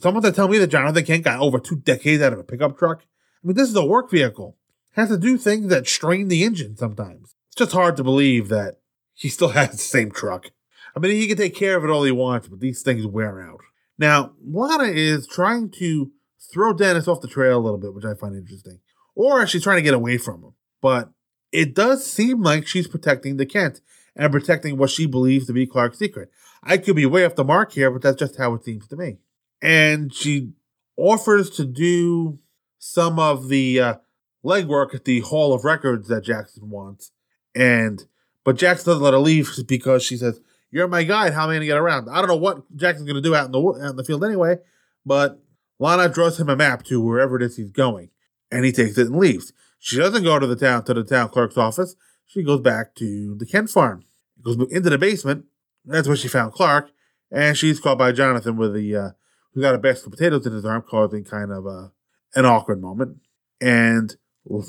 Someone 0.00 0.22
to 0.22 0.32
tell 0.32 0.48
me 0.48 0.58
that 0.58 0.68
Jonathan 0.68 1.04
Kent 1.04 1.24
got 1.24 1.40
over 1.40 1.58
two 1.58 1.76
decades 1.76 2.22
out 2.22 2.32
of 2.32 2.38
a 2.38 2.44
pickup 2.44 2.78
truck. 2.78 3.02
I 3.02 3.46
mean, 3.46 3.56
this 3.56 3.68
is 3.68 3.76
a 3.76 3.84
work 3.84 4.10
vehicle. 4.10 4.56
Has 4.92 5.08
to 5.10 5.18
do 5.18 5.36
things 5.36 5.68
that 5.68 5.86
strain 5.86 6.28
the 6.28 6.42
engine 6.44 6.76
sometimes. 6.76 7.34
It's 7.48 7.56
just 7.56 7.72
hard 7.72 7.96
to 7.98 8.04
believe 8.04 8.48
that 8.48 8.76
he 9.14 9.28
still 9.28 9.48
has 9.50 9.72
the 9.72 9.78
same 9.78 10.10
truck. 10.10 10.50
I 10.94 10.98
mean, 10.98 11.12
he 11.12 11.28
can 11.28 11.36
take 11.36 11.54
care 11.54 11.76
of 11.76 11.84
it 11.84 11.90
all 11.90 12.04
he 12.04 12.12
wants, 12.12 12.48
but 12.48 12.60
these 12.60 12.82
things 12.82 13.06
wear 13.06 13.40
out. 13.40 13.60
Now, 13.98 14.32
Lana 14.42 14.84
is 14.84 15.26
trying 15.26 15.70
to 15.72 16.10
throw 16.52 16.72
Dennis 16.72 17.08
off 17.08 17.20
the 17.20 17.28
trail 17.28 17.58
a 17.58 17.60
little 17.60 17.78
bit, 17.78 17.94
which 17.94 18.04
I 18.04 18.14
find 18.14 18.34
interesting. 18.34 18.80
Or 19.14 19.46
she's 19.46 19.62
trying 19.62 19.76
to 19.76 19.82
get 19.82 19.94
away 19.94 20.16
from 20.18 20.42
him. 20.42 20.54
But 20.80 21.10
it 21.52 21.74
does 21.74 22.06
seem 22.06 22.42
like 22.42 22.66
she's 22.66 22.88
protecting 22.88 23.36
the 23.36 23.46
Kent 23.46 23.80
and 24.14 24.32
protecting 24.32 24.76
what 24.76 24.90
she 24.90 25.06
believes 25.06 25.46
to 25.46 25.52
be 25.52 25.66
Clark's 25.66 25.98
secret. 25.98 26.30
I 26.62 26.78
could 26.78 26.96
be 26.96 27.06
way 27.06 27.24
off 27.24 27.34
the 27.34 27.44
mark 27.44 27.72
here, 27.72 27.90
but 27.90 28.02
that's 28.02 28.18
just 28.18 28.36
how 28.36 28.54
it 28.54 28.64
seems 28.64 28.86
to 28.88 28.96
me. 28.96 29.18
And 29.62 30.12
she 30.12 30.52
offers 30.96 31.50
to 31.50 31.64
do 31.64 32.38
some 32.78 33.18
of 33.18 33.48
the 33.48 33.80
uh, 33.80 33.94
legwork 34.44 34.94
at 34.94 35.04
the 35.04 35.20
Hall 35.20 35.52
of 35.52 35.64
Records 35.64 36.08
that 36.08 36.24
Jackson 36.24 36.70
wants. 36.70 37.10
And 37.54 38.04
but 38.44 38.56
Jackson 38.56 38.86
doesn't 38.86 39.02
let 39.02 39.14
her 39.14 39.18
leave 39.18 39.50
because 39.66 40.02
she 40.02 40.16
says, 40.16 40.40
"You're 40.70 40.88
my 40.88 41.04
guide. 41.04 41.32
How 41.32 41.44
am 41.44 41.50
I 41.50 41.54
going 41.54 41.60
to 41.60 41.66
get 41.66 41.78
around?" 41.78 42.08
I 42.08 42.18
don't 42.18 42.28
know 42.28 42.36
what 42.36 42.76
Jackson's 42.76 43.06
going 43.06 43.22
to 43.22 43.28
do 43.28 43.34
out 43.34 43.46
in 43.46 43.52
the 43.52 43.60
out 43.60 43.90
in 43.90 43.96
the 43.96 44.04
field 44.04 44.24
anyway. 44.24 44.58
But 45.04 45.40
Lana 45.78 46.08
draws 46.08 46.38
him 46.40 46.48
a 46.48 46.56
map 46.56 46.84
to 46.84 47.00
wherever 47.00 47.36
it 47.36 47.42
is 47.42 47.56
he's 47.56 47.70
going, 47.70 48.10
and 48.50 48.64
he 48.64 48.72
takes 48.72 48.98
it 48.98 49.08
and 49.08 49.16
leaves. 49.16 49.52
She 49.78 49.98
doesn't 49.98 50.24
go 50.24 50.38
to 50.38 50.46
the 50.46 50.56
town 50.56 50.84
to 50.84 50.94
the 50.94 51.04
town 51.04 51.28
clerk's 51.28 51.56
office. 51.56 51.96
She 52.24 52.42
goes 52.42 52.60
back 52.60 52.94
to 52.96 53.36
the 53.36 53.46
Kent 53.46 53.70
farm. 53.70 54.04
Goes 54.42 54.56
into 54.70 54.90
the 54.90 54.98
basement. 54.98 55.44
That's 55.84 56.08
where 56.08 56.16
she 56.16 56.28
found 56.28 56.52
Clark, 56.52 56.90
and 57.30 57.56
she's 57.56 57.80
caught 57.80 57.98
by 57.98 58.12
Jonathan 58.12 58.56
with 58.56 58.74
the 58.74 58.96
uh, 58.96 59.10
who 59.56 59.62
got 59.62 59.74
a 59.74 59.78
basket 59.78 60.06
of 60.06 60.12
potatoes 60.12 60.46
in 60.46 60.52
his 60.52 60.66
arm, 60.66 60.82
causing 60.82 61.24
kind 61.24 61.50
of 61.50 61.64
a 61.64 61.90
an 62.34 62.44
awkward 62.44 62.80
moment. 62.80 63.16
And 63.58 64.14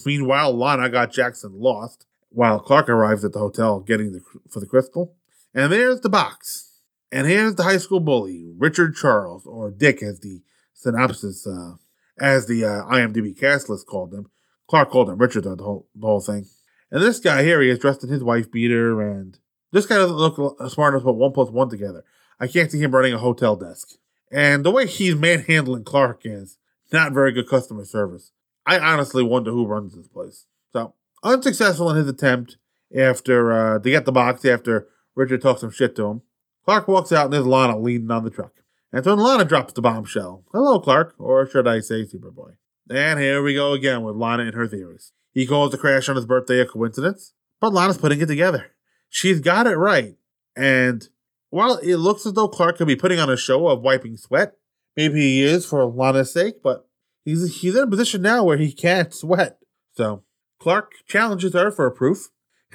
meanwhile, 0.06 0.54
Lana 0.54 0.90
got 0.90 1.12
Jackson 1.12 1.52
lost 1.54 2.08
while 2.30 2.62
Clark 2.62 2.88
arrives 2.88 3.26
at 3.26 3.34
the 3.34 3.40
hotel 3.40 3.82
getting 3.82 4.14
the 4.14 4.22
for 4.50 4.62
the 4.62 4.66
crystal. 4.66 5.14
And 5.54 5.74
there's 5.74 6.00
the 6.00 6.10
box. 6.10 6.72
And 7.12 7.28
here's 7.28 7.56
the 7.56 7.64
high 7.64 7.78
school 7.78 8.00
bully, 8.00 8.50
Richard 8.58 8.96
Charles, 8.96 9.46
or 9.46 9.72
Dick, 9.72 10.02
as 10.02 10.22
the 10.22 10.42
synopsis, 10.74 11.46
uh, 11.46 11.74
as 12.18 12.48
the 12.48 12.64
uh, 12.64 12.84
IMDb 12.86 13.38
cast 13.38 13.70
list 13.70 13.88
called 13.88 14.14
him. 14.14 14.30
Clark 14.68 14.90
called 14.90 15.10
him 15.10 15.18
Richard 15.18 15.44
the 15.44 15.56
whole, 15.58 15.88
the 15.96 16.08
whole 16.08 16.22
thing. 16.22 16.46
And 16.92 17.04
this 17.04 17.20
guy 17.20 17.44
here, 17.44 17.62
he 17.62 17.70
is 17.70 17.80
dressed 17.80 18.04
in 18.04 18.10
his 18.10 18.24
wife 18.24 18.50
beater, 18.50 19.02
and 19.02 19.38
this 19.74 19.86
guy 19.86 19.96
doesn't 19.96 20.16
look 20.16 20.36
smart 20.70 20.94
enough 20.94 21.04
to 21.04 21.08
put 21.08 21.16
one 21.16 21.34
plus 21.34 21.50
one 21.50 21.70
together. 21.70 22.06
I 22.40 22.48
can't 22.48 22.72
see 22.72 22.80
him 22.80 22.92
running 22.92 23.14
a 23.14 23.18
hotel 23.18 23.58
desk. 23.58 23.98
And 24.32 24.66
the 24.66 24.72
way 24.72 24.88
he's 24.88 25.16
manhandling 25.16 25.84
Clark 25.84 26.22
is 26.24 26.58
not 26.92 27.14
very 27.14 27.32
good 27.32 27.50
customer 27.50 27.86
service. 27.86 28.32
I 28.66 28.80
honestly 28.80 29.24
wonder 29.24 29.52
who 29.52 29.66
runs 29.66 29.96
this 29.96 30.08
place. 30.08 30.46
So, 30.74 30.94
unsuccessful 31.24 31.90
in 31.92 31.98
his 31.98 32.08
attempt 32.08 32.58
after 32.96 33.52
uh, 33.52 33.80
to 33.80 33.90
get 33.90 34.06
the 34.06 34.12
box 34.12 34.44
after 34.46 34.88
Richard 35.16 35.42
talks 35.42 35.62
some 35.62 35.72
shit 35.72 35.96
to 35.96 36.06
him. 36.06 36.22
Clark 36.66 36.88
walks 36.88 37.12
out 37.12 37.26
and 37.26 37.34
there's 37.34 37.46
Lana 37.46 37.78
leaning 37.80 38.12
on 38.12 38.24
the 38.24 38.30
truck. 38.30 38.52
And 38.92 39.04
so 39.04 39.14
Lana 39.14 39.46
drops 39.46 39.74
the 39.74 39.82
bombshell. 39.82 40.44
Hello, 40.52 40.80
Clark, 40.80 41.16
or 41.18 41.48
should 41.48 41.68
I 41.68 41.80
say 41.80 42.04
Superboy? 42.04 42.56
And 42.90 43.20
here 43.20 43.42
we 43.42 43.54
go 43.54 43.74
again 43.74 44.04
with 44.04 44.16
Lana 44.16 44.44
and 44.44 44.54
her 44.54 44.68
theories. 44.68 45.12
He 45.34 45.46
calls 45.46 45.72
the 45.72 45.78
crash 45.78 46.08
on 46.10 46.16
his 46.16 46.26
birthday 46.26 46.60
a 46.60 46.66
coincidence, 46.66 47.34
but 47.60 47.74
Lana's 47.74 47.98
putting 47.98 48.22
it 48.22 48.28
together. 48.28 48.72
She's 49.10 49.40
got 49.40 49.68
it 49.68 49.76
right. 49.76 50.16
And 50.56 51.08
while 51.50 51.78
it 51.78 51.98
looks 51.98 52.26
as 52.26 52.34
though 52.34 52.48
Clark 52.48 52.78
could 52.78 52.88
be 52.88 52.96
putting 52.96 53.20
on 53.20 53.30
a 53.30 53.38
show 53.38 53.68
of 53.68 53.82
wiping 53.82 54.18
sweat, 54.18 54.54
maybe 54.96 55.20
he 55.22 55.44
is 55.44 55.66
for 55.66 55.86
Lana's 55.86 56.32
sake, 56.32 56.62
but 56.62 56.88
he's 57.24 57.62
he's 57.62 57.76
in 57.76 57.84
a 57.84 57.88
position 57.88 58.22
now 58.22 58.44
where 58.44 58.58
he 58.58 58.72
can't 58.72 59.14
sweat. 59.14 59.60
So 59.94 60.24
Clark 60.60 60.94
challenges 61.08 61.54
her 61.54 61.72
for 61.72 61.86
a 61.86 61.92
proof, 61.92 62.30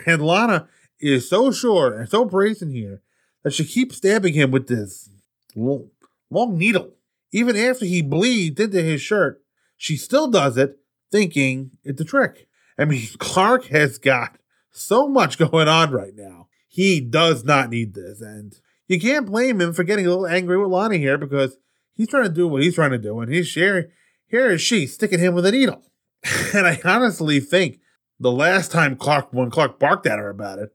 and 0.07 0.25
Lana 0.25 0.68
is 1.01 1.29
so 1.29 1.51
sure 1.51 1.93
and 1.93 2.09
so 2.09 2.25
brazen 2.25 2.70
here 2.70 3.03
that 3.43 3.53
she 3.53 3.64
keeps 3.64 3.97
stabbing 3.97 4.35
him 4.35 4.51
with 4.51 4.68
this 4.68 5.11
long, 5.55 5.91
long 6.31 6.57
needle. 6.57 6.95
Even 7.33 7.57
after 7.57 7.85
he 7.85 8.03
bleeds 8.03 8.61
into 8.61 8.83
his 8.83 9.01
shirt, 9.01 9.43
she 9.77 9.97
still 9.97 10.29
does 10.29 10.57
it, 10.57 10.79
thinking 11.11 11.73
it's 11.83 12.01
a 12.01 12.05
trick. 12.05 12.47
I 12.79 12.85
mean, 12.85 13.09
Clark 13.18 13.66
has 13.66 13.99
got 13.99 14.39
so 14.70 15.09
much 15.09 15.39
going 15.39 15.68
on 15.68 15.91
right 15.91 16.14
now. 16.14 16.49
He 16.73 17.03
does 17.03 17.45
not 17.45 17.68
need 17.68 17.93
this, 17.93 18.23
and 18.23 18.55
you 18.89 18.99
can't 18.99 19.27
blame 19.27 19.61
him 19.61 19.75
for 19.75 19.85
getting 19.85 20.07
a 20.07 20.09
little 20.09 20.27
angry 20.27 20.57
with 20.57 20.70
Lonnie 20.70 20.97
here 20.97 21.18
because 21.18 21.59
he's 21.93 22.09
trying 22.09 22.25
to 22.25 22.31
do 22.31 22.49
what 22.49 22.62
he's 22.62 22.77
trying 22.77 22.93
to 22.93 22.99
do, 22.99 23.20
and 23.20 23.31
he's 23.31 23.47
sharing. 23.47 23.89
Here 24.27 24.51
is 24.51 24.62
she 24.62 24.87
sticking 24.87 25.18
him 25.18 25.35
with 25.35 25.45
a 25.45 25.53
needle. 25.53 25.83
and 26.55 26.66
I 26.66 26.81
honestly 26.83 27.41
think 27.41 27.81
the 28.18 28.33
last 28.33 28.73
time 28.73 28.97
Clark, 28.97 29.35
when 29.35 29.51
Clark 29.51 29.79
barked 29.79 30.07
at 30.07 30.18
her 30.18 30.31
about 30.31 30.61
it, 30.61 30.70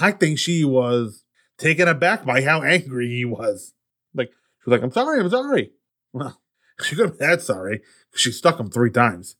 I 0.00 0.12
think 0.12 0.38
she 0.38 0.64
was 0.64 1.24
taken 1.58 1.88
aback 1.88 2.24
by 2.24 2.42
how 2.42 2.62
angry 2.62 3.08
he 3.08 3.24
was. 3.24 3.74
Like, 4.14 4.28
she 4.28 4.70
was 4.70 4.78
like, 4.78 4.84
I'm 4.84 4.92
sorry, 4.92 5.18
I'm 5.18 5.30
sorry. 5.30 5.72
Well, 6.12 6.40
she 6.84 6.94
could 6.94 7.06
have 7.06 7.18
been 7.18 7.28
that 7.28 7.42
sorry. 7.42 7.80
She 8.14 8.30
stuck 8.30 8.60
him 8.60 8.70
three 8.70 8.92
times. 8.92 9.34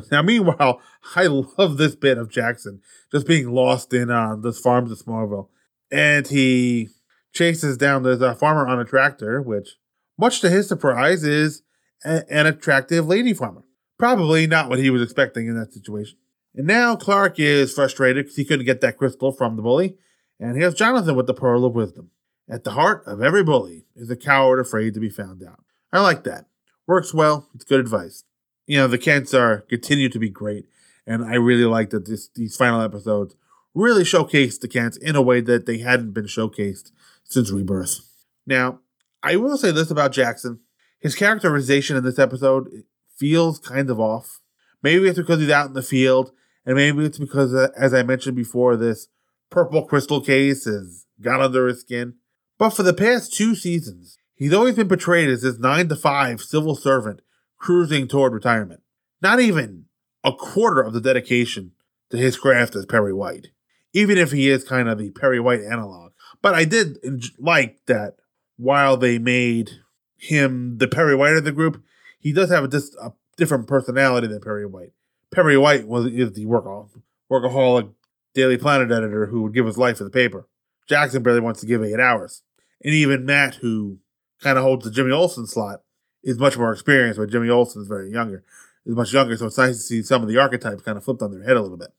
Now, 0.10 0.22
meanwhile, 0.22 0.80
I 1.16 1.26
love 1.26 1.76
this 1.76 1.94
bit 1.94 2.18
of 2.18 2.30
Jackson 2.30 2.80
just 3.10 3.26
being 3.26 3.50
lost 3.50 3.92
in 3.92 4.10
uh, 4.10 4.36
this 4.36 4.58
farm 4.58 4.88
to 4.88 4.94
Smallville. 4.94 5.48
And 5.90 6.26
he 6.26 6.88
chases 7.32 7.76
down 7.76 8.02
this 8.02 8.20
uh, 8.20 8.34
farmer 8.34 8.66
on 8.66 8.80
a 8.80 8.84
tractor, 8.84 9.42
which, 9.42 9.76
much 10.18 10.40
to 10.40 10.50
his 10.50 10.68
surprise, 10.68 11.24
is 11.24 11.62
a- 12.04 12.24
an 12.32 12.46
attractive 12.46 13.06
lady 13.06 13.34
farmer. 13.34 13.64
Probably 13.98 14.46
not 14.46 14.68
what 14.68 14.78
he 14.78 14.90
was 14.90 15.02
expecting 15.02 15.46
in 15.46 15.58
that 15.58 15.72
situation. 15.72 16.18
And 16.54 16.66
now 16.66 16.96
Clark 16.96 17.38
is 17.38 17.72
frustrated 17.72 18.24
because 18.24 18.36
he 18.36 18.44
couldn't 18.44 18.66
get 18.66 18.80
that 18.80 18.96
crystal 18.96 19.32
from 19.32 19.56
the 19.56 19.62
bully. 19.62 19.96
And 20.40 20.56
here's 20.56 20.74
Jonathan 20.74 21.14
with 21.14 21.26
the 21.26 21.34
Pearl 21.34 21.64
of 21.64 21.74
Wisdom. 21.74 22.10
At 22.50 22.64
the 22.64 22.72
heart 22.72 23.04
of 23.06 23.22
every 23.22 23.44
bully 23.44 23.86
is 23.94 24.10
a 24.10 24.16
coward 24.16 24.58
afraid 24.58 24.94
to 24.94 25.00
be 25.00 25.08
found 25.08 25.42
out. 25.42 25.62
I 25.92 26.00
like 26.00 26.24
that. 26.24 26.46
Works 26.86 27.14
well. 27.14 27.48
It's 27.54 27.64
good 27.64 27.80
advice. 27.80 28.24
You 28.66 28.78
know, 28.78 28.88
the 28.88 28.98
Kents 28.98 29.34
are 29.34 29.60
continue 29.62 30.08
to 30.08 30.18
be 30.18 30.30
great. 30.30 30.66
And 31.06 31.24
I 31.24 31.34
really 31.34 31.64
like 31.64 31.90
that 31.90 32.06
this 32.06 32.28
these 32.28 32.56
final 32.56 32.80
episodes 32.80 33.34
really 33.74 34.04
showcase 34.04 34.58
the 34.58 34.68
Kents 34.68 34.96
in 34.96 35.16
a 35.16 35.22
way 35.22 35.40
that 35.40 35.66
they 35.66 35.78
hadn't 35.78 36.12
been 36.12 36.26
showcased 36.26 36.92
since 37.24 37.50
Rebirth. 37.50 38.00
Now, 38.46 38.80
I 39.22 39.36
will 39.36 39.56
say 39.56 39.70
this 39.70 39.90
about 39.90 40.12
Jackson. 40.12 40.60
His 41.00 41.14
characterization 41.14 41.96
in 41.96 42.04
this 42.04 42.18
episode 42.18 42.84
feels 43.16 43.58
kind 43.58 43.90
of 43.90 43.98
off. 43.98 44.40
Maybe 44.82 45.08
it's 45.08 45.18
because 45.18 45.40
he's 45.40 45.50
out 45.50 45.68
in 45.68 45.74
the 45.74 45.82
field, 45.82 46.32
and 46.66 46.76
maybe 46.76 47.04
it's 47.04 47.18
because, 47.18 47.54
as 47.54 47.94
I 47.94 48.02
mentioned 48.02 48.36
before, 48.36 48.76
this 48.76 49.08
purple 49.50 49.84
crystal 49.84 50.20
case 50.20 50.64
has 50.64 51.06
got 51.20 51.40
under 51.40 51.68
his 51.68 51.80
skin. 51.80 52.14
But 52.58 52.70
for 52.70 52.82
the 52.82 52.94
past 52.94 53.32
two 53.32 53.54
seasons, 53.54 54.18
he's 54.34 54.52
always 54.52 54.76
been 54.76 54.88
portrayed 54.88 55.28
as 55.28 55.42
this 55.42 55.58
nine 55.58 55.88
to 55.88 55.96
five 55.96 56.40
civil 56.40 56.74
servant 56.74 57.20
cruising 57.62 58.08
toward 58.08 58.34
retirement. 58.34 58.82
Not 59.22 59.40
even 59.40 59.86
a 60.24 60.32
quarter 60.32 60.82
of 60.82 60.92
the 60.92 61.00
dedication 61.00 61.72
to 62.10 62.16
his 62.16 62.36
craft 62.36 62.74
as 62.74 62.84
Perry 62.84 63.14
White, 63.14 63.48
even 63.94 64.18
if 64.18 64.32
he 64.32 64.48
is 64.48 64.64
kind 64.64 64.88
of 64.88 64.98
the 64.98 65.10
Perry 65.10 65.40
White 65.40 65.60
analog. 65.60 66.12
But 66.42 66.54
I 66.54 66.64
did 66.64 66.98
like 67.38 67.78
that 67.86 68.16
while 68.56 68.96
they 68.96 69.18
made 69.18 69.70
him 70.18 70.78
the 70.78 70.88
Perry 70.88 71.14
White 71.14 71.36
of 71.36 71.44
the 71.44 71.52
group, 71.52 71.82
he 72.18 72.32
does 72.32 72.50
have 72.50 72.64
a, 72.64 72.68
dis- 72.68 72.96
a 73.00 73.12
different 73.36 73.68
personality 73.68 74.26
than 74.26 74.40
Perry 74.40 74.66
White. 74.66 74.92
Perry 75.32 75.56
White 75.56 75.86
was 75.86 76.06
is 76.06 76.32
the 76.32 76.46
workaholic, 76.46 77.00
workaholic 77.30 77.92
Daily 78.34 78.58
Planet 78.58 78.90
editor 78.90 79.26
who 79.26 79.42
would 79.42 79.54
give 79.54 79.66
his 79.66 79.78
life 79.78 79.98
for 79.98 80.04
the 80.04 80.10
paper. 80.10 80.48
Jackson 80.88 81.22
barely 81.22 81.40
wants 81.40 81.60
to 81.60 81.66
give 81.66 81.82
eight 81.82 82.00
hours. 82.00 82.42
And 82.84 82.92
even 82.92 83.24
Matt, 83.24 83.56
who 83.56 83.98
kind 84.40 84.58
of 84.58 84.64
holds 84.64 84.84
the 84.84 84.90
Jimmy 84.90 85.12
Olsen 85.12 85.46
slot, 85.46 85.82
is 86.22 86.38
much 86.38 86.56
more 86.56 86.72
experienced, 86.72 87.18
but 87.18 87.30
Jimmy 87.30 87.48
Olsen 87.48 87.82
is 87.82 87.88
very 87.88 88.10
younger, 88.10 88.44
is 88.86 88.94
much 88.94 89.12
younger. 89.12 89.36
So 89.36 89.46
it's 89.46 89.58
nice 89.58 89.76
to 89.76 89.82
see 89.82 90.02
some 90.02 90.22
of 90.22 90.28
the 90.28 90.38
archetypes 90.38 90.82
kind 90.82 90.96
of 90.96 91.04
flipped 91.04 91.22
on 91.22 91.32
their 91.32 91.42
head 91.42 91.56
a 91.56 91.62
little 91.62 91.76
bit. 91.76 91.92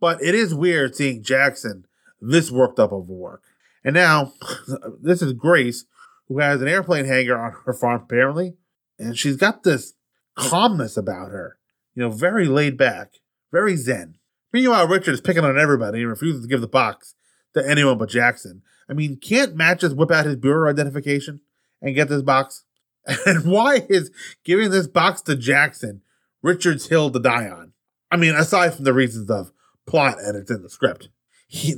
But 0.00 0.22
it 0.22 0.34
is 0.34 0.54
weird 0.54 0.94
seeing 0.94 1.22
Jackson 1.22 1.86
this 2.20 2.50
worked 2.50 2.78
up 2.78 2.92
over 2.92 3.12
work. 3.12 3.42
And 3.84 3.94
now, 3.94 4.32
this 5.00 5.22
is 5.22 5.32
Grace, 5.32 5.84
who 6.26 6.38
has 6.40 6.60
an 6.60 6.68
airplane 6.68 7.04
hangar 7.04 7.38
on 7.38 7.54
her 7.64 7.72
farm, 7.72 8.02
apparently. 8.02 8.56
And 8.98 9.16
she's 9.16 9.36
got 9.36 9.62
this 9.62 9.94
calmness 10.34 10.96
about 10.96 11.30
her. 11.30 11.58
You 11.94 12.02
know, 12.02 12.10
very 12.10 12.46
laid 12.46 12.76
back, 12.76 13.14
very 13.52 13.76
zen. 13.76 14.16
Meanwhile, 14.52 14.88
Richard 14.88 15.14
is 15.14 15.20
picking 15.20 15.44
on 15.44 15.58
everybody 15.58 16.00
and 16.00 16.08
refuses 16.08 16.42
to 16.42 16.48
give 16.48 16.60
the 16.60 16.66
box 16.66 17.14
to 17.54 17.68
anyone 17.68 17.98
but 17.98 18.08
Jackson. 18.08 18.62
I 18.88 18.94
mean, 18.94 19.16
can't 19.16 19.56
Matt 19.56 19.80
just 19.80 19.96
whip 19.96 20.10
out 20.10 20.26
his 20.26 20.36
bureau 20.36 20.70
identification 20.70 21.40
and 21.82 21.94
get 21.94 22.08
this 22.08 22.22
box? 22.22 22.64
And 23.26 23.44
why 23.44 23.86
is 23.88 24.10
giving 24.44 24.70
this 24.70 24.86
box 24.86 25.22
to 25.22 25.36
Jackson 25.36 26.02
Richard's 26.42 26.88
hill 26.88 27.10
to 27.10 27.18
die 27.18 27.48
on? 27.48 27.72
I 28.10 28.16
mean, 28.16 28.34
aside 28.34 28.74
from 28.74 28.84
the 28.84 28.92
reasons 28.92 29.30
of 29.30 29.50
plot 29.86 30.18
and 30.20 30.36
it's 30.36 30.50
in 30.50 30.62
the 30.62 30.70
script. 30.70 31.08
He, 31.46 31.74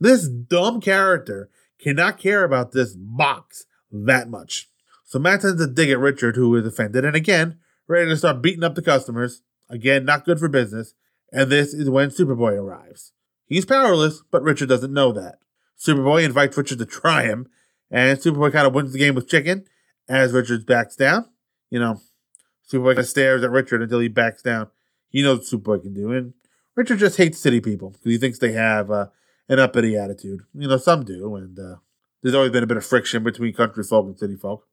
this 0.00 0.26
dumb 0.26 0.80
character 0.80 1.50
cannot 1.78 2.18
care 2.18 2.44
about 2.44 2.72
this 2.72 2.94
box 2.96 3.66
that 3.92 4.28
much. 4.28 4.68
So 5.04 5.18
Matt 5.18 5.42
tends 5.42 5.64
to 5.64 5.70
dig 5.70 5.90
at 5.90 5.98
Richard, 5.98 6.36
who 6.36 6.56
is 6.56 6.66
offended, 6.66 7.04
and 7.04 7.14
again, 7.14 7.58
ready 7.86 8.08
to 8.08 8.16
start 8.16 8.42
beating 8.42 8.64
up 8.64 8.74
the 8.74 8.82
customers. 8.82 9.42
Again, 9.68 10.04
not 10.04 10.24
good 10.24 10.38
for 10.38 10.48
business. 10.48 10.94
And 11.30 11.50
this 11.50 11.74
is 11.74 11.90
when 11.90 12.10
Superboy 12.10 12.56
arrives. 12.58 13.12
He's 13.46 13.64
powerless, 13.64 14.22
but 14.30 14.42
Richard 14.42 14.68
doesn't 14.68 14.92
know 14.92 15.12
that. 15.12 15.38
Superboy 15.78 16.24
invites 16.24 16.56
Richard 16.56 16.78
to 16.78 16.86
try 16.86 17.24
him, 17.24 17.48
and 17.90 18.18
Superboy 18.18 18.52
kind 18.52 18.66
of 18.66 18.74
wins 18.74 18.92
the 18.92 18.98
game 18.98 19.14
with 19.14 19.28
chicken 19.28 19.66
as 20.08 20.32
Richard 20.32 20.66
backs 20.66 20.96
down. 20.96 21.26
You 21.70 21.80
know, 21.80 22.00
Superboy 22.70 22.96
kind 22.96 23.06
stares 23.06 23.42
at 23.42 23.50
Richard 23.50 23.82
until 23.82 24.00
he 24.00 24.08
backs 24.08 24.42
down. 24.42 24.68
He 25.08 25.22
knows 25.22 25.38
what 25.38 25.62
Superboy 25.62 25.82
can 25.82 25.94
do, 25.94 26.12
and 26.12 26.34
Richard 26.74 26.98
just 26.98 27.16
hates 27.16 27.38
city 27.38 27.60
people 27.60 27.90
because 27.90 28.04
he 28.04 28.18
thinks 28.18 28.38
they 28.38 28.52
have 28.52 28.90
uh, 28.90 29.06
an 29.48 29.58
uppity 29.58 29.96
attitude. 29.96 30.40
You 30.54 30.68
know, 30.68 30.76
some 30.76 31.04
do, 31.04 31.36
and 31.36 31.58
uh, 31.58 31.76
there's 32.22 32.34
always 32.34 32.52
been 32.52 32.64
a 32.64 32.68
bit 32.68 32.76
of 32.76 32.86
friction 32.86 33.22
between 33.22 33.54
country 33.54 33.84
folk 33.84 34.06
and 34.06 34.18
city 34.18 34.36
folk. 34.36 34.66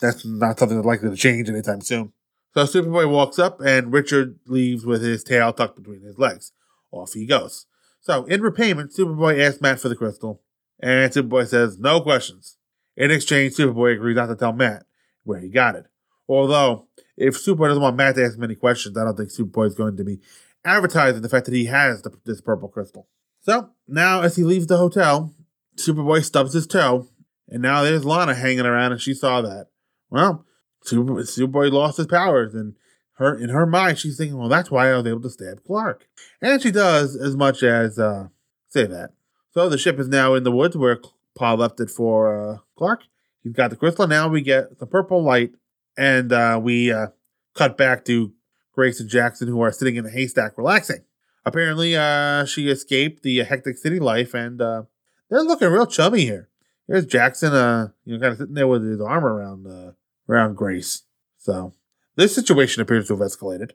That's 0.00 0.24
not 0.24 0.58
something 0.58 0.76
that's 0.76 0.86
likely 0.86 1.10
to 1.10 1.16
change 1.16 1.48
anytime 1.48 1.80
soon. 1.80 2.12
So 2.54 2.64
Superboy 2.64 3.10
walks 3.10 3.38
up, 3.38 3.60
and 3.60 3.92
Richard 3.92 4.38
leaves 4.46 4.84
with 4.84 5.02
his 5.02 5.22
tail 5.22 5.52
tucked 5.52 5.76
between 5.76 6.02
his 6.02 6.18
legs. 6.18 6.52
Off 6.90 7.12
he 7.12 7.26
goes. 7.26 7.66
So, 8.00 8.24
in 8.26 8.40
repayment, 8.40 8.92
Superboy 8.92 9.44
asks 9.44 9.60
Matt 9.60 9.80
for 9.80 9.88
the 9.88 9.96
crystal, 9.96 10.40
and 10.78 11.12
Superboy 11.12 11.48
says 11.48 11.78
no 11.78 12.00
questions. 12.00 12.56
In 12.96 13.10
exchange, 13.10 13.54
Superboy 13.54 13.94
agrees 13.94 14.16
not 14.16 14.26
to 14.26 14.36
tell 14.36 14.52
Matt 14.52 14.86
where 15.24 15.40
he 15.40 15.48
got 15.48 15.76
it. 15.76 15.86
Although, 16.28 16.88
if 17.16 17.34
Superboy 17.34 17.68
doesn't 17.68 17.82
want 17.82 17.96
Matt 17.96 18.16
to 18.16 18.24
ask 18.24 18.38
many 18.38 18.54
questions, 18.54 18.96
I 18.96 19.04
don't 19.04 19.16
think 19.16 19.30
Superboy 19.30 19.66
is 19.68 19.74
going 19.74 19.96
to 19.96 20.04
be 20.04 20.20
advertising 20.64 21.22
the 21.22 21.28
fact 21.28 21.46
that 21.46 21.54
he 21.54 21.66
has 21.66 22.02
the, 22.02 22.10
this 22.24 22.40
purple 22.40 22.68
crystal. 22.68 23.08
So, 23.42 23.70
now 23.86 24.22
as 24.22 24.36
he 24.36 24.42
leaves 24.42 24.66
the 24.66 24.78
hotel, 24.78 25.32
Superboy 25.76 26.24
stubs 26.24 26.54
his 26.54 26.66
toe, 26.66 27.08
and 27.48 27.62
now 27.62 27.82
there's 27.82 28.04
Lana 28.04 28.34
hanging 28.34 28.66
around, 28.66 28.92
and 28.92 29.00
she 29.00 29.14
saw 29.14 29.40
that. 29.42 29.68
Well, 30.10 30.44
Super, 30.82 31.14
Superboy 31.14 31.70
lost 31.70 31.98
his 31.98 32.06
powers, 32.06 32.54
and 32.54 32.74
her 33.14 33.36
in 33.36 33.50
her 33.50 33.66
mind, 33.66 33.98
she's 33.98 34.16
thinking, 34.16 34.38
"Well, 34.38 34.48
that's 34.48 34.70
why 34.70 34.90
I 34.90 34.96
was 34.96 35.06
able 35.06 35.22
to 35.22 35.30
stab 35.30 35.64
Clark," 35.64 36.08
and 36.40 36.60
she 36.60 36.70
does 36.70 37.16
as 37.16 37.36
much 37.36 37.62
as 37.62 37.98
uh, 37.98 38.28
say 38.68 38.86
that. 38.86 39.10
So 39.52 39.68
the 39.68 39.78
ship 39.78 39.98
is 39.98 40.08
now 40.08 40.34
in 40.34 40.44
the 40.44 40.52
woods 40.52 40.76
where 40.76 41.00
Pa 41.36 41.52
left 41.54 41.80
it 41.80 41.90
for 41.90 42.54
uh, 42.54 42.58
Clark. 42.76 43.04
He's 43.42 43.52
got 43.52 43.70
the 43.70 43.76
crystal. 43.76 44.06
Now 44.08 44.28
we 44.28 44.40
get 44.40 44.78
the 44.78 44.86
purple 44.86 45.22
light, 45.22 45.52
and 45.96 46.32
uh, 46.32 46.58
we 46.60 46.92
uh, 46.92 47.08
cut 47.54 47.76
back 47.76 48.04
to 48.06 48.32
Grace 48.72 49.00
and 49.00 49.08
Jackson, 49.08 49.48
who 49.48 49.60
are 49.60 49.70
sitting 49.70 49.96
in 49.96 50.04
the 50.04 50.10
haystack 50.10 50.58
relaxing. 50.58 51.04
Apparently, 51.44 51.96
uh, 51.96 52.44
she 52.44 52.68
escaped 52.68 53.22
the 53.22 53.38
hectic 53.44 53.76
city 53.76 54.00
life, 54.00 54.34
and 54.34 54.60
uh, 54.60 54.82
they're 55.30 55.42
looking 55.42 55.68
real 55.68 55.86
chummy 55.86 56.22
here. 56.22 56.48
Here's 56.88 57.06
Jackson, 57.06 57.52
uh, 57.52 57.88
you 58.04 58.14
know, 58.14 58.20
kind 58.20 58.32
of 58.32 58.38
sitting 58.38 58.54
there 58.54 58.66
with 58.66 58.84
his 58.84 59.00
arm 59.00 59.24
around 59.24 59.66
uh, 59.66 59.92
around 60.28 60.56
Grace. 60.56 61.02
So 61.38 61.72
this 62.16 62.34
situation 62.34 62.82
appears 62.82 63.08
to 63.08 63.16
have 63.16 63.26
escalated, 63.26 63.72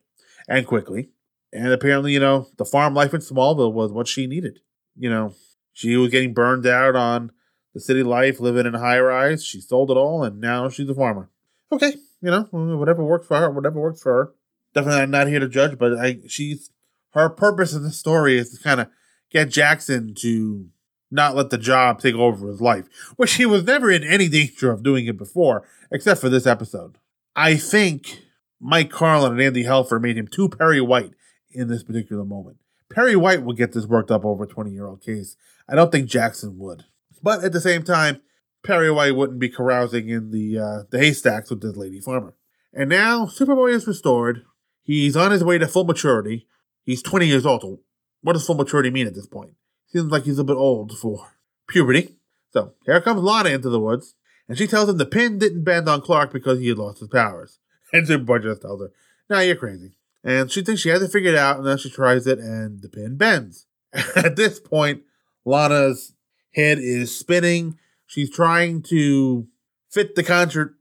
and 0.47 0.67
quickly. 0.67 1.11
And 1.53 1.67
apparently, 1.67 2.13
you 2.13 2.19
know, 2.19 2.47
the 2.57 2.65
farm 2.65 2.93
life 2.93 3.13
in 3.13 3.21
Smallville 3.21 3.73
was 3.73 3.91
what 3.91 4.07
she 4.07 4.27
needed. 4.27 4.59
You 4.97 5.09
know, 5.09 5.33
she 5.73 5.95
was 5.97 6.11
getting 6.11 6.33
burned 6.33 6.65
out 6.65 6.95
on 6.95 7.31
the 7.73 7.79
city 7.79 8.03
life, 8.03 8.39
living 8.39 8.65
in 8.65 8.73
high 8.73 8.99
rise. 8.99 9.45
She 9.45 9.61
sold 9.61 9.91
it 9.91 9.97
all, 9.97 10.23
and 10.23 10.39
now 10.39 10.69
she's 10.69 10.89
a 10.89 10.95
farmer. 10.95 11.29
Okay, 11.71 11.93
you 12.21 12.31
know, 12.31 12.47
whatever 12.51 13.03
works 13.03 13.27
for 13.27 13.37
her, 13.37 13.49
whatever 13.49 13.79
works 13.79 14.01
for 14.01 14.13
her. 14.13 14.33
Definitely, 14.73 15.01
I'm 15.01 15.11
not 15.11 15.27
here 15.27 15.39
to 15.39 15.47
judge, 15.47 15.77
but 15.77 15.93
I, 15.97 16.19
she's 16.27 16.69
her 17.11 17.29
purpose 17.29 17.73
in 17.73 17.83
the 17.83 17.91
story 17.91 18.37
is 18.37 18.49
to 18.51 18.63
kind 18.63 18.79
of 18.81 18.87
get 19.29 19.49
Jackson 19.49 20.13
to 20.19 20.69
not 21.09 21.35
let 21.35 21.49
the 21.49 21.57
job 21.57 21.99
take 21.99 22.15
over 22.15 22.47
his 22.47 22.61
life, 22.61 22.85
which 23.17 23.33
he 23.33 23.45
was 23.45 23.63
never 23.63 23.91
in 23.91 24.03
any 24.03 24.29
danger 24.29 24.71
of 24.71 24.83
doing 24.83 25.05
it 25.07 25.17
before, 25.17 25.67
except 25.91 26.21
for 26.21 26.29
this 26.29 26.47
episode. 26.47 26.97
I 27.35 27.55
think 27.55 28.23
Mike 28.59 28.89
Carlin 28.89 29.33
and 29.33 29.41
Andy 29.41 29.63
Helfer 29.63 30.01
made 30.01 30.17
him 30.17 30.27
too 30.27 30.47
Perry 30.47 30.81
White 30.81 31.13
in 31.51 31.67
this 31.67 31.83
particular 31.83 32.23
moment. 32.23 32.57
Perry 32.89 33.15
White 33.15 33.43
will 33.43 33.53
get 33.53 33.73
this 33.73 33.85
worked 33.85 34.11
up 34.11 34.25
over 34.25 34.43
a 34.43 34.47
20 34.47 34.71
year 34.71 34.85
old 34.85 35.01
case. 35.01 35.35
I 35.67 35.75
don't 35.75 35.91
think 35.91 36.09
Jackson 36.09 36.57
would. 36.57 36.85
But 37.23 37.43
at 37.43 37.51
the 37.51 37.61
same 37.61 37.83
time, 37.83 38.21
Perry 38.63 38.91
White 38.91 39.15
wouldn't 39.15 39.39
be 39.39 39.49
carousing 39.49 40.09
in 40.09 40.31
the 40.31 40.59
uh, 40.59 40.83
the 40.89 40.99
haystacks 40.99 41.49
with 41.49 41.61
this 41.61 41.75
lady 41.75 41.99
farmer. 41.99 42.33
And 42.73 42.89
now 42.89 43.25
Superboy 43.25 43.73
is 43.73 43.87
restored. 43.87 44.43
He's 44.83 45.15
on 45.15 45.31
his 45.31 45.43
way 45.43 45.57
to 45.57 45.67
full 45.67 45.83
maturity. 45.83 46.47
He's 46.83 47.01
20 47.01 47.27
years 47.27 47.45
old. 47.45 47.79
What 48.21 48.33
does 48.33 48.45
full 48.45 48.55
maturity 48.55 48.89
mean 48.89 49.07
at 49.07 49.15
this 49.15 49.27
point? 49.27 49.53
Seems 49.87 50.11
like 50.11 50.23
he's 50.23 50.39
a 50.39 50.43
bit 50.43 50.55
old 50.55 50.97
for 50.97 51.33
puberty. 51.67 52.15
So 52.51 52.73
here 52.85 53.01
comes 53.01 53.21
Lana 53.21 53.49
into 53.49 53.69
the 53.69 53.79
woods, 53.79 54.15
and 54.47 54.57
she 54.57 54.67
tells 54.67 54.89
him 54.89 54.97
the 54.97 55.05
pin 55.05 55.37
didn't 55.37 55.63
bend 55.63 55.87
on 55.87 56.01
Clark 56.01 56.31
because 56.31 56.59
he 56.59 56.69
had 56.69 56.77
lost 56.77 56.99
his 56.99 57.09
powers. 57.09 57.59
And 57.93 58.07
Superboy 58.07 58.43
just 58.43 58.61
tells 58.61 58.79
her, 58.79 58.91
Nah, 59.29 59.39
you're 59.39 59.57
crazy. 59.57 59.97
And 60.23 60.49
she 60.49 60.61
thinks 60.61 60.81
she 60.81 60.89
has 60.89 61.01
it 61.01 61.11
figured 61.11 61.35
out, 61.35 61.57
and 61.57 61.67
then 61.67 61.77
she 61.77 61.89
tries 61.89 62.25
it, 62.25 62.39
and 62.39 62.81
the 62.81 62.87
pin 62.87 63.17
bends. 63.17 63.65
At 64.15 64.37
this 64.37 64.61
point, 64.61 65.01
Lana's 65.43 66.13
head 66.53 66.79
is 66.79 67.17
spinning. 67.17 67.77
She's 68.05 68.29
trying 68.29 68.81
to 68.83 69.47
fit 69.89 70.15
the 70.15 70.23
concert, 70.23 70.75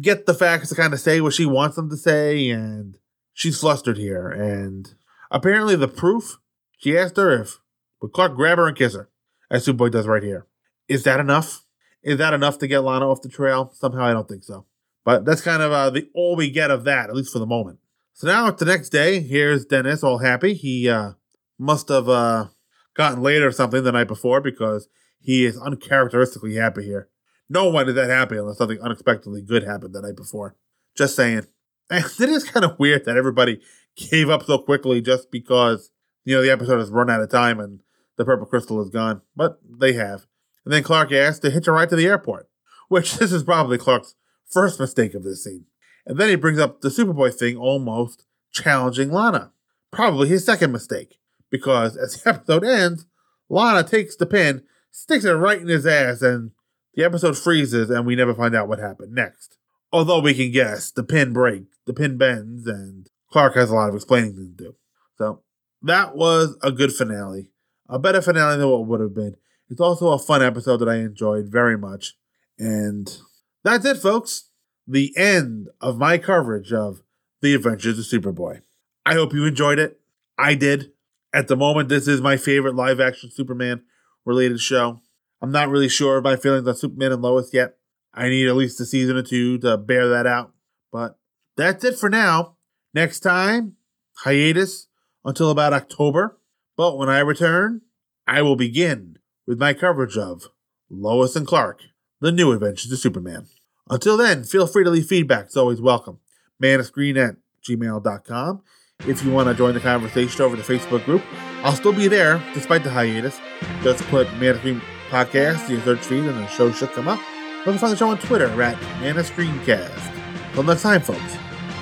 get 0.00 0.26
the 0.26 0.34
facts 0.34 0.68
to 0.68 0.74
kind 0.74 0.92
of 0.92 1.00
say 1.00 1.20
what 1.20 1.34
she 1.34 1.46
wants 1.46 1.76
them 1.76 1.90
to 1.90 1.96
say, 1.96 2.50
and 2.50 2.98
she's 3.32 3.60
flustered 3.60 3.98
here. 3.98 4.28
And 4.28 4.94
apparently, 5.30 5.76
the 5.76 5.88
proof 5.88 6.38
she 6.78 6.96
asked 6.96 7.16
her 7.16 7.40
if 7.40 7.58
would 8.00 8.12
Clark 8.12 8.36
grab 8.36 8.58
her 8.58 8.68
and 8.68 8.76
kiss 8.76 8.94
her, 8.94 9.08
as 9.50 9.66
Superboy 9.66 9.90
does 9.90 10.06
right 10.06 10.22
here. 10.22 10.46
Is 10.88 11.02
that 11.04 11.20
enough? 11.20 11.64
Is 12.02 12.18
that 12.18 12.34
enough 12.34 12.58
to 12.58 12.68
get 12.68 12.84
Lana 12.84 13.10
off 13.10 13.22
the 13.22 13.28
trail? 13.28 13.70
Somehow, 13.74 14.04
I 14.04 14.12
don't 14.12 14.28
think 14.28 14.44
so. 14.44 14.66
But 15.04 15.24
that's 15.24 15.40
kind 15.40 15.62
of 15.62 15.72
uh, 15.72 15.90
the 15.90 16.08
all 16.14 16.36
we 16.36 16.50
get 16.50 16.70
of 16.70 16.84
that, 16.84 17.08
at 17.08 17.16
least 17.16 17.32
for 17.32 17.38
the 17.38 17.46
moment. 17.46 17.78
So 18.12 18.26
now 18.26 18.48
it's 18.48 18.60
the 18.60 18.66
next 18.66 18.90
day. 18.90 19.20
Here's 19.20 19.64
Dennis, 19.66 20.02
all 20.02 20.18
happy. 20.18 20.54
He 20.54 20.88
uh, 20.88 21.12
must 21.58 21.88
have 21.88 22.08
uh, 22.08 22.46
gotten 22.94 23.22
laid 23.22 23.42
or 23.42 23.52
something 23.52 23.82
the 23.82 23.92
night 23.92 24.08
before 24.08 24.40
because 24.40 24.88
he 25.26 25.44
is 25.44 25.58
uncharacteristically 25.58 26.54
happy 26.54 26.84
here. 26.84 27.08
No 27.48 27.68
one 27.68 27.88
is 27.88 27.96
that 27.96 28.08
happy 28.08 28.36
unless 28.36 28.58
something 28.58 28.80
unexpectedly 28.80 29.42
good 29.42 29.64
happened 29.64 29.92
the 29.92 30.00
night 30.00 30.14
before. 30.14 30.54
Just 30.96 31.16
saying. 31.16 31.42
And 31.88 32.04
it 32.04 32.28
is 32.28 32.42
kind 32.42 32.64
of 32.64 32.80
weird 32.80 33.04
that 33.04 33.16
everybody 33.16 33.60
gave 33.94 34.28
up 34.28 34.42
so 34.42 34.58
quickly 34.58 35.00
just 35.00 35.30
because, 35.30 35.92
you 36.24 36.34
know, 36.34 36.42
the 36.42 36.50
episode 36.50 36.80
has 36.80 36.90
run 36.90 37.08
out 37.08 37.20
of 37.20 37.30
time 37.30 37.60
and 37.60 37.78
the 38.16 38.24
purple 38.24 38.44
crystal 38.44 38.82
is 38.82 38.90
gone. 38.90 39.22
But 39.36 39.60
they 39.62 39.92
have. 39.92 40.26
And 40.64 40.74
then 40.74 40.82
Clark 40.82 41.12
asks 41.12 41.38
to 41.40 41.50
hitch 41.50 41.68
a 41.68 41.72
ride 41.72 41.90
to 41.90 41.96
the 41.96 42.08
airport, 42.08 42.48
which 42.88 43.14
this 43.18 43.32
is 43.32 43.44
probably 43.44 43.78
Clark's 43.78 44.16
first 44.50 44.80
mistake 44.80 45.14
of 45.14 45.22
this 45.22 45.44
scene. 45.44 45.66
And 46.04 46.18
then 46.18 46.28
he 46.28 46.34
brings 46.34 46.58
up 46.58 46.80
the 46.80 46.88
Superboy 46.88 47.32
thing 47.32 47.56
almost 47.56 48.24
challenging 48.50 49.12
Lana. 49.12 49.52
Probably 49.92 50.26
his 50.28 50.44
second 50.44 50.72
mistake. 50.72 51.20
Because 51.50 51.96
as 51.96 52.20
the 52.20 52.30
episode 52.34 52.64
ends, 52.64 53.06
Lana 53.48 53.84
takes 53.84 54.16
the 54.16 54.26
pin, 54.26 54.64
sticks 54.96 55.24
it 55.24 55.32
right 55.32 55.60
in 55.60 55.68
his 55.68 55.86
ass, 55.86 56.22
and 56.22 56.52
the 56.94 57.04
episode 57.04 57.36
freezes 57.36 57.90
and 57.90 58.06
we 58.06 58.16
never 58.16 58.34
find 58.34 58.56
out 58.56 58.66
what 58.66 58.78
happened 58.78 59.12
next. 59.12 59.58
Although 59.92 60.20
we 60.20 60.34
can 60.34 60.50
guess, 60.50 60.90
the 60.90 61.04
pin 61.04 61.32
breaks, 61.32 61.78
the 61.86 61.92
pin 61.92 62.16
bends, 62.16 62.66
and 62.66 63.08
Clark 63.30 63.54
has 63.54 63.70
a 63.70 63.74
lot 63.74 63.90
of 63.90 63.94
explaining 63.94 64.34
to 64.34 64.46
do. 64.46 64.74
So 65.18 65.42
that 65.82 66.16
was 66.16 66.56
a 66.62 66.72
good 66.72 66.92
finale. 66.92 67.50
A 67.88 67.98
better 67.98 68.22
finale 68.22 68.56
than 68.56 68.68
what 68.68 68.86
would 68.86 69.00
have 69.00 69.14
been. 69.14 69.36
It's 69.68 69.80
also 69.80 70.08
a 70.08 70.18
fun 70.18 70.42
episode 70.42 70.78
that 70.78 70.88
I 70.88 70.96
enjoyed 70.96 71.46
very 71.46 71.76
much. 71.76 72.16
And 72.58 73.16
that's 73.62 73.84
it, 73.84 73.98
folks. 73.98 74.50
The 74.88 75.12
end 75.16 75.68
of 75.80 75.98
my 75.98 76.18
coverage 76.18 76.72
of 76.72 77.02
The 77.42 77.54
Adventures 77.54 77.98
of 77.98 78.04
Superboy. 78.06 78.62
I 79.04 79.14
hope 79.14 79.32
you 79.32 79.44
enjoyed 79.44 79.78
it. 79.78 80.00
I 80.38 80.54
did. 80.54 80.92
At 81.32 81.48
the 81.48 81.56
moment, 81.56 81.88
this 81.88 82.08
is 82.08 82.20
my 82.20 82.36
favorite 82.36 82.74
live 82.74 82.98
action 82.98 83.30
Superman 83.30 83.82
related 84.26 84.60
show. 84.60 85.00
I'm 85.40 85.52
not 85.52 85.70
really 85.70 85.88
sure 85.88 86.18
of 86.18 86.24
my 86.24 86.36
feelings 86.36 86.68
on 86.68 86.76
Superman 86.76 87.12
and 87.12 87.22
Lois 87.22 87.50
yet. 87.54 87.76
I 88.12 88.28
need 88.28 88.48
at 88.48 88.56
least 88.56 88.80
a 88.80 88.86
season 88.86 89.16
or 89.16 89.22
two 89.22 89.58
to 89.58 89.78
bear 89.78 90.08
that 90.08 90.26
out. 90.26 90.52
But 90.92 91.18
that's 91.56 91.84
it 91.84 91.98
for 91.98 92.10
now. 92.10 92.56
Next 92.92 93.20
time, 93.20 93.76
hiatus 94.24 94.88
until 95.24 95.50
about 95.50 95.72
October. 95.72 96.38
But 96.76 96.98
when 96.98 97.08
I 97.08 97.20
return, 97.20 97.82
I 98.26 98.42
will 98.42 98.56
begin 98.56 99.18
with 99.46 99.58
my 99.58 99.72
coverage 99.72 100.16
of 100.16 100.48
Lois 100.90 101.36
and 101.36 101.46
Clark, 101.46 101.80
The 102.20 102.32
New 102.32 102.52
Adventures 102.52 102.92
of 102.92 102.98
Superman. 102.98 103.46
Until 103.88 104.16
then, 104.16 104.44
feel 104.44 104.66
free 104.66 104.84
to 104.84 104.90
leave 104.90 105.06
feedback. 105.06 105.46
It's 105.46 105.56
always 105.56 105.80
welcome. 105.80 106.18
manofscreen 106.62 107.16
at 107.16 107.36
gmail.com. 107.68 108.62
If 109.00 109.22
you 109.22 109.30
want 109.30 109.48
to 109.48 109.54
join 109.54 109.74
the 109.74 109.80
conversation 109.80 110.40
over 110.40 110.56
the 110.56 110.62
Facebook 110.62 111.04
group, 111.04 111.22
I'll 111.62 111.76
still 111.76 111.92
be 111.92 112.08
there 112.08 112.42
despite 112.54 112.82
the 112.82 112.90
hiatus. 112.90 113.38
Just 113.82 114.02
put 114.04 114.26
Man 114.38 114.50
of 114.50 114.58
Screen 114.58 114.80
Podcast 115.10 115.68
in 115.68 115.76
your 115.76 115.84
search 115.84 116.00
feed 116.00 116.24
and 116.24 116.30
the 116.36 116.46
show 116.48 116.72
should 116.72 116.90
come 116.92 117.06
up. 117.06 117.20
You 117.58 117.64
can 117.72 117.78
find 117.78 117.92
the 117.92 117.96
show 117.96 118.08
on 118.08 118.18
Twitter 118.18 118.60
at 118.62 118.76
Manofscreencast. 119.00 120.46
Until 120.48 120.62
next 120.64 120.82
time, 120.82 121.02
folks, 121.02 121.36